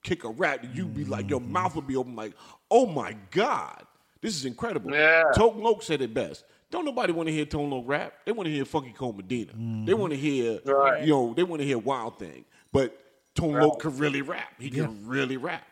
kick 0.05 0.23
a 0.23 0.29
rap 0.29 0.63
and 0.63 0.77
you'd 0.77 0.95
be 0.95 1.05
like, 1.05 1.29
your 1.29 1.41
mm-hmm. 1.41 1.53
mouth 1.53 1.75
would 1.75 1.89
be 1.89 1.97
open 1.97 2.15
like, 2.15 2.35
oh 2.71 2.87
my 2.87 3.17
God, 3.33 3.85
this 4.21 4.35
is 4.37 4.45
incredible. 4.45 4.93
Yeah. 4.93 5.25
Tone 5.35 5.61
Loc 5.63 5.83
said 5.83 6.03
it 6.03 6.13
best. 6.15 6.45
Don't 6.71 6.85
nobody 6.85 7.13
want 7.13 7.29
to 7.29 7.33
hear 7.33 7.45
Tone 7.47 7.71
Loc 7.71 7.85
rap. 7.87 8.13
They 8.27 8.33
want 8.33 8.47
to 8.47 8.53
hear 8.53 8.65
Funky 8.65 8.93
Cold 8.93 9.17
Medina. 9.17 9.53
They 9.53 9.59
mm-hmm. 9.59 9.99
want 10.01 10.13
to 10.13 10.19
hear, 10.19 10.61
Right. 10.65 11.03
you 11.03 11.11
know, 11.13 11.33
they 11.35 11.43
want 11.43 11.61
to 11.61 11.67
hear 11.67 11.79
Wild 11.79 12.19
Thing. 12.19 12.45
But 12.73 12.99
Tone 13.35 13.55
Loc 13.55 13.81
could 13.81 13.99
really 13.99 14.23
rap. 14.23 14.53
He 14.59 14.71
can 14.71 15.07
really 15.07 15.37
rap. 15.37 15.65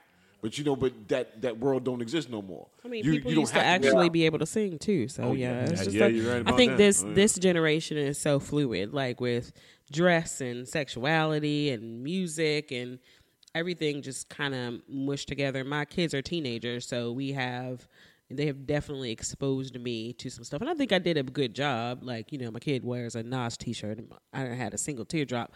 But 0.42 0.58
you 0.58 0.64
know, 0.64 0.76
but 0.76 0.92
that 1.08 1.42
that 1.42 1.58
world 1.58 1.82
don't 1.84 2.00
exist 2.00 2.30
no 2.30 2.40
more. 2.40 2.68
I 2.84 2.88
mean, 2.88 3.04
You- 3.04 3.12
people 3.12 3.30
you 3.30 3.34
don't 3.34 3.42
used 3.42 3.54
to 3.54 3.60
have 3.60 3.84
actually 3.84 4.10
be 4.10 4.26
able 4.26 4.38
to 4.38 4.46
sing 4.46 4.78
too. 4.78 5.08
So 5.08 5.24
Oh, 5.24 5.32
yeah, 5.32 5.50
yeah. 5.50 5.60
it's 5.62 5.70
Yeah, 5.70 5.76
just 5.84 5.96
yeah, 5.96 6.04
like- 6.04 6.14
you're 6.14 6.34
right 6.34 6.42
I 6.46 6.56
think 6.56 6.72
that. 6.72 6.78
this 6.78 7.02
Oh, 7.02 7.08
yeah. 7.08 7.14
this 7.14 7.34
generation 7.38 7.96
is 7.96 8.18
so 8.18 8.38
fluid, 8.38 8.92
like 8.94 9.20
with 9.20 9.52
dress 9.90 10.40
and 10.40 10.68
sexuality 10.68 11.70
and 11.70 12.02
music 12.04 12.70
and 12.70 12.98
everything 13.54 14.02
just 14.02 14.28
kind 14.28 14.54
of 14.54 14.80
mushed 14.88 15.26
together. 15.28 15.64
My 15.64 15.84
kids 15.84 16.14
are 16.14 16.22
teenagers, 16.22 16.86
so 16.86 17.10
we 17.12 17.32
have 17.32 17.88
they 18.28 18.46
have 18.46 18.66
definitely 18.66 19.12
exposed 19.12 19.80
me 19.80 20.12
to 20.14 20.30
some 20.30 20.42
stuff, 20.42 20.60
and 20.60 20.68
I 20.68 20.74
think 20.74 20.92
I 20.92 20.98
did 20.98 21.16
a 21.16 21.22
good 21.22 21.54
job. 21.54 22.00
Like 22.02 22.32
you 22.32 22.38
know, 22.38 22.50
my 22.50 22.58
kid 22.58 22.84
wears 22.84 23.14
a 23.14 23.22
Nas 23.22 23.56
T-shirt, 23.56 23.98
and 23.98 24.12
I 24.32 24.40
had 24.54 24.74
a 24.74 24.78
single 24.78 25.04
teardrop, 25.04 25.52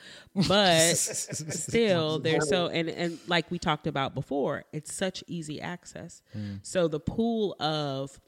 but 0.47 0.97
still, 0.97 2.21
they're 2.21 2.41
so 2.41 2.69
and 2.69 2.89
and 2.89 3.19
like 3.27 3.51
we 3.51 3.59
talked 3.59 3.89
about 3.89 4.15
before, 4.15 4.65
it's 4.73 4.95
such 4.95 5.25
easy 5.27 5.61
access. 5.61 6.23
Hmm. 6.33 6.57
So 6.63 6.87
the 6.87 7.01
pool 7.01 7.57
of 7.59 8.21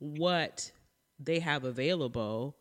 what 0.00 0.72
they 1.20 1.38
have 1.38 1.64
available 1.64 2.56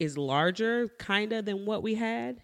is 0.00 0.18
larger, 0.18 0.88
kind 0.98 1.32
of, 1.32 1.44
than 1.44 1.64
what 1.64 1.84
we 1.84 1.94
had, 1.94 2.42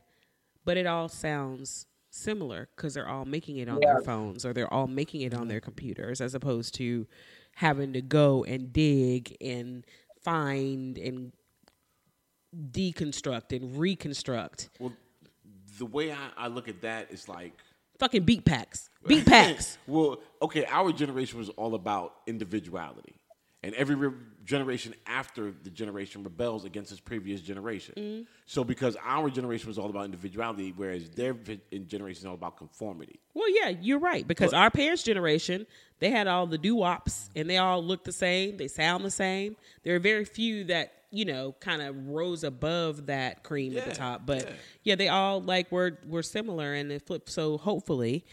but 0.65 0.77
it 0.77 0.87
all 0.87 1.09
sounds 1.09 1.88
similar 2.19 2.69
because 2.77 2.95
they're 2.95 3.09
all 3.09 3.25
making 3.25 3.57
it 3.57 3.69
on 3.69 3.81
their 3.81 4.03
phones 4.03 4.45
or 4.45 4.53
they're 4.53 4.73
all 4.73 4.87
making 4.87 5.23
it 5.23 5.35
on 5.35 5.49
their 5.49 5.59
mm-hmm. 5.59 5.65
computers 5.65 6.21
as 6.21 6.35
opposed 6.35 6.75
to 6.75 7.07
having 7.57 7.93
to 7.93 8.03
go 8.03 8.45
and 8.45 8.73
dig 8.73 9.37
and 9.41 9.85
find 10.23 10.99
and 10.99 11.33
deconstruct 12.71 13.57
and 13.57 13.79
reconstruct. 13.79 14.71
Well, 14.79 14.93
the 15.79 15.87
way 15.87 16.13
I, 16.13 16.31
I 16.37 16.49
look 16.49 16.69
at 16.69 16.83
that 16.83 17.11
is 17.13 17.29
like 17.29 17.55
fucking 17.99 18.25
beat 18.25 18.45
packs. 18.45 18.91
Beat 19.07 19.27
packs. 19.27 19.79
Well, 19.87 20.21
okay, 20.43 20.67
our 20.67 20.93
generation 20.93 21.39
was 21.39 21.49
all 21.51 21.75
about 21.75 22.15
individuality. 22.27 23.18
And 23.63 23.75
every 23.75 23.97
re- 23.97 24.15
generation 24.45 24.95
after 25.07 25.53
the 25.65 25.71
generation 25.71 26.23
rebels 26.23 26.65
against 26.65 26.93
its 26.93 27.01
previous 27.01 27.41
generation. 27.41 27.95
Mm-hmm. 27.97 28.23
So, 28.47 28.63
because 28.63 28.97
our 29.05 29.31
generation 29.31 29.67
was 29.67 29.79
all 29.79 29.91
about 29.91 30.05
individuality, 30.05 30.73
whereas 30.77 31.11
their 31.11 31.35
vi- 31.35 31.61
generation 31.87 32.21
is 32.21 32.27
all 32.27 32.35
about 32.35 32.57
conformity. 32.57 33.19
Well, 33.35 33.51
yeah, 33.51 33.69
you're 33.69 33.99
right 33.99 34.27
because 34.27 34.53
our 34.53 34.71
parents' 34.71 35.03
generation 35.03 35.67
they 35.99 36.11
had 36.11 36.27
all 36.27 36.47
the 36.47 36.59
doo 36.59 36.77
wops 36.77 37.31
and 37.35 37.49
they 37.49 37.59
all 37.59 37.83
looked 37.83 38.05
the 38.05 38.13
same. 38.13 38.57
They 38.57 38.69
sound 38.69 39.05
the 39.05 39.11
same. 39.11 39.57
There 39.83 39.95
are 39.97 40.01
very 40.01 40.25
few 40.25 40.65
that 40.65 40.93
you 41.11 41.25
know 41.25 41.55
kind 41.61 41.83
of 41.83 42.09
rose 42.09 42.45
above 42.45 43.07
that 43.07 43.43
cream 43.43 43.77
at 43.77 43.85
the 43.87 43.95
top, 43.95 44.27
but 44.27 44.45
yeah. 44.45 44.55
yeah. 44.85 44.95
they 44.95 45.09
all 45.09 45.41
like 45.41 45.71
were 45.73 45.99
were 46.07 46.23
similar 46.23 46.75
and 46.75 46.91
they 46.91 46.99
flip. 46.99 47.29
So 47.29 47.59
hopefully, 47.59 48.25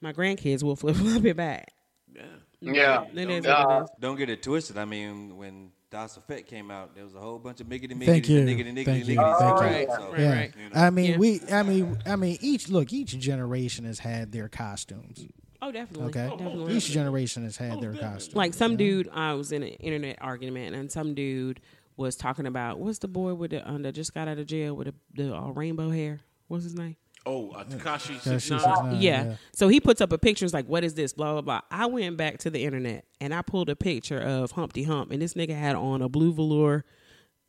my 0.00 0.12
grandkids 0.12 0.62
will 0.62 0.76
flip 0.76 0.96
flop 0.96 1.24
it 1.24 1.36
back. 1.36 1.72
Yeah. 2.14 2.22
Yeah. 2.60 3.04
It 3.14 3.30
is 3.30 3.46
Uh, 3.46 3.64
what. 3.64 4.00
Don't 4.00 4.16
get 4.16 4.30
it 4.30 4.42
twisted. 4.42 4.78
I 4.78 4.84
mean, 4.84 5.36
when 5.36 5.70
Das 5.90 6.18
EFX 6.18 6.46
came 6.46 6.70
out, 6.70 6.94
there 6.94 7.04
was 7.04 7.14
a 7.14 7.20
whole 7.20 7.38
bunch 7.38 7.60
of 7.60 7.66
miggity 7.68 7.92
miggity 7.92 8.06
Thank 8.06 8.28
you. 8.28 8.40
niggity 8.40 8.72
niggity 8.72 8.84
Thank 8.84 9.06
you. 9.06 9.16
niggity. 9.16 9.38
Thank 9.38 9.60
right? 9.60 9.80
you. 9.88 9.94
So, 9.94 10.10
Right, 10.12 10.20
yeah. 10.20 10.32
right. 10.34 10.54
you 10.56 10.70
know. 10.70 10.80
I 10.80 10.90
mean, 10.90 11.10
Yeah. 11.12 11.16
we. 11.18 11.40
I 11.52 11.62
mean, 11.62 11.98
I 12.06 12.16
mean, 12.16 12.38
each 12.40 12.68
look. 12.68 12.92
Each 12.92 13.16
generation 13.18 13.84
has 13.84 13.98
had 14.00 14.32
their 14.32 14.48
costumes. 14.48 15.26
Oh, 15.62 15.72
definitely. 15.72 16.08
Okay. 16.08 16.28
definitely. 16.28 16.76
Each 16.76 16.90
generation 16.90 17.44
has 17.44 17.56
had 17.56 17.80
their 17.80 17.94
costumes. 17.94 18.34
Like 18.36 18.52
some 18.54 18.76
dude, 18.76 19.08
I 19.12 19.32
was 19.34 19.52
in 19.52 19.62
an 19.62 19.70
internet 19.70 20.18
argument, 20.20 20.74
and 20.76 20.90
some 20.92 21.14
dude 21.14 21.60
was 21.96 22.14
talking 22.16 22.46
about 22.46 22.78
what's 22.78 22.98
the 22.98 23.08
boy 23.08 23.32
with 23.34 23.52
the 23.52 23.66
um, 23.68 23.82
that 23.82 23.92
just 23.92 24.12
got 24.12 24.28
out 24.28 24.38
of 24.38 24.46
jail 24.46 24.74
with 24.74 24.88
the, 24.88 24.94
the 25.24 25.34
uh, 25.34 25.48
rainbow 25.50 25.90
hair? 25.90 26.20
What's 26.48 26.64
his 26.64 26.74
name? 26.74 26.96
Oh, 27.26 27.50
uh, 27.50 27.64
Tekashi 27.64 28.14
Yeah, 28.14 28.38
six 28.38 28.50
nine. 28.50 28.60
says 28.60 29.02
yeah. 29.02 29.34
So 29.52 29.68
he 29.68 29.80
puts 29.80 30.00
up 30.00 30.12
a 30.12 30.18
picture. 30.18 30.44
It's 30.44 30.54
like, 30.54 30.66
what 30.66 30.84
is 30.84 30.94
this? 30.94 31.12
Blah 31.12 31.32
blah 31.32 31.40
blah. 31.42 31.60
I 31.70 31.86
went 31.86 32.16
back 32.16 32.38
to 32.38 32.50
the 32.50 32.64
internet 32.64 33.04
and 33.20 33.34
I 33.34 33.42
pulled 33.42 33.68
a 33.68 33.76
picture 33.76 34.20
of 34.20 34.52
Humpty 34.52 34.84
Hump, 34.84 35.10
and 35.10 35.20
this 35.20 35.34
nigga 35.34 35.58
had 35.58 35.74
on 35.74 36.02
a 36.02 36.08
blue 36.08 36.32
velour 36.32 36.84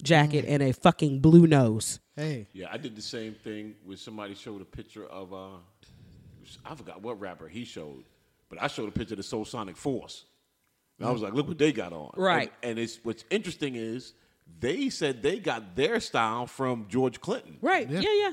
jacket 0.04 0.46
and 0.48 0.62
a 0.62 0.74
fucking 0.74 1.20
blue 1.20 1.48
nose. 1.48 2.00
Hey, 2.16 2.48
Yeah, 2.54 2.68
I 2.72 2.78
did 2.78 2.96
the 2.96 3.02
same 3.02 3.36
thing 3.36 3.76
when 3.86 3.98
somebody 3.98 4.34
showed 4.34 4.62
a 4.62 4.66
picture 4.66 5.06
of 5.06 5.34
uh, 5.34 5.58
I 6.66 6.76
forgot 6.76 7.02
what 7.02 7.20
rapper 7.20 7.48
he 7.48 7.64
showed, 7.64 8.04
but 8.50 8.62
I 8.62 8.68
showed 8.68 8.90
a 8.90 8.92
picture 8.92 9.14
of 9.14 9.18
the 9.18 9.24
Soul 9.24 9.46
Sonic 9.46 9.78
Force. 9.78 10.26
And 11.00 11.08
I 11.08 11.12
was 11.12 11.22
like, 11.22 11.34
look 11.34 11.48
what 11.48 11.60
they 11.60 11.72
got 11.72 11.94
on. 11.94 12.12
Right. 12.18 12.52
And, 12.64 12.72
and 12.72 12.80
it's 12.80 13.00
what's 13.04 13.24
interesting 13.30 13.76
is 13.76 14.14
they 14.60 14.90
said 14.90 15.22
they 15.22 15.38
got 15.38 15.76
their 15.76 16.00
style 16.00 16.48
from 16.48 16.88
George 16.90 17.22
Clinton. 17.22 17.58
Right. 17.62 17.88
Yeah. 17.88 18.00
Yeah. 18.00 18.14
Yeah. 18.14 18.32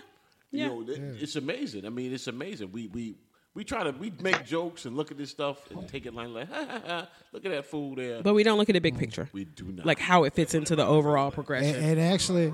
You 0.56 0.66
know, 0.66 0.82
it- 0.82 1.22
it's 1.22 1.36
amazing. 1.36 1.84
I 1.86 1.88
mean, 1.90 2.12
it's 2.12 2.26
amazing. 2.26 2.70
We 2.72 2.88
we 2.88 3.16
we 3.54 3.64
try 3.64 3.84
to 3.84 3.90
we 3.92 4.12
make 4.20 4.44
jokes 4.56 4.84
and 4.84 4.96
look 4.96 5.10
at 5.10 5.18
this 5.18 5.30
stuff 5.30 5.70
and 5.70 5.86
take 5.88 6.06
it 6.06 6.14
line 6.14 6.32
like, 6.34 6.48
ha, 6.52 6.66
ha, 6.68 6.82
ha, 6.86 7.08
look 7.32 7.44
at 7.44 7.50
that 7.52 7.66
fool 7.66 7.94
there. 7.94 8.22
But 8.22 8.34
we 8.34 8.42
don't 8.42 8.58
look 8.58 8.68
at 8.68 8.72
the 8.74 8.80
big 8.80 8.98
picture. 8.98 9.28
we 9.32 9.44
do 9.44 9.64
not. 9.66 9.86
Like 9.86 9.98
how 9.98 10.24
it 10.24 10.32
fits 10.34 10.54
into 10.54 10.74
the 10.76 10.86
overall 10.86 11.30
progression. 11.30 11.76
and, 11.76 11.84
and 11.84 12.00
actually, 12.00 12.52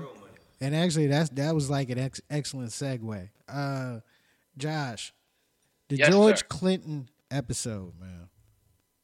and 0.59 0.75
actually, 0.75 1.07
that's 1.07 1.29
that 1.31 1.55
was 1.55 1.69
like 1.69 1.89
an 1.89 1.99
ex- 1.99 2.21
excellent 2.29 2.69
segue. 2.69 3.29
Uh, 3.49 3.99
Josh, 4.57 5.13
the 5.89 5.97
Yes, 5.97 6.09
George 6.09 6.39
sir. 6.39 6.45
Clinton 6.49 7.09
episode, 7.31 7.93
man. 7.99 8.27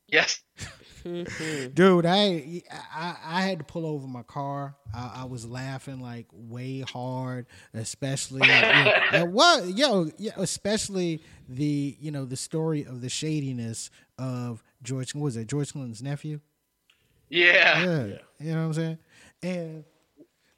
Yes. 0.08 0.41
Mm-hmm. 1.08 1.74
Dude, 1.74 2.05
I, 2.05 2.64
I 2.93 3.16
I 3.26 3.41
had 3.41 3.60
to 3.60 3.66
pull 3.66 3.86
over 3.86 4.08
my 4.08 4.24
car. 4.24 4.76
I, 4.93 5.22
I 5.22 5.26
was 5.26 5.45
laughing 5.45 6.01
like 6.01 6.28
way 6.32 6.82
hard, 6.82 7.45
especially 7.74 8.47
yeah, 8.47 9.24
what 9.24 9.66
yo, 9.68 10.10
yeah, 10.18 10.32
especially 10.38 11.22
the 11.47 11.97
you 11.99 12.12
know 12.12 12.26
the 12.26 12.38
story 12.38 12.86
of 12.86 13.01
the 13.01 13.10
shadiness 13.10 13.89
of 14.18 14.64
George. 14.84 15.16
What 15.16 15.24
was 15.24 15.38
it 15.38 15.47
George 15.47 15.72
Clinton's 15.72 16.03
nephew? 16.03 16.39
Yeah. 17.30 17.84
Yeah, 17.84 18.05
you 18.39 18.53
know 18.53 18.62
what 18.62 18.66
I'm 18.68 18.74
saying. 18.74 18.97
And 19.43 19.84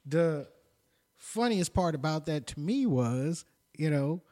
the 0.06 0.48
funniest 1.16 1.74
part 1.74 1.94
about 1.94 2.26
that 2.26 2.46
to 2.48 2.60
me 2.60 2.86
was, 2.86 3.44
you 3.76 3.90
know, 3.90 4.22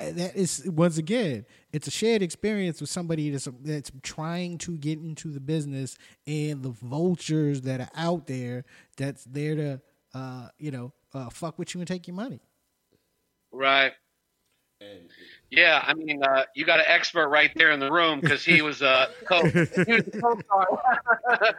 that 0.00 0.36
is 0.36 0.62
once 0.66 0.98
again, 0.98 1.44
it's 1.72 1.86
a 1.86 1.90
shared 1.90 2.22
experience 2.22 2.80
with 2.80 2.90
somebody 2.90 3.30
that's 3.30 3.48
that's 3.62 3.90
trying 4.02 4.58
to 4.58 4.76
get 4.78 4.98
into 4.98 5.28
the 5.30 5.40
business, 5.40 5.96
and 6.26 6.62
the 6.62 6.70
vultures 6.70 7.60
that 7.62 7.80
are 7.80 7.90
out 7.94 8.26
there 8.26 8.64
that's 8.96 9.24
there 9.24 9.54
to, 9.54 9.80
uh, 10.14 10.48
you 10.58 10.70
know, 10.70 10.92
uh, 11.14 11.28
fuck 11.30 11.58
with 11.58 11.74
you 11.74 11.80
and 11.80 11.88
take 11.88 12.06
your 12.06 12.16
money. 12.16 12.40
Right. 13.52 13.92
Yeah, 15.50 15.84
I 15.86 15.92
mean, 15.92 16.22
uh, 16.22 16.44
you 16.54 16.64
got 16.64 16.78
an 16.78 16.86
expert 16.88 17.28
right 17.28 17.50
there 17.54 17.70
in 17.72 17.80
the 17.80 17.90
room 17.92 18.20
because 18.20 18.42
he 18.44 18.62
was 18.62 18.80
a 18.80 19.08
co- 19.26 19.44
he 19.44 19.58
was 19.58 19.68
the 20.04 20.20
co-star. 20.22 20.66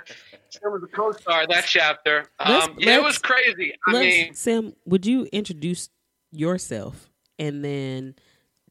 Sam 0.50 0.72
was 0.72 0.82
the 0.82 0.88
co-star 0.88 1.46
that 1.48 1.66
chapter. 1.68 2.26
Let's- 2.39 2.68
Um, 2.68 2.76
yeah, 2.80 2.94
it 2.98 3.04
let's- 3.04 3.06
was 3.06 3.18
crazy. 3.20 3.76
I 3.86 3.92
mean, 3.92 4.34
Sam, 4.34 4.74
would 4.86 5.06
you 5.06 5.28
introduce 5.32 5.89
yourself 6.32 7.12
and 7.38 7.64
then 7.64 8.16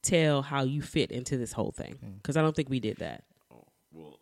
tell 0.02 0.42
how 0.42 0.62
you 0.62 0.82
fit 0.82 1.10
into 1.10 1.36
this 1.36 1.52
whole 1.52 1.72
thing? 1.72 1.98
Because 2.22 2.36
I 2.36 2.42
don't 2.42 2.54
think 2.56 2.68
we 2.70 2.80
did 2.80 2.98
that. 2.98 3.24
Oh, 3.52 3.64
Well, 3.92 4.18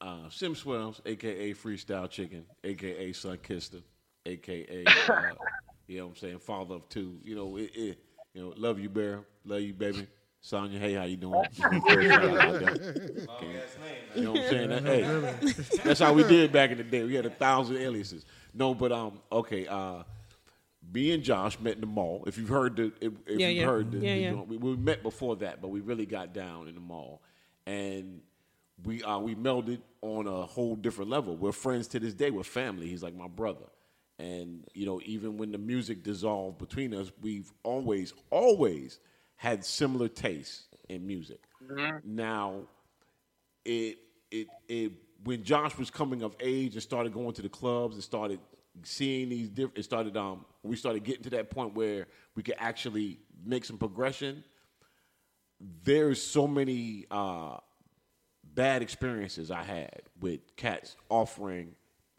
uh, 0.00 0.28
Sim 0.30 0.54
Swells, 0.54 1.00
aka 1.06 1.52
Freestyle 1.54 2.08
Chicken, 2.10 2.44
aka 2.62 3.12
Sun 3.12 3.38
Kister, 3.38 3.82
aka 4.26 4.84
uh, 4.86 5.12
you 5.86 5.98
know 5.98 6.06
what 6.06 6.10
I'm 6.10 6.16
saying, 6.16 6.38
father 6.40 6.74
of 6.76 6.88
two. 6.88 7.18
You 7.22 7.34
know, 7.36 7.56
it, 7.56 7.70
it, 7.74 7.98
you 8.34 8.42
know, 8.42 8.52
love 8.56 8.78
you, 8.78 8.88
Bear, 8.88 9.20
love 9.44 9.60
you, 9.60 9.72
baby. 9.74 10.06
Sonya, 10.40 10.78
hey, 10.78 10.92
how 10.92 11.04
you 11.04 11.16
doing? 11.16 11.42
Just 11.54 11.70
be 11.70 11.80
first 11.80 12.06
shout 12.08 12.22
out 12.22 12.62
like 12.62 12.64
that. 12.74 13.26
Okay. 13.30 13.62
You 14.14 14.22
know 14.24 14.32
what 14.32 14.42
I'm 14.42 14.50
saying? 14.50 14.68
That- 14.68 14.82
hey, 14.82 15.78
that's 15.82 16.00
how 16.00 16.12
we 16.12 16.22
did 16.24 16.52
back 16.52 16.70
in 16.70 16.76
the 16.76 16.84
day. 16.84 17.02
We 17.02 17.14
had 17.14 17.24
a 17.24 17.30
thousand 17.30 17.78
aliases. 17.78 18.26
No, 18.52 18.74
but 18.74 18.92
um, 18.92 19.20
okay. 19.32 19.66
Uh, 19.66 20.02
me 20.94 21.12
and 21.12 21.22
Josh 21.24 21.58
met 21.60 21.74
in 21.74 21.82
the 21.82 21.86
mall. 21.88 22.24
If 22.26 22.38
you've 22.38 22.48
heard 22.48 22.76
the, 22.76 22.92
if, 23.02 23.12
if 23.26 23.40
Yeah, 23.40 23.48
you've 23.48 23.56
yeah. 23.58 23.64
heard 23.66 23.92
the, 23.92 23.98
Yeah, 23.98 24.14
the 24.14 24.20
yeah. 24.20 24.32
we, 24.42 24.56
we 24.58 24.76
met 24.76 25.02
before 25.02 25.36
that, 25.38 25.60
but 25.62 25.68
we 25.68 25.80
really 25.80 26.06
got 26.06 26.32
down 26.34 26.68
in 26.68 26.74
the 26.76 26.80
mall, 26.80 27.22
and 27.66 28.22
we 28.84 29.02
uh, 29.02 29.18
we 29.18 29.34
melded 29.34 29.80
on 30.02 30.26
a 30.26 30.46
whole 30.46 30.76
different 30.76 31.10
level. 31.10 31.36
We're 31.36 31.52
friends 31.52 31.88
to 31.88 32.00
this 32.00 32.14
day. 32.14 32.30
We're 32.30 32.44
family. 32.44 32.88
He's 32.88 33.02
like 33.02 33.14
my 33.16 33.28
brother, 33.28 33.66
and 34.18 34.64
you 34.74 34.86
know, 34.86 35.00
even 35.04 35.36
when 35.38 35.52
the 35.52 35.58
music 35.58 36.02
dissolved 36.04 36.58
between 36.58 36.94
us, 36.94 37.10
we've 37.22 37.52
always 37.64 38.14
always 38.30 39.00
had 39.36 39.64
similar 39.64 40.08
tastes 40.08 40.68
in 40.88 41.06
music. 41.06 41.40
Now, 42.04 42.62
it 43.64 43.98
it 44.30 44.48
it 44.68 44.92
when 45.24 45.42
Josh 45.44 45.76
was 45.78 45.90
coming 45.90 46.22
of 46.22 46.36
age 46.40 46.74
and 46.74 46.82
started 46.82 47.12
going 47.12 47.32
to 47.34 47.42
the 47.42 47.48
clubs 47.48 47.94
and 47.96 48.04
started 48.04 48.40
seeing 48.82 49.28
these 49.30 49.48
different, 49.48 49.78
it 49.78 49.84
started 49.84 50.16
um 50.16 50.44
we 50.64 50.76
started 50.76 51.04
getting 51.04 51.22
to 51.24 51.30
that 51.30 51.50
point 51.50 51.74
where 51.74 52.06
we 52.34 52.42
could 52.42 52.56
actually 52.58 53.18
make 53.44 53.64
some 53.64 53.78
progression. 53.78 54.44
There's 55.84 56.20
so 56.20 56.46
many 56.46 57.06
uh, 57.10 57.58
bad 58.54 58.82
experiences 58.82 59.50
I 59.50 59.62
had 59.62 60.02
with 60.20 60.40
cats 60.56 60.96
offering. 61.08 61.74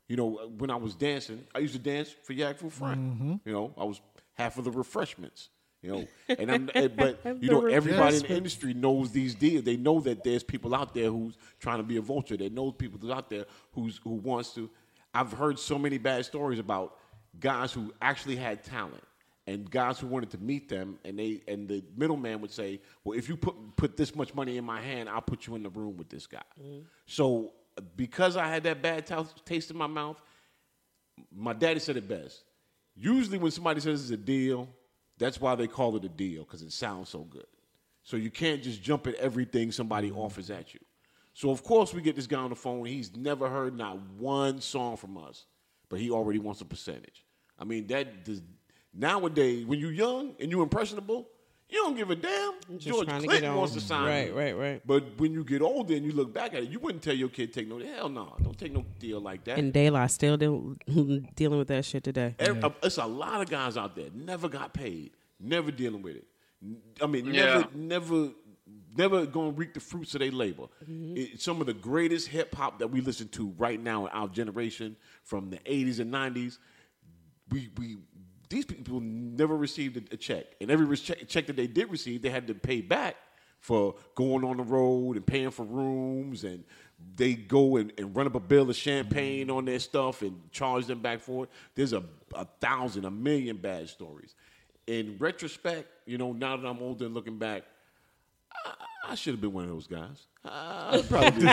You 0.07 0.17
know, 0.17 0.51
when 0.57 0.69
I 0.69 0.75
was 0.75 0.95
dancing, 0.95 1.45
I 1.53 1.59
used 1.59 1.73
to 1.73 1.79
dance 1.79 2.09
for 2.23 2.33
Yaggfu 2.33 2.71
Front. 2.71 2.99
You 3.45 3.53
know, 3.53 3.73
I 3.77 3.83
was 3.83 3.99
half 4.33 4.57
of 4.57 4.63
the 4.63 4.71
refreshments. 4.71 5.49
You 5.81 5.91
know, 5.91 6.07
and 6.39 6.51
I'm, 6.51 6.69
eh, 6.73 6.87
but 6.87 7.19
you 7.41 7.49
know, 7.51 7.65
everybody 7.67 8.17
in 8.17 8.21
the 8.23 8.35
industry 8.37 8.73
knows 8.73 9.11
these 9.11 9.35
deals. 9.35 9.63
They 9.63 9.77
know 9.77 9.99
that 10.01 10.23
there's 10.23 10.43
people 10.43 10.73
out 10.73 10.93
there 10.93 11.09
who's 11.11 11.37
trying 11.59 11.77
to 11.77 11.83
be 11.83 11.97
a 11.97 12.01
vulture. 12.01 12.37
They 12.37 12.49
know 12.49 12.71
people 12.71 13.11
out 13.13 13.29
there 13.29 13.45
who's 13.73 13.99
who 14.03 14.11
wants 14.11 14.53
to. 14.55 14.69
I've 15.13 15.31
heard 15.31 15.59
so 15.59 15.77
many 15.79 15.97
bad 15.97 16.25
stories 16.25 16.59
about 16.59 16.97
guys 17.39 17.71
who 17.71 17.93
actually 18.01 18.35
had 18.35 18.63
talent 18.63 19.03
and 19.47 19.69
guys 19.69 19.99
who 19.99 20.07
wanted 20.07 20.31
to 20.31 20.37
meet 20.39 20.69
them, 20.69 20.97
and 21.05 21.19
they 21.19 21.41
and 21.47 21.67
the 21.67 21.83
middleman 21.95 22.41
would 22.41 22.51
say, 22.51 22.81
"Well, 23.03 23.17
if 23.17 23.29
you 23.29 23.37
put 23.37 23.55
put 23.75 23.97
this 23.97 24.15
much 24.15 24.33
money 24.33 24.57
in 24.57 24.65
my 24.65 24.81
hand, 24.81 25.09
I'll 25.09 25.21
put 25.21 25.47
you 25.47 25.55
in 25.55 25.63
the 25.63 25.69
room 25.69 25.97
with 25.97 26.09
this 26.09 26.27
guy." 26.27 26.41
Mm-hmm. 26.59 26.81
So 27.05 27.53
because 27.95 28.37
I 28.37 28.47
had 28.47 28.63
that 28.63 28.81
bad 28.81 29.05
ta- 29.05 29.27
taste 29.43 29.69
in 29.69 29.77
my 29.77 29.87
mouth, 29.87 30.19
my 31.35 31.53
daddy 31.53 31.79
said 31.79 31.97
it 31.97 32.07
best. 32.07 32.43
Usually, 32.95 33.37
when 33.37 33.51
somebody 33.51 33.81
says 33.81 34.01
it's 34.01 34.11
a 34.11 34.17
deal, 34.17 34.69
that's 35.17 35.39
why 35.39 35.55
they 35.55 35.67
call 35.67 35.95
it 35.95 36.05
a 36.05 36.09
deal 36.09 36.43
because 36.43 36.61
it 36.61 36.71
sounds 36.71 37.09
so 37.09 37.19
good. 37.19 37.47
So 38.03 38.17
you 38.17 38.29
can't 38.29 38.63
just 38.63 38.81
jump 38.81 39.07
at 39.07 39.15
everything 39.15 39.71
somebody 39.71 40.09
mm-hmm. 40.09 40.19
offers 40.19 40.49
at 40.49 40.73
you. 40.73 40.79
So 41.33 41.49
of 41.49 41.63
course 41.63 41.93
we 41.93 42.01
get 42.01 42.15
this 42.15 42.27
guy 42.27 42.39
on 42.39 42.49
the 42.49 42.55
phone. 42.55 42.85
He's 42.85 43.15
never 43.15 43.49
heard 43.49 43.77
not 43.77 43.99
one 44.17 44.61
song 44.61 44.95
from 44.95 45.17
us, 45.17 45.45
but 45.89 45.99
he 45.99 46.09
already 46.09 46.39
wants 46.39 46.61
a 46.61 46.65
percentage. 46.65 47.24
I 47.59 47.63
mean 47.63 47.87
that 47.87 48.25
does, 48.25 48.41
nowadays 48.93 49.65
when 49.65 49.79
you're 49.79 49.91
young 49.91 50.35
and 50.39 50.51
you're 50.51 50.63
impressionable, 50.63 51.27
You 51.69 51.79
don't 51.83 51.95
give 51.95 52.11
a 52.11 52.15
damn. 52.15 52.53
Just 52.75 52.87
George 52.87 53.07
trying 53.07 53.21
to 53.21 53.27
Clinton 53.27 53.51
get 53.51 53.57
wants 53.57 53.73
to 53.73 53.81
sign 53.81 54.05
Right, 54.05 54.27
you. 54.27 54.37
right, 54.37 54.55
right. 54.55 54.81
But 54.85 55.17
when 55.19 55.33
you 55.33 55.43
get 55.43 55.61
older 55.63 55.95
and 55.95 56.05
you 56.05 56.11
look 56.11 56.31
back 56.31 56.53
at 56.53 56.61
it, 56.63 56.69
you 56.69 56.79
wouldn't 56.79 57.03
tell 57.03 57.15
your 57.15 57.29
kid 57.29 57.53
take 57.53 57.67
no 57.67 57.79
hell 57.79 58.07
no, 58.07 58.35
don't 58.43 58.57
take 58.57 58.71
no 58.71 58.85
deal 58.99 59.19
like 59.19 59.43
that. 59.45 59.57
And 59.57 59.73
De 59.73 59.89
La 59.89 60.05
still 60.07 60.37
deal, 60.37 60.75
dealing 61.35 61.57
with 61.57 61.67
that 61.69 61.83
shit 61.85 62.03
today. 62.03 62.35
Every, 62.39 62.61
uh, 62.61 62.69
it's 62.83 62.97
a 62.99 63.05
lot 63.05 63.41
of 63.41 63.49
guys 63.49 63.77
out 63.77 63.95
there 63.95 64.09
never 64.13 64.47
got 64.47 64.73
paid, 64.73 65.11
never 65.39 65.71
dealing 65.71 66.01
with 66.03 66.17
it. 66.17 66.27
I 67.01 67.07
mean, 67.07 67.25
Yeah. 67.33 67.63
never, 67.73 67.75
never, 67.75 68.29
never 68.95 69.25
going 69.25 69.53
to 69.53 69.57
reap 69.59 69.73
the 69.73 69.79
fruits 69.79 70.13
of 70.13 70.19
their 70.19 70.31
labor. 70.31 70.67
It- 70.87 71.41
some 71.41 71.59
of 71.61 71.65
the 71.67 71.73
greatest 71.73 72.27
hip 72.27 72.53
hop 72.53 72.77
that 72.79 72.87
we 72.91 73.01
listen 73.01 73.27
to 73.29 73.53
right 73.57 73.79
now 73.81 74.05
in 74.05 74.11
our 74.11 74.27
generation, 74.27 74.95
from 75.23 75.49
the 75.49 75.57
'80s 75.65 75.99
and 75.99 76.11
'90s, 76.13 76.59
we 77.51 77.69
we 77.77 77.97
these 78.49 78.65
people 78.65 78.99
never 78.99 79.55
received 79.55 80.13
a, 80.13 80.17
check, 80.17 80.45
and 80.61 80.69
every 80.69 80.95
check, 80.97 81.47
that 81.47 81.55
they 81.55 81.67
did 81.67 81.89
receive, 81.89 82.21
they 82.21 82.29
had 82.29 82.47
to 82.47 82.53
pay 82.53 82.81
back 82.81 83.15
for 83.59 83.95
going 84.13 84.43
on 84.43 84.57
the 84.57 84.63
road 84.63 85.15
and 85.15 85.25
paying 85.25 85.49
for 85.49 85.65
rooms, 85.65 86.43
and 86.43 86.63
they 87.15 87.33
go 87.33 87.77
and, 87.77 87.91
and 87.97 88.15
run 88.15 88.27
up 88.27 88.35
a 88.35 88.39
bill 88.39 88.69
of 88.69 88.75
champagne 88.75 89.49
on 89.49 89.65
their 89.65 89.79
stuff 89.79 90.21
and 90.21 90.39
charge 90.51 90.85
them 90.85 91.01
back 91.01 91.19
for 91.19 91.45
it. 91.45 91.49
There's 91.73 91.93
a, 91.93 92.03
a 92.33 92.45
thousand, 92.61 93.05
a 93.05 93.11
million 93.11 93.57
bad 93.57 93.89
stories. 93.89 94.35
In 94.87 95.17
retrospect, 95.17 95.87
you 96.05 96.19
know, 96.19 96.31
now 96.31 96.55
that 96.55 96.67
I'm 96.67 96.79
older 96.79 97.05
and 97.05 97.15
looking 97.15 97.39
back, 97.39 97.63
I 99.07 99.15
should 99.15 99.33
have 99.33 99.41
been 99.41 99.53
one 99.53 99.65
of 99.65 99.69
those 99.69 99.87
guys. 99.87 100.27
I 100.43 101.03
probably 101.07 101.45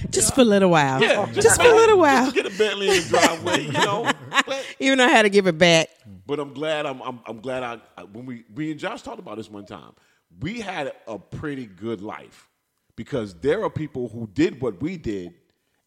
Just 0.10 0.34
for 0.34 0.42
a 0.42 0.44
little 0.44 0.70
while. 0.70 1.02
yeah, 1.02 1.30
just, 1.32 1.60
for 1.60 1.66
a 1.66 1.74
little 1.74 1.98
while. 1.98 2.30
Just 2.30 2.36
get 2.36 2.46
a 2.46 2.58
Bentley 2.58 2.88
in 2.90 3.02
the 3.02 3.08
driveway, 3.08 3.64
you 3.64 3.72
know. 3.72 4.10
But, 4.46 4.66
Even 4.78 4.98
though 4.98 5.06
I 5.06 5.08
had 5.08 5.22
to 5.22 5.30
give 5.30 5.46
it 5.46 5.56
back. 5.56 5.88
but 6.26 6.38
I'm 6.38 6.52
glad. 6.52 6.84
I'm, 6.86 7.00
I'm, 7.00 7.20
I'm 7.26 7.40
glad. 7.40 7.62
I, 7.62 7.78
I 7.96 8.04
when 8.04 8.26
we 8.26 8.44
we 8.54 8.70
and 8.70 8.78
Josh 8.80 9.02
talked 9.02 9.18
about 9.18 9.36
this 9.36 9.50
one 9.50 9.64
time, 9.64 9.92
we 10.40 10.60
had 10.60 10.92
a 11.06 11.18
pretty 11.18 11.66
good 11.66 12.00
life 12.02 12.48
because 12.96 13.34
there 13.40 13.62
are 13.64 13.70
people 13.70 14.08
who 14.08 14.28
did 14.32 14.60
what 14.60 14.80
we 14.82 14.96
did, 14.96 15.34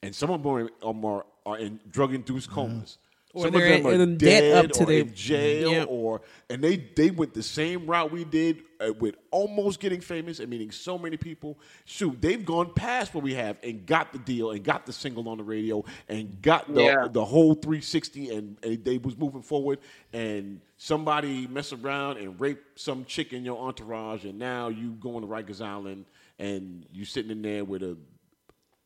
and 0.02 0.16
some 0.16 0.30
of 0.32 0.42
them 0.42 0.52
are, 0.52 0.70
are, 0.84 1.26
are 1.46 1.58
in 1.58 1.80
drug 1.90 2.14
induced 2.14 2.50
comas. 2.50 2.98
Or 3.34 3.44
some 3.44 3.54
they're 3.54 3.74
of 3.78 3.84
them 3.84 3.92
are 3.92 4.04
in 4.04 4.18
debt 4.18 4.42
dead 4.42 4.66
up 4.66 4.72
to 4.72 4.84
or 4.84 4.86
their- 4.86 5.02
in 5.02 5.14
jail, 5.14 5.72
Yep. 5.72 5.88
or 5.92 6.22
and 6.50 6.64
they 6.64 6.78
they 6.78 7.12
went 7.12 7.34
the 7.34 7.44
same 7.44 7.86
route 7.86 8.10
we 8.12 8.24
did 8.24 8.64
uh, 8.80 8.94
with 8.94 9.16
almost 9.32 9.80
getting 9.82 10.00
famous 10.02 10.40
and 10.40 10.50
meeting 10.50 10.72
so 10.72 10.98
many 10.98 11.18
people. 11.18 11.60
Shoot, 11.86 12.22
they've 12.22 12.44
gone 12.46 12.74
past 12.74 13.14
what 13.14 13.24
we 13.24 13.34
have 13.34 13.58
and 13.64 13.86
got 13.86 14.14
the 14.14 14.20
deal 14.20 14.52
and 14.52 14.64
got 14.64 14.86
the 14.86 14.94
single 14.94 15.28
on 15.28 15.38
the 15.40 15.44
radio 15.44 15.84
and 16.08 16.42
got 16.42 16.74
the 16.74 16.82
Yeah. 16.84 17.08
the 17.12 17.26
whole 17.26 17.54
360 17.54 18.30
and, 18.30 18.58
and 18.64 18.84
they 18.86 18.98
was 18.98 19.18
moving 19.18 19.42
forward 19.42 19.80
and 20.14 20.62
somebody 20.78 21.48
mess 21.48 21.74
around 21.74 22.18
and 22.18 22.40
rape 22.40 22.64
some 22.76 23.04
chick 23.06 23.34
in 23.34 23.44
your 23.44 23.60
entourage 23.60 24.24
and 24.26 24.40
now 24.40 24.70
you 24.70 24.92
going 24.92 25.22
to 25.22 25.28
Rikers 25.28 25.62
Island 25.62 26.06
and 26.40 26.86
you 26.94 27.04
sitting 27.04 27.32
in 27.32 27.42
there 27.42 27.66
with 27.66 27.84
a 27.84 27.98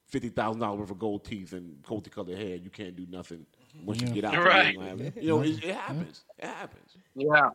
fifty 0.08 0.30
thousand 0.30 0.62
dollars 0.62 0.80
worth 0.80 0.92
of 0.92 1.00
gold 1.00 1.24
teeth 1.24 1.54
and 1.54 1.82
gold 1.84 2.10
colored 2.12 2.38
hair. 2.38 2.56
You 2.56 2.70
can't 2.70 2.96
do 2.96 3.06
nothing 3.10 3.46
once 3.84 4.02
you 4.02 4.08
get 4.10 4.26
out. 4.26 4.38
Right. 4.38 4.76
You 5.16 5.28
know, 5.28 5.42
it, 5.42 5.64
it 5.64 5.76
happens. 5.76 6.22
It 6.38 6.46
happens. 6.46 6.96
Yeah. 7.16 7.50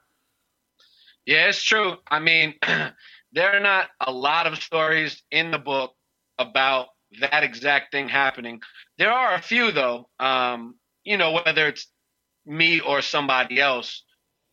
Yeah, 1.25 1.49
it's 1.49 1.63
true. 1.63 1.97
I 2.09 2.21
mean, 2.21 2.55
there 3.33 3.53
are 3.53 3.61
not 3.61 3.89
a 4.01 4.13
lot 4.13 4.47
of 4.47 4.63
stories 4.63 5.23
in 5.31 5.51
the 5.51 5.59
book 5.59 5.93
about 6.39 6.89
that 7.21 7.43
exact 7.43 7.93
thing 7.93 8.09
happening. 8.09 8.61
There 8.99 9.11
are 9.11 9.35
a 9.35 9.43
few, 9.43 9.73
though. 9.73 10.09
Um, 10.21 10.77
you 11.05 11.17
know, 11.17 11.33
whether 11.33 11.67
it's 11.69 11.89
me 12.47 12.81
or 12.81 13.03
somebody 13.03 13.61
else. 13.61 14.03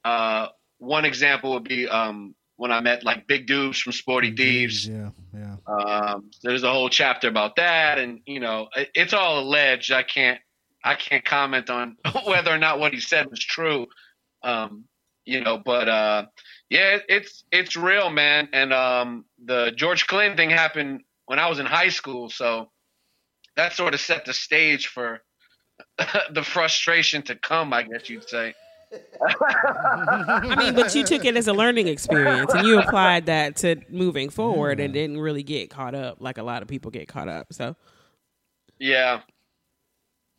Uh, 0.04 0.48
one 0.80 1.06
example 1.06 1.54
would 1.54 1.64
be 1.64 1.88
um, 1.88 2.36
when 2.58 2.72
I 2.72 2.82
met 2.82 3.04
like 3.04 3.28
big 3.28 3.48
dudes 3.48 3.80
from 3.80 3.94
Sporty 3.94 4.34
Thievz. 4.34 4.88
Yeah, 4.88 5.10
yeah. 5.34 5.56
Um, 5.66 6.32
there's 6.42 6.64
a 6.64 6.72
whole 6.72 6.90
chapter 6.90 7.28
about 7.28 7.56
that, 7.56 8.00
and 8.00 8.20
you 8.26 8.40
know, 8.40 8.68
it, 8.76 8.90
it's 8.94 9.14
all 9.14 9.40
alleged. 9.40 9.92
I 9.92 10.04
can't, 10.04 10.40
I 10.84 10.96
can't 10.96 11.24
comment 11.24 11.70
on 11.70 11.98
whether 12.26 12.52
or 12.52 12.58
not 12.58 12.80
what 12.80 12.94
he 12.94 13.00
said 13.00 13.30
was 13.30 13.40
true. 13.40 13.88
Um, 14.44 14.86
you 15.26 15.42
know, 15.42 15.58
but 15.58 15.88
uh, 15.88 16.26
yeah, 16.70 16.98
it's 17.08 17.46
it's 17.52 17.76
real, 17.78 18.10
man. 18.10 18.50
And 18.52 18.74
um, 18.74 19.26
the 19.44 19.72
George 19.76 20.06
Clinton 20.08 20.36
thing 20.36 20.50
happened 20.50 21.02
when 21.26 21.40
I 21.40 21.48
was 21.48 21.60
in 21.60 21.66
high 21.66 21.90
school, 21.90 22.30
so 22.30 22.72
that 23.56 23.74
sort 23.74 23.94
of 23.94 24.02
set 24.02 24.26
the 24.26 24.34
stage 24.34 24.88
for 24.88 25.22
the 26.32 26.44
frustration 26.44 27.22
to 27.24 27.36
come. 27.36 27.72
I 27.74 27.84
guess 27.84 28.10
you'd 28.10 28.28
say. 28.28 28.54
I 29.22 30.56
mean, 30.56 30.76
but 30.76 30.94
you 30.94 31.04
took 31.04 31.26
it 31.26 31.36
as 31.36 31.48
a 31.48 31.54
learning 31.54 31.88
experience 31.88 32.54
and 32.54 32.68
you 32.68 32.80
applied 32.80 33.26
that 33.26 33.56
to 33.58 33.78
moving 33.90 34.30
forward 34.30 34.80
and 34.80 34.94
didn't 34.94 35.20
really 35.20 35.42
get 35.42 35.70
caught 35.70 35.96
up 35.96 36.18
like 36.20 36.38
a 36.38 36.44
lot 36.44 36.62
of 36.62 36.68
people 36.68 36.92
get 36.92 37.08
caught 37.08 37.28
up. 37.28 37.52
So, 37.54 37.76
Yeah. 38.78 39.22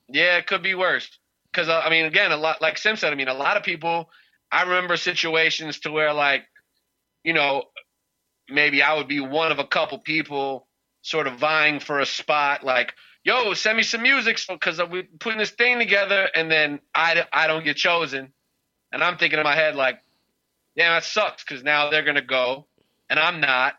Yeah, 0.09 0.37
it 0.37 0.47
could 0.47 0.63
be 0.63 0.75
worse. 0.75 1.09
Because, 1.53 1.69
uh, 1.69 1.81
I 1.85 1.91
mean, 1.91 2.05
again, 2.05 2.33
a 2.33 2.37
lot, 2.37 2.61
like 2.61 2.79
Sim 2.79 2.97
said, 2.97 3.13
I 3.13 3.17
mean, 3.17 3.29
a 3.29 3.35
lot 3.35 3.57
of 3.57 3.63
people, 3.63 4.11
I 4.51 4.63
remember 4.63 4.97
situations 4.97 5.81
to 5.81 5.91
where, 5.91 6.13
like, 6.13 6.45
you 7.23 7.33
know, 7.33 7.65
maybe 8.49 8.83
I 8.83 8.95
would 8.95 9.09
be 9.09 9.21
one 9.21 9.53
of 9.53 9.59
a 9.59 9.67
couple 9.67 9.99
people 9.99 10.67
sort 11.03 11.27
of 11.27 11.39
vying 11.39 11.81
for 11.81 12.01
a 12.01 12.07
spot, 12.07 12.65
like, 12.65 12.95
yo, 13.25 13.55
send 13.55 13.77
me 13.77 13.83
some 13.83 14.03
music 14.03 14.39
because 14.49 14.81
we're 14.91 15.09
putting 15.21 15.39
this 15.39 15.51
thing 15.51 15.79
together, 15.79 16.29
and 16.35 16.51
then 16.51 16.81
I, 16.95 17.25
I 17.33 17.47
don't 17.47 17.65
get 17.65 17.77
chosen. 17.77 18.33
And 18.93 19.03
I'm 19.03 19.17
thinking 19.17 19.39
in 19.39 19.45
my 19.45 19.55
head, 19.55 19.77
like, 19.77 20.01
damn, 20.77 20.93
that 20.93 21.05
sucks 21.05 21.45
because 21.45 21.63
now 21.63 21.91
they're 21.91 22.05
to 22.05 22.23
go, 22.23 22.67
and 23.09 23.19
I'm 23.19 23.41
not. 23.41 23.75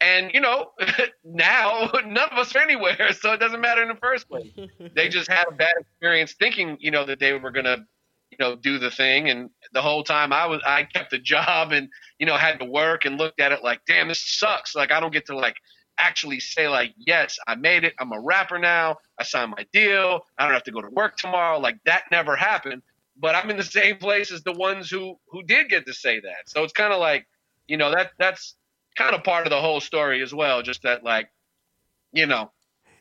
And, 0.00 0.30
you 0.32 0.40
know, 0.40 0.72
now 1.24 1.90
none 2.06 2.30
of 2.30 2.38
us 2.38 2.54
are 2.56 2.60
anywhere, 2.60 3.12
so 3.20 3.32
it 3.32 3.40
doesn't 3.40 3.60
matter 3.60 3.82
in 3.82 3.88
the 3.88 3.96
first 3.96 4.28
place. 4.28 4.50
they 4.94 5.08
just 5.08 5.30
had 5.30 5.46
a 5.48 5.52
bad 5.52 5.74
experience 5.78 6.32
thinking, 6.32 6.76
you 6.80 6.90
know, 6.90 7.04
that 7.04 7.20
they 7.20 7.32
were 7.34 7.50
going 7.50 7.66
to, 7.66 7.84
you 8.30 8.38
know, 8.38 8.56
do 8.56 8.78
the 8.78 8.90
thing. 8.90 9.28
And 9.28 9.50
the 9.72 9.82
whole 9.82 10.02
time 10.02 10.32
I 10.32 10.46
was, 10.46 10.62
I 10.64 10.84
kept 10.84 11.10
the 11.10 11.18
job 11.18 11.72
and, 11.72 11.88
you 12.18 12.26
know, 12.26 12.36
had 12.36 12.58
to 12.60 12.64
work 12.64 13.04
and 13.04 13.18
looked 13.18 13.40
at 13.40 13.52
it 13.52 13.62
like, 13.62 13.80
damn, 13.86 14.08
this 14.08 14.22
sucks. 14.22 14.74
Like, 14.74 14.92
I 14.92 15.00
don't 15.00 15.12
get 15.12 15.26
to, 15.26 15.36
like, 15.36 15.56
actually 15.98 16.40
say, 16.40 16.66
like, 16.68 16.94
yes, 16.96 17.38
I 17.46 17.56
made 17.56 17.84
it. 17.84 17.94
I'm 17.98 18.12
a 18.12 18.20
rapper 18.20 18.58
now. 18.58 18.96
I 19.18 19.24
signed 19.24 19.50
my 19.50 19.66
deal. 19.72 20.22
I 20.38 20.44
don't 20.44 20.54
have 20.54 20.62
to 20.64 20.70
go 20.70 20.80
to 20.80 20.88
work 20.88 21.16
tomorrow. 21.16 21.58
Like, 21.58 21.76
that 21.84 22.04
never 22.10 22.36
happened. 22.36 22.82
But 23.18 23.34
I'm 23.34 23.50
in 23.50 23.58
the 23.58 23.64
same 23.64 23.98
place 23.98 24.32
as 24.32 24.42
the 24.42 24.52
ones 24.52 24.88
who, 24.88 25.18
who 25.28 25.42
did 25.42 25.68
get 25.68 25.84
to 25.86 25.92
say 25.92 26.20
that. 26.20 26.48
So 26.48 26.64
it's 26.64 26.72
kind 26.72 26.92
of 26.92 27.00
like, 27.00 27.26
you 27.68 27.76
know, 27.76 27.90
that, 27.90 28.12
that's, 28.18 28.54
kind 29.00 29.14
of 29.14 29.24
part 29.24 29.46
of 29.46 29.50
the 29.50 29.60
whole 29.60 29.80
story 29.80 30.22
as 30.22 30.32
well. 30.34 30.62
Just 30.62 30.82
that, 30.82 31.02
like, 31.04 31.30
you 32.12 32.26
know, 32.26 32.50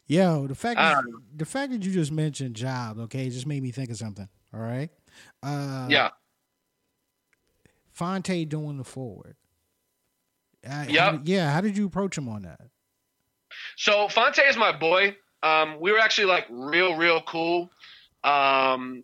Yo, 0.08 0.48
the 0.48 0.56
fact 0.56 0.80
that, 0.80 1.04
the 1.36 1.46
fact 1.46 1.72
that 1.72 1.84
you 1.84 1.92
just 1.92 2.12
mentioned 2.12 2.56
job, 2.56 2.98
okay, 2.98 3.30
just 3.30 3.46
made 3.46 3.62
me 3.62 3.70
think 3.72 3.92
of 3.92 3.98
something. 3.98 4.28
All 4.54 4.60
right, 4.60 4.90
uh, 5.44 5.86
yeah, 5.90 6.10
Phonte 7.92 8.46
doing 8.50 8.78
the 8.78 8.84
forward. 8.84 9.36
Uh, 10.68 10.86
did- 10.86 11.28
yeah, 11.28 11.52
how 11.52 11.62
did 11.62 11.78
you 11.78 11.86
approach 11.86 12.18
him 12.18 12.28
on 12.28 12.42
that? 12.42 12.62
So 13.78 14.08
Phonte 14.08 14.40
is 14.40 14.58
my 14.58 14.72
boy. 14.76 15.16
Um, 15.44 15.78
we 15.80 15.92
were 15.92 16.00
actually 16.00 16.26
like 16.28 16.46
real, 16.50 16.96
real 16.96 17.22
cool. 17.22 17.70
Um, 18.24 19.04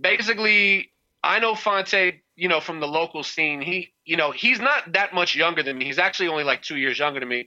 basically, 0.00 0.90
I 1.22 1.40
know 1.40 1.54
Phonte, 1.54 2.22
you 2.42 2.48
know, 2.48 2.60
from 2.60 2.80
the 2.80 2.88
local 2.88 3.22
scene. 3.22 3.60
He, 3.60 3.92
you 4.04 4.16
know, 4.16 4.32
he's 4.32 4.58
not 4.58 4.92
that 4.94 5.14
much 5.14 5.36
younger 5.36 5.62
than 5.62 5.78
me. 5.78 5.84
He's 5.84 6.00
actually 6.00 6.28
only 6.28 6.42
like 6.42 6.60
two 6.62 6.76
years 6.76 6.98
younger 6.98 7.20
than 7.20 7.28
me. 7.28 7.46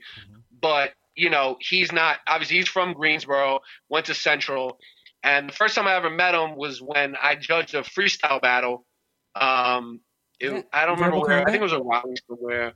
But 0.62 0.92
you 1.14 1.28
know, 1.28 1.56
he's 1.60 1.92
not. 1.92 2.16
Obviously, 2.26 2.56
he's 2.56 2.68
from 2.68 2.94
Greensboro. 2.94 3.60
Went 3.90 4.06
to 4.06 4.14
Central, 4.14 4.78
and 5.22 5.50
the 5.50 5.52
first 5.52 5.74
time 5.74 5.86
I 5.86 5.94
ever 5.96 6.08
met 6.08 6.34
him 6.34 6.56
was 6.56 6.80
when 6.80 7.14
I 7.22 7.34
judged 7.34 7.74
a 7.74 7.82
freestyle 7.82 8.40
battle. 8.40 8.86
Um, 9.34 10.00
it, 10.40 10.50
Yeah. 10.50 10.62
I 10.72 10.86
don't 10.86 10.94
remember 10.94 11.16
Verbal 11.16 11.28
where. 11.28 11.40
I 11.42 11.44
think 11.50 11.56
it 11.60 11.62
was 11.62 11.72
a 11.74 11.80
Raleigh 11.80 12.16
somewhere. 12.26 12.72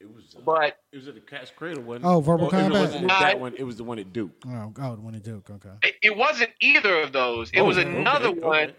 It 0.00 0.08
was. 0.14 0.34
Uh, 0.36 0.40
But 0.44 0.76
it 0.92 0.96
was 0.98 1.08
at 1.08 1.14
the 1.14 1.20
Cat's 1.20 1.50
Cradle 1.50 1.82
one. 1.82 2.00
Oh, 2.04 2.20
Verbal 2.20 2.46
it 2.46 2.50
Combat? 2.52 2.80
wasn't 2.80 3.06
Nah, 3.06 3.20
that 3.20 3.40
one. 3.40 3.54
It 3.58 3.64
was 3.64 3.76
the 3.76 3.84
one 3.84 3.98
at 3.98 4.12
Duke. 4.12 4.30
Oh, 4.46 4.72
oh, 4.80 4.94
the 4.94 5.00
one 5.02 5.14
at 5.16 5.24
Duke. 5.24 5.50
Okay. 5.50 5.68
it, 5.82 5.94
it 6.02 6.16
wasn't 6.16 6.50
either 6.60 7.00
of 7.02 7.12
those. 7.12 7.50
It 7.50 7.60
Oh, 7.60 7.64
was 7.64 7.76
okay, 7.76 7.90
another 7.90 8.28
okay. 8.28 8.40
one. 8.40 8.72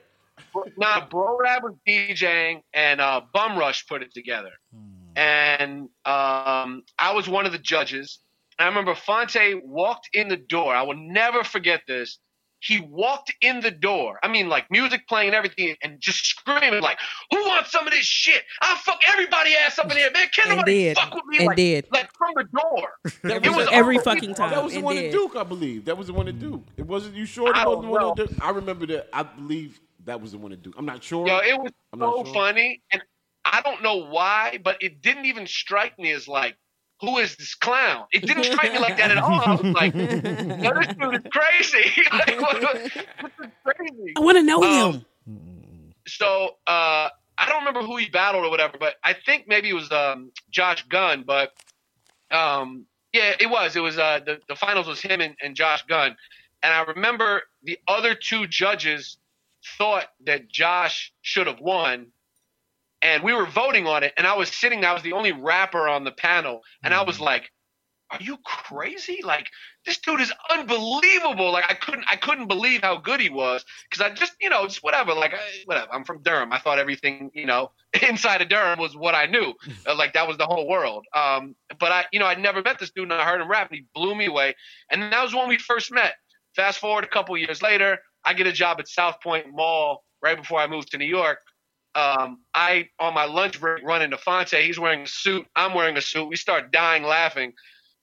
Nah, 0.77 1.05
Bro 1.07 1.37
Rab 1.39 1.63
was 1.63 1.73
DJing 1.87 2.61
and 2.73 2.99
uh, 3.01 3.21
Bum 3.33 3.57
Rush 3.57 3.87
put 3.87 4.01
it 4.01 4.13
together. 4.13 4.51
And 5.15 5.89
um, 6.05 6.83
I 6.97 7.11
was 7.13 7.27
one 7.27 7.45
of 7.45 7.51
the 7.51 7.57
judges. 7.59 8.19
I 8.59 8.65
remember 8.67 8.95
Phonte 8.95 9.61
walked 9.63 10.09
in 10.13 10.27
the 10.29 10.37
door. 10.37 10.73
I 10.73 10.83
will 10.83 10.95
never 10.97 11.43
forget 11.43 11.81
this. 11.87 12.19
He 12.63 12.79
walked 12.79 13.33
in 13.41 13.59
the 13.61 13.71
door. 13.71 14.19
I 14.21 14.27
mean, 14.27 14.47
like 14.47 14.69
music 14.69 15.07
playing 15.07 15.29
and 15.29 15.35
everything, 15.35 15.75
and 15.81 15.99
just 15.99 16.23
screaming 16.27 16.79
like, 16.79 16.99
"Who 17.31 17.37
wants 17.39 17.71
some 17.71 17.87
of 17.87 17.91
this 17.91 18.05
shit? 18.05 18.43
I'll 18.61 18.75
fuck 18.75 18.99
everybody 19.11 19.55
ass 19.55 19.79
up 19.79 19.89
in 19.89 19.97
here, 19.97 20.11
man. 20.11 20.27
Can't 20.31 20.47
And 20.49 20.57
nobody 20.57 20.83
did. 20.83 20.95
fuck 20.97 21.15
with 21.15 21.23
me 21.25 21.37
And 21.39 21.47
like, 21.47 21.57
did. 21.57 21.87
like 21.91 22.11
from 22.15 22.29
the 22.35 22.43
door." 22.43 22.89
That 23.23 23.43
It 23.43 23.49
was 23.49 23.57
was 23.65 23.67
every 23.71 23.97
fucking 23.97 24.35
time. 24.35 24.51
that 24.51 24.63
was 24.63 24.73
the 24.75 24.81
one 24.81 24.93
did. 24.95 25.05
at 25.05 25.11
Duke, 25.11 25.35
I 25.35 25.43
believe. 25.43 25.85
That 25.85 25.97
was 25.97 26.05
the 26.05 26.13
one 26.13 26.27
at 26.27 26.37
Duke. 26.37 26.61
It 26.77 26.85
wasn't. 26.85 27.15
You 27.15 27.25
sure 27.25 27.49
I 27.49 27.57
that 27.59 27.67
wasn't 27.67 27.85
the 27.85 27.89
one 27.89 28.09
at 28.11 28.15
Duke? 28.15 28.31
I 28.45 28.49
remember 28.51 28.85
that. 28.85 29.09
I 29.11 29.23
believe 29.23 29.79
that 30.05 30.21
was 30.21 30.31
the 30.31 30.37
one 30.37 30.51
to 30.51 30.57
do. 30.57 30.71
I'm 30.77 30.85
not 30.85 31.03
sure. 31.03 31.27
Yo, 31.27 31.37
it 31.37 31.59
was 31.59 31.71
I'm 31.93 31.99
so 31.99 32.23
sure. 32.23 32.33
funny, 32.33 32.81
and 32.91 33.01
I 33.45 33.61
don't 33.61 33.81
know 33.83 34.05
why, 34.07 34.59
but 34.63 34.81
it 34.81 35.01
didn't 35.01 35.25
even 35.25 35.47
strike 35.47 35.97
me 35.99 36.11
as 36.11 36.27
like, 36.27 36.55
who 37.01 37.17
is 37.17 37.35
this 37.35 37.55
clown? 37.55 38.05
It 38.11 38.25
didn't 38.25 38.43
strike 38.45 38.73
me 38.73 38.79
like 38.79 38.97
that 38.97 39.09
at 39.11 39.17
all. 39.17 39.39
I 39.39 39.51
was 39.55 39.63
like, 39.63 39.93
yo, 39.95 40.01
this 40.03 40.87
dude 40.99 41.15
is 41.15 41.31
crazy. 41.31 42.03
like, 42.13 42.39
what, 42.41 42.61
this 42.61 42.95
is 42.95 43.03
crazy. 43.65 44.13
I 44.15 44.19
want 44.19 44.37
to 44.37 44.43
know 44.43 44.63
Um, 44.63 44.93
him. 44.93 45.93
so 46.07 46.57
uh, 46.67 47.09
I 47.37 47.47
don't 47.49 47.59
remember 47.59 47.81
who 47.81 47.97
he 47.97 48.07
battled 48.09 48.45
or 48.45 48.49
whatever, 48.51 48.77
but 48.79 48.95
I 49.03 49.13
think 49.13 49.45
maybe 49.47 49.69
it 49.69 49.73
was 49.73 49.91
um, 49.91 50.31
Josh 50.51 50.85
Gunn. 50.87 51.23
But 51.25 51.51
um, 52.29 52.85
yeah, 53.13 53.33
it 53.39 53.49
was. 53.49 53.75
It 53.75 53.81
was 53.81 53.97
uh, 53.97 54.19
the 54.25 54.39
the 54.47 54.55
finals 54.55 54.87
was 54.87 55.01
him 55.01 55.21
and, 55.21 55.35
and 55.41 55.55
Josh 55.55 55.83
Gunn, 55.87 56.15
and 56.61 56.71
I 56.73 56.83
remember 56.83 57.41
the 57.63 57.79
other 57.87 58.13
two 58.15 58.45
judges 58.47 59.17
thought 59.77 60.07
that 60.25 60.49
Josh 60.49 61.13
should 61.21 61.47
have 61.47 61.59
won. 61.59 62.07
And 63.01 63.23
we 63.23 63.33
were 63.33 63.47
voting 63.47 63.87
on 63.87 64.03
it, 64.03 64.13
and 64.15 64.27
I 64.27 64.35
was 64.35 64.49
sitting. 64.49 64.85
I 64.85 64.93
was 64.93 65.01
the 65.01 65.13
only 65.13 65.31
rapper 65.31 65.87
on 65.87 66.03
the 66.03 66.11
panel, 66.11 66.61
and 66.83 66.93
I 66.93 67.01
was 67.01 67.19
like, 67.19 67.51
"Are 68.11 68.21
you 68.21 68.37
crazy? 68.45 69.21
Like 69.23 69.47
this 69.85 69.97
dude 69.97 70.21
is 70.21 70.31
unbelievable. 70.49 71.51
Like 71.51 71.65
I 71.69 71.73
couldn't 71.73 72.05
I 72.07 72.15
couldn't 72.15 72.47
believe 72.47 72.81
how 72.81 72.97
good 72.97 73.19
he 73.19 73.29
was 73.29 73.65
because 73.89 74.05
I 74.05 74.13
just 74.13 74.33
you 74.39 74.49
know 74.49 74.65
just 74.65 74.83
whatever 74.83 75.13
like 75.13 75.33
I, 75.33 75.39
whatever. 75.65 75.91
I'm 75.91 76.03
from 76.03 76.21
Durham. 76.21 76.53
I 76.53 76.59
thought 76.59 76.77
everything 76.77 77.31
you 77.33 77.45
know 77.45 77.71
inside 78.07 78.41
of 78.41 78.49
Durham 78.49 78.79
was 78.79 78.95
what 78.95 79.15
I 79.15 79.25
knew. 79.25 79.53
Uh, 79.87 79.95
like 79.95 80.13
that 80.13 80.27
was 80.27 80.37
the 80.37 80.45
whole 80.45 80.67
world. 80.67 81.05
Um, 81.15 81.55
but 81.79 81.91
I 81.91 82.05
you 82.11 82.19
know 82.19 82.27
I'd 82.27 82.39
never 82.39 82.61
met 82.61 82.77
this 82.77 82.91
dude 82.91 83.05
and 83.05 83.13
I 83.13 83.25
heard 83.25 83.41
him 83.41 83.49
rap 83.49 83.69
and 83.69 83.77
he 83.77 83.85
blew 83.95 84.13
me 84.13 84.27
away. 84.27 84.55
And 84.91 85.01
that 85.01 85.23
was 85.23 85.33
when 85.33 85.49
we 85.49 85.57
first 85.57 85.91
met. 85.91 86.13
Fast 86.55 86.79
forward 86.79 87.03
a 87.03 87.07
couple 87.07 87.35
years 87.37 87.61
later, 87.61 87.99
I 88.23 88.33
get 88.33 88.47
a 88.47 88.51
job 88.51 88.79
at 88.79 88.87
South 88.87 89.21
Point 89.21 89.47
Mall 89.51 90.03
right 90.21 90.37
before 90.37 90.59
I 90.59 90.67
moved 90.67 90.91
to 90.91 90.97
New 90.97 91.05
York. 91.05 91.39
Um, 91.93 92.39
I 92.53 92.89
on 92.99 93.13
my 93.13 93.25
lunch 93.25 93.59
break 93.59 93.83
run 93.83 94.01
into 94.01 94.17
Phonte. 94.17 94.53
He's 94.53 94.79
wearing 94.79 95.01
a 95.01 95.07
suit. 95.07 95.45
I'm 95.55 95.73
wearing 95.73 95.97
a 95.97 96.01
suit. 96.01 96.27
We 96.27 96.37
start 96.37 96.71
dying 96.71 97.03
laughing 97.03 97.53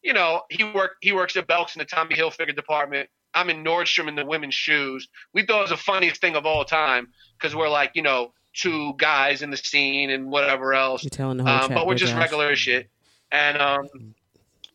you 0.02 0.12
know, 0.12 0.42
he 0.48 0.64
work 0.64 0.96
he 1.00 1.12
works 1.12 1.36
at 1.36 1.46
Belks 1.46 1.74
in 1.74 1.80
the 1.80 1.84
Tommy 1.84 2.14
Hilfiger 2.14 2.54
department. 2.54 3.08
I'm 3.34 3.50
in 3.50 3.62
Nordstrom 3.62 4.08
in 4.08 4.14
the 4.14 4.24
women's 4.24 4.54
shoes. 4.54 5.08
We 5.34 5.44
thought 5.44 5.58
it 5.58 5.62
was 5.62 5.70
the 5.70 5.76
funniest 5.76 6.20
thing 6.20 6.34
of 6.34 6.46
all 6.46 6.64
time 6.64 7.08
because 7.38 7.54
we're 7.54 7.68
like, 7.68 7.92
you 7.94 8.02
know, 8.02 8.32
two 8.54 8.94
guys 8.96 9.42
in 9.42 9.50
the 9.50 9.56
scene 9.56 10.10
and 10.10 10.30
whatever 10.30 10.72
else. 10.72 11.02
You're 11.02 11.10
telling 11.10 11.36
the 11.36 11.44
whole 11.44 11.64
Um, 11.64 11.74
but 11.74 11.86
we're 11.86 11.94
just 11.94 12.14
regular 12.14 12.50
as 12.50 12.58
shit. 12.58 12.88
And 13.30 13.60
um, 13.60 14.14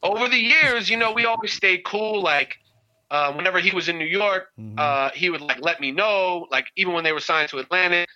over 0.04 0.30
the 0.30 0.38
years, 0.38 0.90
you 0.90 0.98
know, 0.98 1.14
we 1.14 1.26
always 1.26 1.52
stayed 1.52 1.84
cool. 1.84 2.22
Like 2.22 2.58
uh, 3.14 3.32
whenever 3.34 3.60
he 3.60 3.70
was 3.76 3.90
in 3.90 4.00
New 4.00 4.08
York, 4.08 4.48
uh, 4.80 5.12
he 5.14 5.30
would 5.30 5.40
like 5.40 5.62
let 5.62 5.80
me 5.80 5.92
know. 5.92 6.48
Like 6.50 6.66
even 6.76 6.94
when 6.94 7.04
they 7.04 7.14
were 7.14 7.20
signed 7.20 7.48
to 7.50 7.60
Atlantic, 7.60 8.10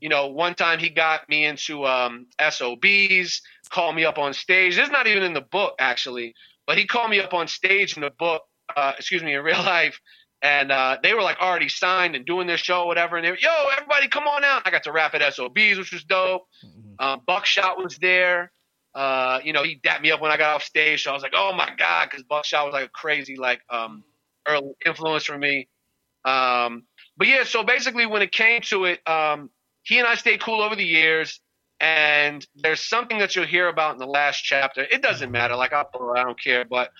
you 0.00 0.08
know, 0.08 0.28
one 0.28 0.54
time 0.54 0.78
he 0.78 0.90
got 0.90 1.28
me 1.28 1.44
into 1.44 1.84
um, 1.84 2.26
SOBs, 2.40 3.42
called 3.70 3.96
me 3.96 4.04
up 4.04 4.16
on 4.16 4.32
stage. 4.32 4.76
This 4.76 4.86
is 4.86 4.92
not 4.92 5.08
even 5.08 5.24
in 5.24 5.34
the 5.34 5.40
book 5.40 5.74
actually, 5.80 6.34
but 6.68 6.78
he 6.78 6.86
called 6.86 7.10
me 7.10 7.18
up 7.18 7.34
on 7.34 7.48
stage 7.48 7.96
in 7.96 8.02
the 8.02 8.10
book. 8.10 8.42
Uh, 8.76 8.92
excuse 8.96 9.24
me, 9.24 9.34
in 9.34 9.42
real 9.50 9.58
life. 9.58 9.98
And 10.40 10.70
uh, 10.70 10.98
they 11.02 11.14
were 11.14 11.22
like 11.22 11.40
already 11.40 11.68
signed 11.68 12.14
and 12.14 12.24
doing 12.24 12.46
their 12.46 12.58
show, 12.58 12.82
or 12.82 12.86
whatever. 12.86 13.16
And 13.16 13.24
they 13.26 13.30
were, 13.32 13.38
yo, 13.38 13.50
everybody, 13.76 14.06
come 14.08 14.24
on 14.24 14.44
out. 14.44 14.62
I 14.64 14.70
got 14.70 14.84
to 14.84 14.92
rap 14.92 15.14
at 15.14 15.34
SOBs, 15.34 15.78
which 15.78 15.92
was 15.92 16.04
dope. 16.04 16.42
Um, 17.00 17.22
Buckshot 17.26 17.82
was 17.82 17.96
there. 17.98 18.52
Uh, 18.94 19.40
you 19.42 19.52
know, 19.52 19.64
he 19.64 19.80
dapped 19.82 20.02
me 20.02 20.12
up 20.12 20.20
when 20.20 20.30
I 20.30 20.36
got 20.36 20.54
off 20.54 20.62
stage. 20.62 21.02
So 21.02 21.10
I 21.10 21.14
was 21.14 21.22
like, 21.24 21.32
oh 21.34 21.52
my 21.54 21.70
God, 21.76 22.08
because 22.08 22.22
Buckshot 22.24 22.66
was 22.66 22.72
like 22.72 22.84
a 22.84 22.90
crazy, 22.90 23.36
like, 23.36 23.62
um, 23.70 24.04
early 24.46 24.72
influence 24.84 25.24
for 25.24 25.38
me. 25.38 25.68
Um, 26.24 26.84
but 27.16 27.28
yeah, 27.28 27.44
so 27.44 27.62
basically 27.62 28.06
when 28.06 28.22
it 28.22 28.32
came 28.32 28.62
to 28.62 28.84
it, 28.86 29.06
um, 29.08 29.50
he 29.82 29.98
and 29.98 30.06
I 30.08 30.14
stayed 30.14 30.40
cool 30.40 30.62
over 30.62 30.76
the 30.76 30.84
years. 30.84 31.40
And 31.80 32.46
there's 32.56 32.80
something 32.80 33.18
that 33.18 33.36
you'll 33.36 33.46
hear 33.46 33.68
about 33.68 33.92
in 33.92 33.98
the 33.98 34.06
last 34.06 34.40
chapter. 34.42 34.82
It 34.82 35.02
doesn't 35.02 35.30
matter. 35.30 35.56
Like, 35.56 35.72
I'll, 35.72 35.90
I 36.16 36.22
don't 36.22 36.40
care. 36.40 36.64
But 36.64 36.90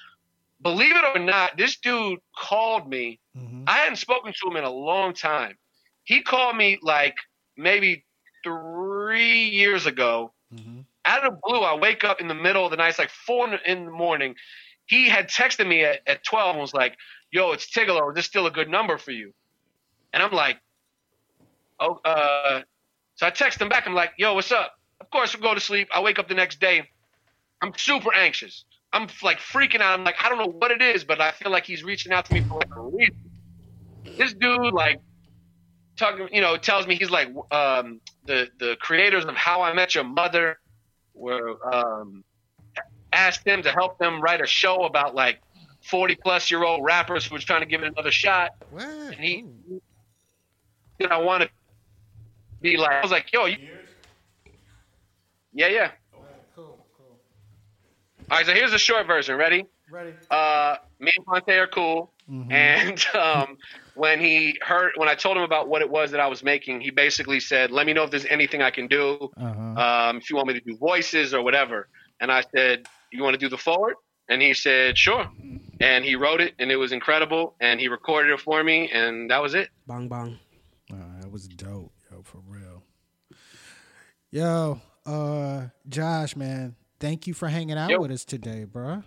believe 0.60 0.94
it 0.96 1.04
or 1.14 1.18
not, 1.20 1.56
this 1.56 1.78
dude 1.78 2.18
called 2.36 2.88
me. 2.88 3.20
I 3.66 3.78
hadn't 3.78 3.96
spoken 3.96 4.32
to 4.32 4.50
him 4.50 4.56
in 4.56 4.64
a 4.64 4.70
long 4.70 5.14
time. 5.14 5.56
He 6.04 6.22
called 6.22 6.56
me 6.56 6.78
like 6.82 7.16
maybe 7.56 8.04
three 8.42 9.48
years 9.48 9.86
ago. 9.86 10.32
Out 11.06 11.24
of 11.24 11.34
the 11.34 11.40
blue, 11.42 11.60
I 11.60 11.76
wake 11.76 12.04
up 12.04 12.20
in 12.20 12.28
the 12.28 12.34
middle 12.34 12.64
of 12.64 12.70
the 12.70 12.76
night. 12.76 12.90
It's 12.90 12.98
like 12.98 13.10
four 13.10 13.54
in 13.54 13.86
the 13.86 13.90
morning. 13.90 14.34
He 14.86 15.08
had 15.08 15.28
texted 15.28 15.66
me 15.66 15.84
at, 15.84 16.00
at 16.06 16.24
12 16.24 16.50
and 16.50 16.60
was 16.60 16.74
like, 16.74 16.96
yo, 17.34 17.50
it's 17.50 17.68
Tigallo. 17.68 18.10
Is 18.10 18.14
this 18.14 18.26
still 18.26 18.46
a 18.46 18.50
good 18.50 18.70
number 18.70 18.96
for 18.96 19.10
you? 19.10 19.34
And 20.12 20.22
I'm 20.22 20.30
like, 20.30 20.56
oh, 21.80 21.98
uh, 22.04 22.62
so 23.16 23.26
I 23.26 23.30
text 23.30 23.60
him 23.60 23.68
back. 23.68 23.86
I'm 23.86 23.94
like, 23.94 24.12
yo, 24.16 24.34
what's 24.34 24.52
up? 24.52 24.78
Of 25.00 25.10
course, 25.10 25.34
we 25.34 25.42
go 25.42 25.52
to 25.52 25.60
sleep. 25.60 25.88
I 25.92 26.00
wake 26.00 26.20
up 26.20 26.28
the 26.28 26.34
next 26.34 26.60
day. 26.60 26.88
I'm 27.60 27.72
super 27.76 28.14
anxious. 28.14 28.64
I'm 28.92 29.08
like 29.22 29.38
freaking 29.38 29.80
out. 29.80 29.98
I'm 29.98 30.04
like, 30.04 30.14
I 30.22 30.28
don't 30.28 30.38
know 30.38 30.56
what 30.58 30.70
it 30.70 30.80
is, 30.80 31.02
but 31.02 31.20
I 31.20 31.32
feel 31.32 31.50
like 31.50 31.64
he's 31.66 31.82
reaching 31.82 32.12
out 32.12 32.24
to 32.26 32.34
me 32.34 32.42
for 32.42 32.60
like 32.60 32.76
a 32.76 32.80
reason. 32.80 33.16
This 34.16 34.32
dude, 34.32 34.72
like, 34.72 35.00
talking, 35.96 36.28
you 36.30 36.40
know, 36.40 36.56
tells 36.56 36.86
me 36.86 36.94
he's 36.94 37.10
like 37.10 37.28
um, 37.50 38.00
the 38.26 38.48
the 38.60 38.76
creators 38.78 39.24
of 39.24 39.34
How 39.34 39.62
I 39.62 39.72
Met 39.72 39.96
Your 39.96 40.04
Mother 40.04 40.60
were 41.14 41.56
um, 41.74 42.22
asked 43.12 43.44
him 43.44 43.62
to 43.62 43.72
help 43.72 43.98
them 43.98 44.20
write 44.20 44.40
a 44.40 44.46
show 44.46 44.84
about 44.84 45.16
like 45.16 45.40
40 45.84 46.16
plus 46.16 46.50
year 46.50 46.64
old 46.64 46.84
rappers 46.84 47.26
who 47.26 47.34
was 47.34 47.44
trying 47.44 47.60
to 47.60 47.66
give 47.66 47.82
it 47.82 47.88
another 47.88 48.10
shot. 48.10 48.52
What? 48.70 48.84
And 48.84 49.14
he, 49.14 49.44
you 50.98 51.08
know, 51.08 51.14
I 51.14 51.18
want 51.18 51.42
to 51.42 51.48
be 52.60 52.76
like, 52.76 52.92
I 52.92 53.02
was 53.02 53.10
like, 53.10 53.32
yo, 53.32 53.46
you, 53.46 53.58
yeah, 55.52 55.68
yeah. 55.68 55.90
Cool, 56.54 56.78
cool. 56.96 57.18
All 58.30 58.38
right, 58.38 58.46
so 58.46 58.52
here's 58.52 58.72
the 58.72 58.78
short 58.78 59.06
version. 59.06 59.36
Ready? 59.36 59.66
Ready? 59.90 60.14
uh, 60.30 60.76
me 60.98 61.12
and 61.16 61.24
Phonte 61.26 61.50
are 61.50 61.66
cool. 61.66 62.10
And 62.50 63.04
um, 63.14 63.58
when 63.94 64.18
he 64.18 64.58
heard, 64.62 64.92
when 64.96 65.08
I 65.08 65.14
told 65.14 65.36
him 65.36 65.42
about 65.42 65.68
what 65.68 65.82
it 65.82 65.90
was 65.90 66.10
that 66.12 66.20
I 66.20 66.26
was 66.26 66.42
making, 66.42 66.80
he 66.80 66.90
basically 66.90 67.40
said, 67.40 67.70
"Let 67.70 67.86
me 67.86 67.92
know 67.92 68.02
if 68.04 68.10
there's 68.10 68.26
anything 68.26 68.62
I 68.62 68.70
can 68.70 68.86
do. 68.86 69.30
Uh-huh. 69.36 70.08
Um, 70.10 70.16
if 70.16 70.30
you 70.30 70.36
want 70.36 70.48
me 70.48 70.54
to 70.54 70.60
do 70.60 70.76
voices 70.76 71.34
or 71.34 71.42
whatever." 71.42 71.88
And 72.20 72.32
I 72.32 72.42
said, 72.54 72.86
"You 73.12 73.22
want 73.22 73.34
to 73.34 73.38
do 73.38 73.48
the 73.48 73.58
forward?" 73.58 73.96
And 74.28 74.40
he 74.40 74.54
said, 74.54 74.96
"Sure." 74.96 75.30
And 75.84 76.02
he 76.02 76.16
wrote 76.16 76.40
it, 76.40 76.54
and 76.58 76.72
it 76.72 76.76
was 76.76 76.92
incredible. 76.92 77.56
And 77.60 77.78
he 77.78 77.88
recorded 77.88 78.32
it 78.32 78.40
for 78.40 78.64
me, 78.64 78.90
and 78.90 79.30
that 79.30 79.42
was 79.42 79.54
it. 79.54 79.68
Bong 79.86 80.08
bong. 80.08 80.38
That 80.88 81.30
was 81.30 81.46
dope, 81.46 81.92
yo, 82.10 82.22
for 82.22 82.40
real. 82.46 82.82
Yo, 84.30 84.80
uh, 85.04 85.66
Josh, 85.88 86.36
man, 86.36 86.74
thank 87.00 87.26
you 87.26 87.34
for 87.34 87.48
hanging 87.48 87.76
out 87.76 87.90
Yo. 87.90 88.00
with 88.00 88.10
us 88.10 88.24
today, 88.24 88.64
bro. 88.64 89.02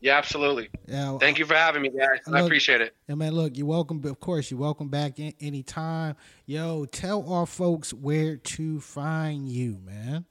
Yeah, 0.00 0.16
absolutely. 0.18 0.68
Yeah, 0.86 1.16
Thank 1.18 1.38
you 1.38 1.46
for 1.46 1.54
having 1.54 1.82
me, 1.82 1.88
guys. 1.88 2.20
I 2.30 2.40
appreciate 2.40 2.82
it. 2.82 2.94
And 3.08 3.18
man, 3.18 3.32
look, 3.32 3.56
you're 3.56 3.66
welcome. 3.66 4.04
Of 4.04 4.20
course, 4.20 4.50
you're 4.50 4.60
welcome 4.60 4.88
back 4.88 5.18
in, 5.18 5.32
anytime. 5.40 6.14
Yo, 6.46 6.84
tell 6.84 7.32
our 7.32 7.46
folks 7.46 7.92
where 7.92 8.36
to 8.36 8.80
find 8.80 9.48
you, 9.48 9.80
man. 9.82 10.26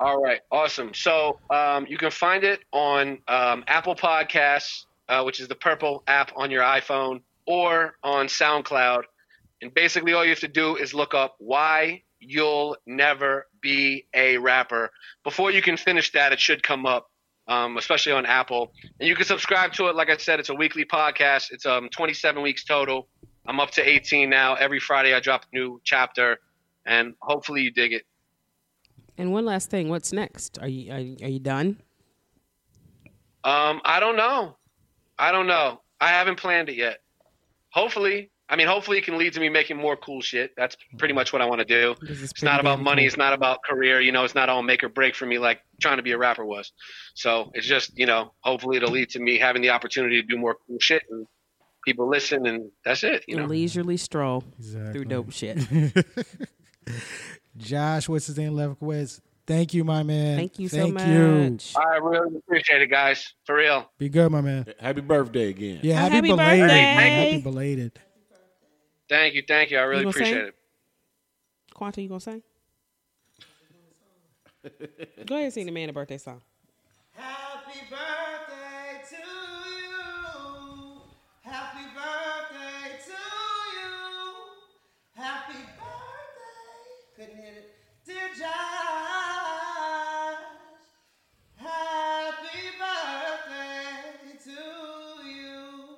All 0.00 0.22
right, 0.22 0.40
awesome. 0.52 0.94
So 0.94 1.40
um, 1.50 1.84
you 1.88 1.98
can 1.98 2.12
find 2.12 2.44
it 2.44 2.60
on 2.72 3.18
um, 3.26 3.64
Apple 3.66 3.96
Podcasts, 3.96 4.84
uh, 5.08 5.22
which 5.24 5.40
is 5.40 5.48
the 5.48 5.56
purple 5.56 6.04
app 6.06 6.30
on 6.36 6.52
your 6.52 6.62
iPhone, 6.62 7.22
or 7.46 7.96
on 8.04 8.26
SoundCloud. 8.26 9.02
And 9.60 9.74
basically, 9.74 10.12
all 10.12 10.22
you 10.22 10.30
have 10.30 10.40
to 10.40 10.48
do 10.48 10.76
is 10.76 10.94
look 10.94 11.14
up 11.14 11.34
"Why 11.38 12.04
You'll 12.20 12.76
Never 12.86 13.48
Be 13.60 14.06
a 14.14 14.38
Rapper." 14.38 14.90
Before 15.24 15.50
you 15.50 15.60
can 15.60 15.76
finish 15.76 16.12
that, 16.12 16.30
it 16.32 16.38
should 16.38 16.62
come 16.62 16.86
up, 16.86 17.10
um, 17.48 17.76
especially 17.76 18.12
on 18.12 18.24
Apple. 18.24 18.72
And 19.00 19.08
you 19.08 19.16
can 19.16 19.24
subscribe 19.26 19.72
to 19.74 19.88
it. 19.88 19.96
Like 19.96 20.10
I 20.10 20.16
said, 20.16 20.38
it's 20.38 20.48
a 20.48 20.54
weekly 20.54 20.84
podcast. 20.84 21.50
It's 21.50 21.66
um 21.66 21.88
27 21.88 22.40
weeks 22.40 22.62
total. 22.62 23.08
I'm 23.48 23.58
up 23.58 23.72
to 23.72 23.82
18 23.88 24.30
now. 24.30 24.54
Every 24.54 24.78
Friday, 24.78 25.12
I 25.12 25.18
drop 25.18 25.44
a 25.52 25.56
new 25.56 25.80
chapter, 25.82 26.38
and 26.86 27.14
hopefully, 27.20 27.62
you 27.62 27.72
dig 27.72 27.94
it. 27.94 28.02
And 29.18 29.32
one 29.32 29.44
last 29.44 29.68
thing, 29.68 29.88
what's 29.88 30.12
next? 30.12 30.58
Are 30.60 30.68
you 30.68 30.92
are, 30.92 30.96
are 31.26 31.30
you 31.30 31.40
done? 31.40 31.80
Um, 33.44 33.80
I 33.84 33.98
don't 34.00 34.16
know. 34.16 34.56
I 35.18 35.32
don't 35.32 35.46
know. 35.46 35.80
I 36.00 36.08
haven't 36.08 36.36
planned 36.36 36.68
it 36.68 36.76
yet. 36.76 36.98
Hopefully, 37.72 38.30
I 38.48 38.56
mean, 38.56 38.66
hopefully 38.68 38.98
it 38.98 39.04
can 39.04 39.18
lead 39.18 39.32
to 39.34 39.40
me 39.40 39.48
making 39.48 39.76
more 39.76 39.96
cool 39.96 40.20
shit. 40.22 40.52
That's 40.56 40.76
pretty 40.98 41.12
much 41.14 41.32
what 41.32 41.42
I 41.42 41.46
want 41.46 41.58
to 41.60 41.64
do. 41.64 41.94
It's 42.02 42.42
not 42.42 42.60
about 42.60 42.80
money. 42.80 43.02
cool. 43.02 43.06
It's 43.08 43.16
not 43.16 43.32
about 43.32 43.58
career. 43.68 44.00
You 44.00 44.12
know, 44.12 44.24
it's 44.24 44.34
not 44.34 44.48
all 44.48 44.62
make 44.62 44.82
or 44.84 44.88
break 44.88 45.14
for 45.16 45.26
me 45.26 45.38
like 45.38 45.60
trying 45.80 45.96
to 45.98 46.02
be 46.02 46.12
a 46.12 46.18
rapper 46.18 46.44
was. 46.46 46.72
So 47.14 47.50
it's 47.54 47.66
just, 47.66 47.98
you 47.98 48.06
know, 48.06 48.32
hopefully 48.40 48.76
it'll 48.76 48.90
lead 48.92 49.10
to 49.10 49.18
me 49.18 49.38
having 49.38 49.60
the 49.62 49.70
opportunity 49.70 50.20
to 50.22 50.26
do 50.26 50.38
more 50.38 50.56
cool 50.66 50.78
shit 50.80 51.02
and 51.10 51.26
people 51.84 52.08
listen 52.08 52.46
and 52.46 52.70
that's 52.84 53.02
it. 53.02 53.24
You 53.26 53.36
A 53.38 53.40
know. 53.40 53.46
leisurely 53.46 53.96
stroll 53.96 54.44
Exactly. 54.58 54.92
through 54.92 55.04
dope 55.06 55.32
shit. 55.32 55.58
Josh, 57.58 58.08
what's 58.08 58.26
his 58.26 58.38
name? 58.38 58.52
Levkowitz. 58.54 59.20
Thank 59.46 59.74
you, 59.74 59.82
my 59.82 60.02
man. 60.02 60.36
Thank 60.36 60.58
you 60.58 60.68
so 60.68 60.76
Thank 60.76 60.94
much. 60.94 61.06
you. 61.06 61.58
I 61.80 61.96
really 61.96 62.36
appreciate 62.36 62.82
it, 62.82 62.88
guys. 62.90 63.32
For 63.44 63.56
real. 63.56 63.90
Be 63.96 64.08
good, 64.10 64.30
my 64.30 64.42
man. 64.42 64.66
Happy 64.78 65.00
birthday 65.00 65.48
again. 65.48 65.80
Yeah, 65.82 65.94
happy, 65.94 66.16
happy 66.16 66.28
belated. 66.28 66.60
birthday. 66.60 66.82
Happy 66.82 67.40
belated. 67.40 67.98
Thank 69.08 69.34
you. 69.34 69.42
Thank 69.48 69.70
you. 69.70 69.78
I 69.78 69.82
really 69.82 70.02
gonna 70.02 70.10
appreciate 70.10 70.34
sing? 70.34 70.46
it. 70.48 70.54
Quanta, 71.72 72.02
you 72.02 72.08
gonna 72.08 72.20
say? 72.20 72.42
Go 75.24 75.34
ahead 75.34 75.44
and 75.44 75.52
sing 75.52 75.64
the 75.66 75.72
man 75.72 75.88
a 75.88 75.94
birthday 75.94 76.18
song. 76.18 76.42
Happy 77.12 77.78
birthday 77.88 79.00
to 79.08 79.16
you. 79.16 81.00
Happy 81.40 81.84
birthday 81.94 82.98
to 83.06 83.12
you. 83.78 83.94
Happy 85.14 85.54
birthday. 85.54 85.77
Couldn't 87.18 87.34
hit 87.36 87.54
it. 87.56 87.74
Dear 88.06 88.28
Josh. 88.28 88.46
Happy 91.56 92.58
birthday 92.78 94.38
to 94.44 95.28
you. 95.28 95.96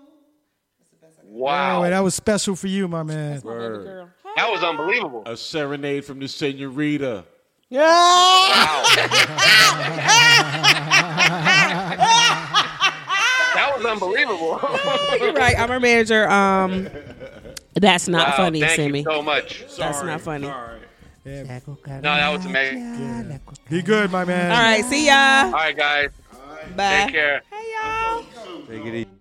That's 0.78 0.90
the 0.90 0.96
best 1.00 1.18
I 1.18 1.22
can 1.22 1.30
Wow. 1.32 1.84
Oh, 1.84 1.90
that 1.90 2.00
was 2.00 2.14
special 2.14 2.56
for 2.56 2.68
you, 2.68 2.88
my 2.88 3.02
man. 3.02 3.42
My 3.44 3.52
baby 3.52 3.84
girl. 3.84 4.08
That 4.36 4.50
was 4.50 4.62
unbelievable. 4.62 5.22
A 5.26 5.36
serenade 5.36 6.04
from 6.06 6.20
the 6.20 6.28
senorita. 6.28 7.24
Yeah. 7.68 7.80
That 13.54 13.72
was 13.76 13.84
unbelievable. 13.84 14.60
You're 15.20 15.32
right. 15.34 15.58
I'm 15.58 15.68
her 15.68 15.80
manager. 15.80 16.28
Um, 16.30 16.88
that's 17.74 18.08
not 18.08 18.28
Wow, 18.30 18.36
funny, 18.36 18.60
thank 18.60 18.72
Sammy. 18.76 18.98
you 19.00 19.04
so 19.04 19.22
much. 19.22 19.64
That's 19.76 20.02
not 20.02 20.20
funny. 20.20 20.46
Sorry. 20.46 20.78
No, 21.24 22.00
that 22.02 22.30
was 22.30 22.46
amazing. 22.46 23.40
Be 23.68 23.82
good, 23.82 24.10
my 24.10 24.24
man. 24.24 24.50
All 24.50 24.58
right, 24.58 24.84
see 24.84 25.06
ya. 25.06 25.44
All 25.46 25.52
right, 25.52 25.76
guys. 25.76 26.10
Bye. 26.76 27.04
Take 27.04 27.14
care. 27.14 27.42
Hey 27.50 27.72
y'all. 27.74 28.24
Take 28.66 28.86
it 28.86 28.94
easy. 28.94 29.19